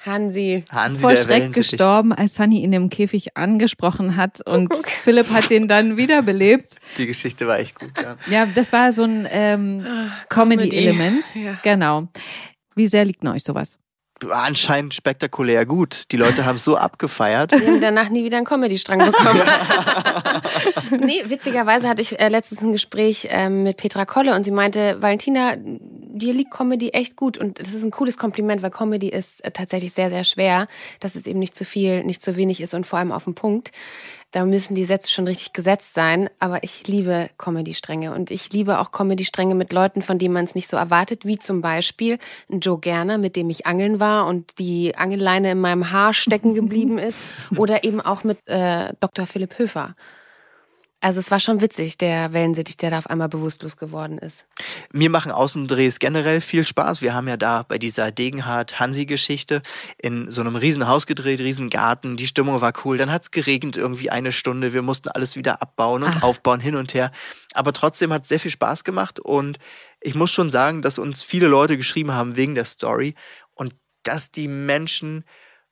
Hansi. 0.04 0.64
Hansi 0.70 1.00
vor 1.00 1.10
der 1.10 1.18
Schreck 1.18 1.52
gestorben, 1.52 2.12
als 2.12 2.34
Sunny 2.34 2.62
ihn 2.62 2.72
im 2.72 2.90
Käfig 2.90 3.36
angesprochen 3.36 4.16
hat 4.16 4.40
und 4.46 4.72
Philipp 5.04 5.30
hat 5.30 5.50
den 5.50 5.68
dann 5.68 5.96
wiederbelebt. 5.96 6.76
Die 6.98 7.06
Geschichte 7.06 7.46
war 7.46 7.58
echt 7.58 7.78
gut, 7.78 7.92
ja. 8.00 8.16
Ja, 8.28 8.46
das 8.46 8.72
war 8.72 8.92
so 8.92 9.04
ein 9.04 9.28
ähm, 9.30 9.86
Comedy-Element. 10.28 11.34
Ja. 11.34 11.58
Genau. 11.62 12.08
Wie 12.74 12.86
sehr 12.86 13.04
liegt 13.04 13.22
denn 13.22 13.30
euch 13.30 13.44
sowas? 13.44 13.78
Anscheinend 14.30 14.94
spektakulär 14.94 15.66
gut. 15.66 16.04
Die 16.12 16.16
Leute 16.16 16.44
haben 16.44 16.56
es 16.56 16.64
so 16.64 16.76
abgefeiert. 16.76 17.50
Wir 17.50 17.66
haben 17.66 17.80
danach 17.80 18.08
nie 18.08 18.24
wieder 18.24 18.36
einen 18.36 18.46
Comedy-Strang 18.46 18.98
bekommen. 19.06 19.42
nee, 21.00 21.24
witzigerweise 21.26 21.88
hatte 21.88 22.02
ich 22.02 22.20
äh, 22.20 22.28
letztens 22.28 22.62
ein 22.62 22.72
Gespräch 22.72 23.28
ähm, 23.30 23.64
mit 23.64 23.78
Petra 23.78 24.04
Kolle 24.04 24.34
und 24.34 24.44
sie 24.44 24.52
meinte, 24.52 24.96
Valentina, 25.00 25.56
dir 26.12 26.32
liegt 26.32 26.50
Comedy 26.50 26.90
echt 26.90 27.16
gut 27.16 27.38
und 27.38 27.58
das 27.58 27.74
ist 27.74 27.84
ein 27.84 27.90
cooles 27.90 28.16
Kompliment, 28.16 28.62
weil 28.62 28.70
Comedy 28.70 29.08
ist 29.08 29.44
äh, 29.44 29.50
tatsächlich 29.50 29.92
sehr, 29.92 30.10
sehr 30.10 30.24
schwer, 30.24 30.68
dass 31.00 31.14
es 31.14 31.26
eben 31.26 31.38
nicht 31.38 31.54
zu 31.54 31.64
viel, 31.64 32.04
nicht 32.04 32.22
zu 32.22 32.36
wenig 32.36 32.60
ist 32.60 32.74
und 32.74 32.86
vor 32.86 32.98
allem 32.98 33.12
auf 33.12 33.24
den 33.24 33.34
Punkt. 33.34 33.72
Da 34.30 34.46
müssen 34.46 34.74
die 34.74 34.86
Sätze 34.86 35.10
schon 35.10 35.26
richtig 35.26 35.52
gesetzt 35.52 35.92
sein, 35.92 36.30
aber 36.38 36.64
ich 36.64 36.86
liebe 36.86 37.28
Comedy-Stränge 37.36 38.14
und 38.14 38.30
ich 38.30 38.50
liebe 38.50 38.78
auch 38.78 38.90
Comedy-Stränge 38.90 39.54
mit 39.54 39.74
Leuten, 39.74 40.00
von 40.00 40.18
denen 40.18 40.32
man 40.32 40.46
es 40.46 40.54
nicht 40.54 40.68
so 40.68 40.76
erwartet, 40.78 41.26
wie 41.26 41.38
zum 41.38 41.60
Beispiel 41.60 42.18
Joe 42.48 42.78
Gerner, 42.78 43.18
mit 43.18 43.36
dem 43.36 43.50
ich 43.50 43.66
angeln 43.66 44.00
war 44.00 44.26
und 44.26 44.58
die 44.58 44.96
Angelleine 44.96 45.52
in 45.52 45.60
meinem 45.60 45.92
Haar 45.92 46.14
stecken 46.14 46.54
geblieben 46.54 46.98
ist 46.98 47.18
oder 47.56 47.84
eben 47.84 48.00
auch 48.00 48.24
mit 48.24 48.38
äh, 48.46 48.94
Dr. 49.00 49.26
Philipp 49.26 49.58
Höfer. 49.58 49.94
Also 51.02 51.18
es 51.18 51.32
war 51.32 51.40
schon 51.40 51.60
witzig, 51.60 51.98
der 51.98 52.32
Wellensittich, 52.32 52.76
der 52.76 52.90
da 52.90 52.98
auf 52.98 53.10
einmal 53.10 53.28
bewusstlos 53.28 53.76
geworden 53.76 54.18
ist. 54.18 54.46
Mir 54.92 55.10
machen 55.10 55.32
Außendrehs 55.32 55.98
generell 55.98 56.40
viel 56.40 56.64
Spaß. 56.64 57.02
Wir 57.02 57.12
haben 57.12 57.26
ja 57.26 57.36
da 57.36 57.64
bei 57.64 57.76
dieser 57.76 58.12
Degenhardt-Hansi-Geschichte 58.12 59.62
in 59.98 60.30
so 60.30 60.42
einem 60.42 60.54
riesen 60.54 60.86
Haus 60.86 61.06
gedreht, 61.06 61.40
riesen 61.40 61.70
Garten. 61.70 62.16
Die 62.16 62.28
Stimmung 62.28 62.60
war 62.60 62.72
cool. 62.84 62.98
Dann 62.98 63.10
hat's 63.10 63.32
geregnet 63.32 63.76
irgendwie 63.76 64.10
eine 64.10 64.30
Stunde. 64.30 64.72
Wir 64.72 64.82
mussten 64.82 65.08
alles 65.08 65.34
wieder 65.34 65.60
abbauen 65.60 66.04
und 66.04 66.14
Ach. 66.18 66.22
aufbauen, 66.22 66.60
hin 66.60 66.76
und 66.76 66.94
her. 66.94 67.10
Aber 67.52 67.72
trotzdem 67.72 68.12
hat 68.12 68.24
sehr 68.24 68.38
viel 68.38 68.52
Spaß 68.52 68.84
gemacht. 68.84 69.18
Und 69.18 69.58
ich 70.00 70.14
muss 70.14 70.30
schon 70.30 70.50
sagen, 70.50 70.82
dass 70.82 71.00
uns 71.00 71.20
viele 71.24 71.48
Leute 71.48 71.76
geschrieben 71.76 72.12
haben 72.12 72.36
wegen 72.36 72.54
der 72.54 72.64
Story 72.64 73.16
und 73.54 73.74
dass 74.04 74.30
die 74.30 74.46
Menschen 74.46 75.24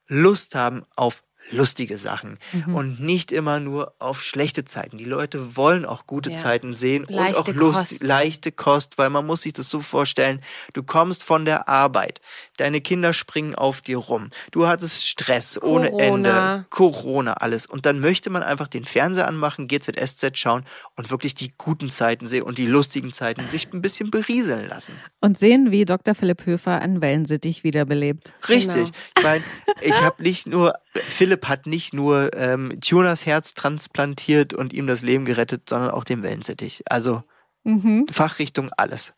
Lust 0.09 0.57
haben 0.57 0.83
auf 0.97 1.23
lustige 1.51 1.97
Sachen 1.97 2.39
Mhm. 2.53 2.75
und 2.75 3.01
nicht 3.01 3.33
immer 3.33 3.61
nur 3.61 3.95
auf 3.99 4.23
schlechte 4.23 4.65
Zeiten. 4.65 4.99
Die 4.99 5.05
Leute 5.05 5.57
wollen 5.57 5.85
auch 5.85 6.07
gute 6.07 6.31
Ja. 6.31 6.37
Zeiten 6.37 6.75
sehen 6.75 7.05
und 7.05 7.15
Leichte 7.15 7.41
auch 7.41 7.47
Lust, 7.49 7.79
Kost. 7.91 8.03
leichte 8.03 8.53
Kost, 8.53 8.99
weil 8.99 9.11
man 9.11 9.27
muss 9.27 9.43
sich 9.43 9.53
das 9.53 9.69
so 9.69 9.81
vorstellen, 9.81 10.41
du 10.75 10.83
kommst 10.83 11.25
von 11.25 11.45
der 11.45 11.69
Arbeit, 11.69 12.21
deine 12.61 12.81
Kinder 12.81 13.13
springen 13.13 13.55
auf 13.55 13.81
dir 13.81 13.99
rum, 13.99 14.31
du 14.51 14.67
hattest 14.67 15.07
Stress 15.07 15.61
ohne 15.61 15.91
Corona. 15.91 16.55
Ende, 16.55 16.67
Corona, 16.71 17.33
alles 17.35 17.67
und 17.67 17.87
dann 17.87 18.01
möchte 18.01 18.31
man 18.31 18.43
einfach 18.43 18.69
den 18.69 18.85
Fernseher 18.85 19.29
anmachen, 19.29 19.69
GZSZ 19.69 20.37
schauen 20.39 20.65
und 20.97 21.11
wirklich 21.11 21.35
die 21.35 21.53
guten 21.57 21.91
Zeiten 21.91 22.27
sehen 22.27 22.43
und 22.43 22.59
die 22.59 22.67
lustigen 22.67 23.13
Zeiten 23.13 23.47
sich 23.49 23.73
ein 23.73 23.83
bisschen 23.83 24.11
berieseln 24.11 24.69
lassen. 24.69 24.93
Und 25.21 25.39
sehen, 25.39 25.71
wie 25.71 25.85
Dr. 25.85 26.15
Philipp 26.15 26.47
Höfer 26.47 26.81
einen 26.81 27.01
Wellensittich 27.01 27.65
wiederbelebt. 27.65 28.33
Richtig. 28.49 28.75
Genau. 28.75 28.89
Ich 29.17 29.23
meine, 29.23 29.45
ich 29.81 30.01
habe 30.03 30.23
nicht 30.23 30.47
nur, 30.47 30.75
Philipp 30.95 31.49
hat 31.49 31.67
nicht 31.67 31.95
nur 31.95 32.31
ähm, 32.37 32.81
Tunas 32.81 33.27
Herz 33.27 33.55
transplantiert 33.55 34.55
und 34.55 34.73
ihm 34.73 34.87
das 34.87 35.03
Leben 35.03 35.25
gerettet, 35.25 35.69
sondern 35.69 35.91
auch 35.91 36.05
den 36.05 36.23
Wellensittich. 36.23 36.83
Also 36.87 37.23
Mhm. 37.65 38.07
Fachrichtung 38.11 38.71
alles. 38.77 39.13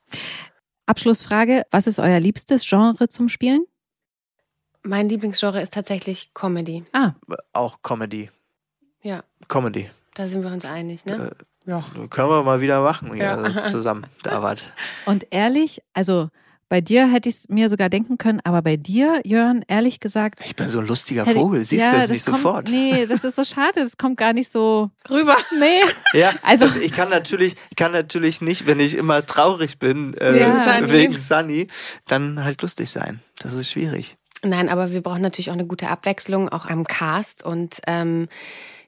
Abschlussfrage, 0.87 1.65
was 1.71 1.87
ist 1.87 1.99
euer 1.99 2.21
liebstes 2.21 2.69
Genre 2.69 3.09
zum 3.09 3.29
Spielen? 3.29 3.65
Mein 4.83 5.09
Lieblingsgenre 5.09 5.61
ist 5.63 5.73
tatsächlich 5.73 6.33
Comedy. 6.35 6.85
Ah, 6.93 7.13
Auch 7.53 7.83
Comedy. 7.83 8.31
Ja, 9.03 9.23
Comedy. 9.49 9.89
da 10.15 10.27
sind 10.27 10.43
wir 10.43 10.51
uns 10.53 10.65
einig, 10.65 11.05
ne? 11.07 11.31
Ja. 11.65 11.85
Können 12.11 12.29
wir 12.29 12.43
mal 12.43 12.61
wieder 12.61 12.83
machen 12.83 13.15
hier 13.15 13.25
Ja. 13.25 13.35
also 13.37 13.61
zusammen, 13.71 14.07
David. 14.25 14.63
und 15.07 15.27
ehrlich, 15.31 15.81
also 15.93 16.29
bei 16.73 16.81
dir 16.81 17.07
hätte 17.13 17.29
ich 17.29 17.35
es 17.35 17.49
mir 17.51 17.69
sogar 17.69 17.91
denken 17.91 18.17
können, 18.17 18.41
aber 18.45 18.63
bei 18.63 18.79
dir, 18.79 19.21
Jörn, 19.27 19.63
ehrlich 19.69 20.01
gesagt. 20.01 20.43
Ich 20.47 20.57
bin 20.57 20.71
so 20.71 20.79
ein 20.81 20.87
lustiger 20.87 21.27
ich- 21.27 21.35
Vogel, 21.35 21.63
siehst 21.67 21.85
ja, 21.85 21.93
du 21.93 21.99
das 21.99 22.09
nicht 22.09 22.25
kommt, 22.25 22.39
sofort. 22.39 22.71
Nee, 22.71 23.05
das 23.05 23.25
ist 23.25 23.37
so 23.37 23.45
schade, 23.45 23.81
das 23.83 23.99
kommt 23.99 24.17
gar 24.17 24.33
nicht 24.33 24.49
so. 24.51 24.91
Rüber. 25.11 25.37
Nee. 25.61 25.83
Ja, 26.19 26.33
Also- 26.43 26.65
also 26.65 26.79
ich 26.81 26.93
kann 26.93 27.11
natürlich, 27.11 27.57
ich 27.69 27.77
kann 27.77 27.93
natürlich 27.93 28.41
nicht, 28.41 28.67
wenn 28.67 28.81
ich 28.81 28.97
immer 28.97 29.27
traurig 29.27 29.79
bin 29.81 30.15
äh, 30.15 30.41
Ja. 30.41 30.65
Sunny. 30.81 30.91
wegen 30.93 31.15
Sunny, 31.17 31.67
dann 32.07 32.43
halt 32.43 32.63
lustig 32.63 32.89
sein. 32.91 33.21
Das 33.39 33.53
ist 33.53 33.71
schwierig. 33.71 34.17
Nein, 34.43 34.71
aber 34.71 34.93
wir 34.93 35.03
brauchen 35.03 35.21
natürlich 35.21 35.51
auch 35.51 35.55
eine 35.55 35.67
gute 35.67 35.89
Abwechslung, 35.89 36.49
auch 36.49 36.65
am 36.65 36.85
Cast. 36.87 37.45
Und 37.45 37.81
ähm, 37.87 38.29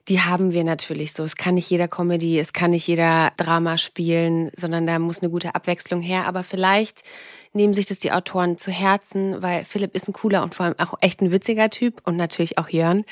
die 0.07 0.21
haben 0.21 0.53
wir 0.53 0.63
natürlich 0.63 1.13
so. 1.13 1.23
Es 1.23 1.35
kann 1.35 1.55
nicht 1.55 1.69
jeder 1.69 1.87
Comedy, 1.87 2.39
es 2.39 2.51
kann 2.53 2.71
nicht 2.71 2.87
jeder 2.87 3.31
Drama 3.37 3.77
spielen, 3.77 4.51
sondern 4.55 4.85
da 4.85 4.99
muss 4.99 5.21
eine 5.21 5.31
gute 5.31 5.55
Abwechslung 5.55 6.01
her. 6.01 6.27
Aber 6.27 6.43
vielleicht 6.43 7.01
nehmen 7.55 7.73
sich 7.73 7.85
das 7.85 7.99
die 7.99 8.11
Autoren 8.11 8.57
zu 8.57 8.69
Herzen, 8.71 9.41
weil 9.41 9.65
Philipp 9.65 9.95
ist 9.95 10.07
ein 10.07 10.13
cooler 10.13 10.43
und 10.43 10.53
vor 10.53 10.65
allem 10.65 10.75
auch 10.79 10.95
echt 11.01 11.21
ein 11.21 11.31
witziger 11.31 11.69
Typ 11.69 12.01
und 12.03 12.15
natürlich 12.17 12.57
auch 12.57 12.69
Jörn. 12.69 13.05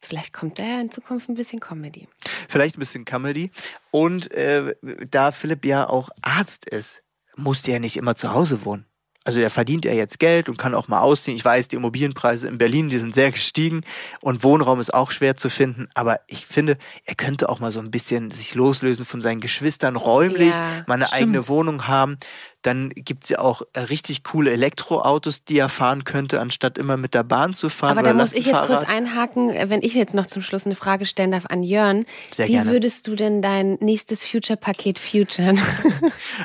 Vielleicht 0.00 0.32
kommt 0.32 0.58
da 0.58 0.62
ja 0.64 0.80
in 0.80 0.90
Zukunft 0.90 1.28
ein 1.28 1.34
bisschen 1.34 1.60
Comedy. 1.60 2.08
Vielleicht 2.48 2.76
ein 2.76 2.80
bisschen 2.80 3.04
Comedy. 3.04 3.50
Und 3.90 4.32
äh, 4.34 4.74
da 5.10 5.32
Philipp 5.32 5.64
ja 5.64 5.88
auch 5.88 6.08
Arzt 6.22 6.68
ist, 6.68 7.02
musste 7.36 7.70
er 7.72 7.80
nicht 7.80 7.96
immer 7.96 8.16
zu 8.16 8.32
Hause 8.34 8.64
wohnen. 8.64 8.86
Also 9.22 9.38
er 9.40 9.50
verdient 9.50 9.84
ja 9.84 9.92
jetzt 9.92 10.18
Geld 10.18 10.48
und 10.48 10.56
kann 10.56 10.74
auch 10.74 10.88
mal 10.88 11.00
ausziehen. 11.00 11.36
Ich 11.36 11.44
weiß, 11.44 11.68
die 11.68 11.76
Immobilienpreise 11.76 12.48
in 12.48 12.56
Berlin, 12.56 12.88
die 12.88 12.96
sind 12.96 13.14
sehr 13.14 13.30
gestiegen 13.30 13.82
und 14.22 14.42
Wohnraum 14.44 14.80
ist 14.80 14.94
auch 14.94 15.10
schwer 15.10 15.36
zu 15.36 15.50
finden. 15.50 15.88
Aber 15.92 16.20
ich 16.26 16.46
finde, 16.46 16.78
er 17.04 17.14
könnte 17.14 17.50
auch 17.50 17.60
mal 17.60 17.70
so 17.70 17.80
ein 17.80 17.90
bisschen 17.90 18.30
sich 18.30 18.54
loslösen 18.54 19.04
von 19.04 19.20
seinen 19.20 19.42
Geschwistern 19.42 19.96
räumlich, 19.96 20.54
Ja, 20.56 20.84
mal 20.86 20.94
eine 20.94 21.04
stimmt. 21.06 21.20
eigene 21.22 21.48
Wohnung 21.48 21.86
haben. 21.86 22.16
Dann 22.62 22.90
gibt's 22.90 23.30
ja 23.30 23.38
auch 23.38 23.62
äh, 23.72 23.80
richtig 23.80 24.22
coole 24.22 24.50
Elektroautos, 24.52 25.44
die 25.44 25.58
er 25.58 25.70
fahren 25.70 26.04
könnte, 26.04 26.40
anstatt 26.40 26.76
immer 26.76 26.96
mit 26.96 27.14
der 27.14 27.22
Bahn 27.22 27.54
zu 27.54 27.70
fahren. 27.70 27.96
Aber 27.96 28.06
da 28.06 28.12
muss 28.12 28.34
ich 28.34 28.46
jetzt 28.46 28.62
kurz 28.62 28.84
einhaken, 28.86 29.50
äh, 29.50 29.70
wenn 29.70 29.82
ich 29.82 29.94
jetzt 29.94 30.14
noch 30.14 30.26
zum 30.26 30.42
Schluss 30.42 30.66
eine 30.66 30.74
Frage 30.74 31.06
stellen 31.06 31.32
darf 31.32 31.46
an 31.46 31.62
Jörn. 31.62 32.04
Sehr 32.30 32.48
Wie 32.48 32.52
gerne. 32.52 32.70
würdest 32.70 33.06
du 33.06 33.16
denn 33.16 33.40
dein 33.40 33.78
nächstes 33.80 34.24
Future-Paket 34.26 34.98
futuren? 34.98 35.58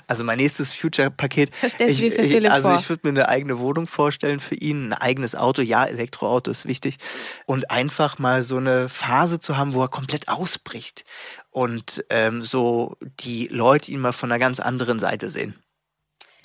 Also 0.08 0.24
mein 0.24 0.38
nächstes 0.38 0.74
Future-Paket. 0.74 1.52
Was 1.62 1.74
stellst 1.74 2.00
du 2.00 2.06
ich, 2.06 2.16
dir 2.16 2.24
für 2.24 2.38
ich, 2.38 2.52
Also 2.52 2.70
vor? 2.70 2.78
ich 2.80 2.90
würde 2.90 3.02
mir 3.04 3.10
eine 3.10 3.30
eigene 3.30 3.60
Wohnung 3.60 3.88
vorstellen 3.88 4.40
für 4.40 4.56
ihn, 4.56 4.90
ein 4.90 4.94
eigenes 4.94 5.36
Auto. 5.36 5.62
Ja, 5.62 5.86
Elektroauto 5.86 6.52
ist 6.52 6.66
wichtig. 6.68 6.98
Und 7.46 7.72
einfach 7.72 8.20
mal 8.20 8.44
so 8.44 8.58
eine 8.58 8.90
Phase 8.90 9.40
zu 9.40 9.58
haben, 9.58 9.74
wo 9.74 9.82
er 9.82 9.88
komplett 9.90 10.28
ausbricht. 10.28 11.04
Und 11.50 12.04
ähm, 12.10 12.44
so 12.44 12.98
die 13.20 13.48
Leute 13.48 13.92
ihn 13.92 14.00
mal 14.00 14.12
von 14.12 14.32
einer 14.32 14.40
ganz 14.40 14.60
anderen 14.60 15.00
Seite 15.00 15.30
sehen. 15.30 15.56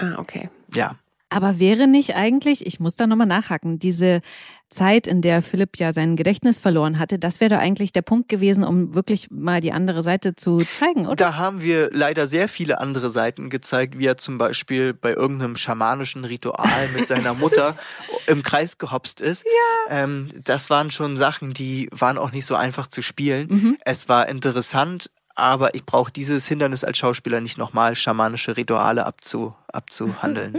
Ah, 0.01 0.19
okay. 0.19 0.49
Ja. 0.75 0.97
Aber 1.33 1.61
wäre 1.61 1.87
nicht 1.87 2.17
eigentlich, 2.17 2.67
ich 2.67 2.81
muss 2.81 2.97
da 2.97 3.07
nochmal 3.07 3.29
nachhaken, 3.29 3.79
diese 3.79 4.21
Zeit, 4.69 5.07
in 5.07 5.21
der 5.21 5.43
Philipp 5.43 5.79
ja 5.79 5.93
sein 5.93 6.17
Gedächtnis 6.17 6.59
verloren 6.59 6.99
hatte, 6.99 7.19
das 7.19 7.41
wäre 7.41 7.51
doch 7.51 7.59
eigentlich 7.59 7.93
der 7.93 8.03
Punkt 8.03 8.29
gewesen, 8.29 8.65
um 8.65 8.95
wirklich 8.95 9.31
mal 9.31 9.61
die 9.61 9.73
andere 9.73 10.03
Seite 10.03 10.35
zu 10.35 10.59
zeigen, 10.59 11.07
oder? 11.07 11.17
Da 11.17 11.37
haben 11.37 11.61
wir 11.63 11.91
leider 11.93 12.27
sehr 12.27 12.49
viele 12.49 12.81
andere 12.81 13.11
Seiten 13.11 13.51
gezeigt, 13.51 13.99
wie 13.99 14.07
er 14.07 14.17
zum 14.17 14.39
Beispiel 14.39 14.95
bei 14.95 15.13
irgendeinem 15.13 15.57
schamanischen 15.57 16.25
Ritual 16.25 16.89
mit 16.97 17.07
seiner 17.07 17.35
Mutter 17.35 17.77
im 18.27 18.43
Kreis 18.43 18.79
gehopst 18.79 19.21
ist. 19.21 19.45
Ja. 19.45 20.03
Ähm, 20.05 20.29
das 20.45 20.71
waren 20.71 20.91
schon 20.91 21.17
Sachen, 21.17 21.53
die 21.53 21.89
waren 21.93 22.19
auch 22.19 22.33
nicht 22.33 22.47
so 22.47 22.55
einfach 22.55 22.89
zu 22.89 23.03
spielen. 23.03 23.49
Mhm. 23.51 23.79
Es 23.85 24.09
war 24.09 24.29
interessant, 24.29 25.11
aber 25.41 25.75
ich 25.75 25.85
brauche 25.85 26.13
dieses 26.13 26.47
Hindernis 26.47 26.85
als 26.85 26.99
Schauspieler 26.99 27.41
nicht 27.41 27.59
nochmal, 27.59 27.97
schamanische 27.97 28.57
Rituale 28.57 29.07
abzu, 29.07 29.55
abzuhandeln. 29.73 30.59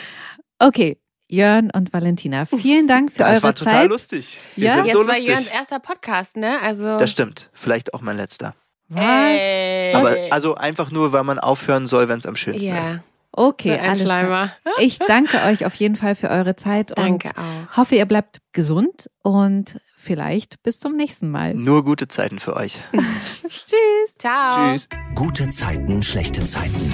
okay, 0.58 0.98
Jörn 1.28 1.70
und 1.70 1.92
Valentina, 1.92 2.44
vielen 2.44 2.88
Dank 2.88 3.12
für 3.12 3.18
das 3.18 3.28
eure 3.28 3.34
Zeit. 3.34 3.42
Das 3.42 3.64
war 3.64 3.72
total 3.72 3.88
lustig. 3.88 4.40
Wir 4.54 4.68
ja, 4.68 4.84
jetzt 4.84 4.92
so 4.92 5.06
war 5.06 5.18
Jörns 5.18 5.46
erster 5.46 5.80
Podcast, 5.80 6.36
ne? 6.36 6.60
Also 6.60 6.96
das 6.96 7.10
stimmt. 7.10 7.50
Vielleicht 7.52 7.94
auch 7.94 8.00
mein 8.00 8.16
letzter. 8.16 8.54
Was? 8.88 9.04
Ey. 9.04 9.94
Aber 9.94 10.14
also 10.30 10.54
einfach 10.54 10.90
nur, 10.90 11.12
weil 11.12 11.24
man 11.24 11.38
aufhören 11.38 11.86
soll, 11.86 12.08
wenn 12.08 12.18
es 12.18 12.26
am 12.26 12.36
schönsten 12.36 12.68
ja. 12.68 12.80
ist. 12.80 12.98
Okay, 13.32 13.74
so 13.74 13.88
alles 13.88 14.04
klar. 14.04 14.52
Ich 14.78 14.98
danke 14.98 15.42
euch 15.42 15.66
auf 15.66 15.74
jeden 15.74 15.96
Fall 15.96 16.14
für 16.14 16.30
eure 16.30 16.56
Zeit 16.56 16.92
danke 16.96 17.28
und 17.28 17.38
auch. 17.38 17.76
hoffe, 17.76 17.96
ihr 17.96 18.06
bleibt 18.06 18.38
gesund 18.52 19.10
und 19.22 19.80
vielleicht 20.06 20.62
bis 20.62 20.78
zum 20.78 20.96
nächsten 20.96 21.30
Mal. 21.30 21.54
Nur 21.54 21.84
gute 21.84 22.08
Zeiten 22.08 22.38
für 22.38 22.56
euch. 22.56 22.80
Tschüss. 23.42 24.16
Ciao. 24.18 24.72
Tschüss. 24.72 24.88
Gute 25.14 25.48
Zeiten, 25.48 26.02
schlechte 26.02 26.44
Zeiten. 26.46 26.92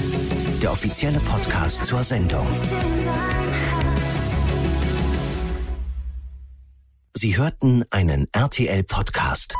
Der 0.61 0.73
offizielle 0.73 1.21
Podcast 1.21 1.85
zur 1.85 2.03
Sendung. 2.03 2.47
Sie 7.17 7.37
hörten 7.37 7.85
einen 7.91 8.27
RTL 8.33 8.83
Podcast. 8.83 9.55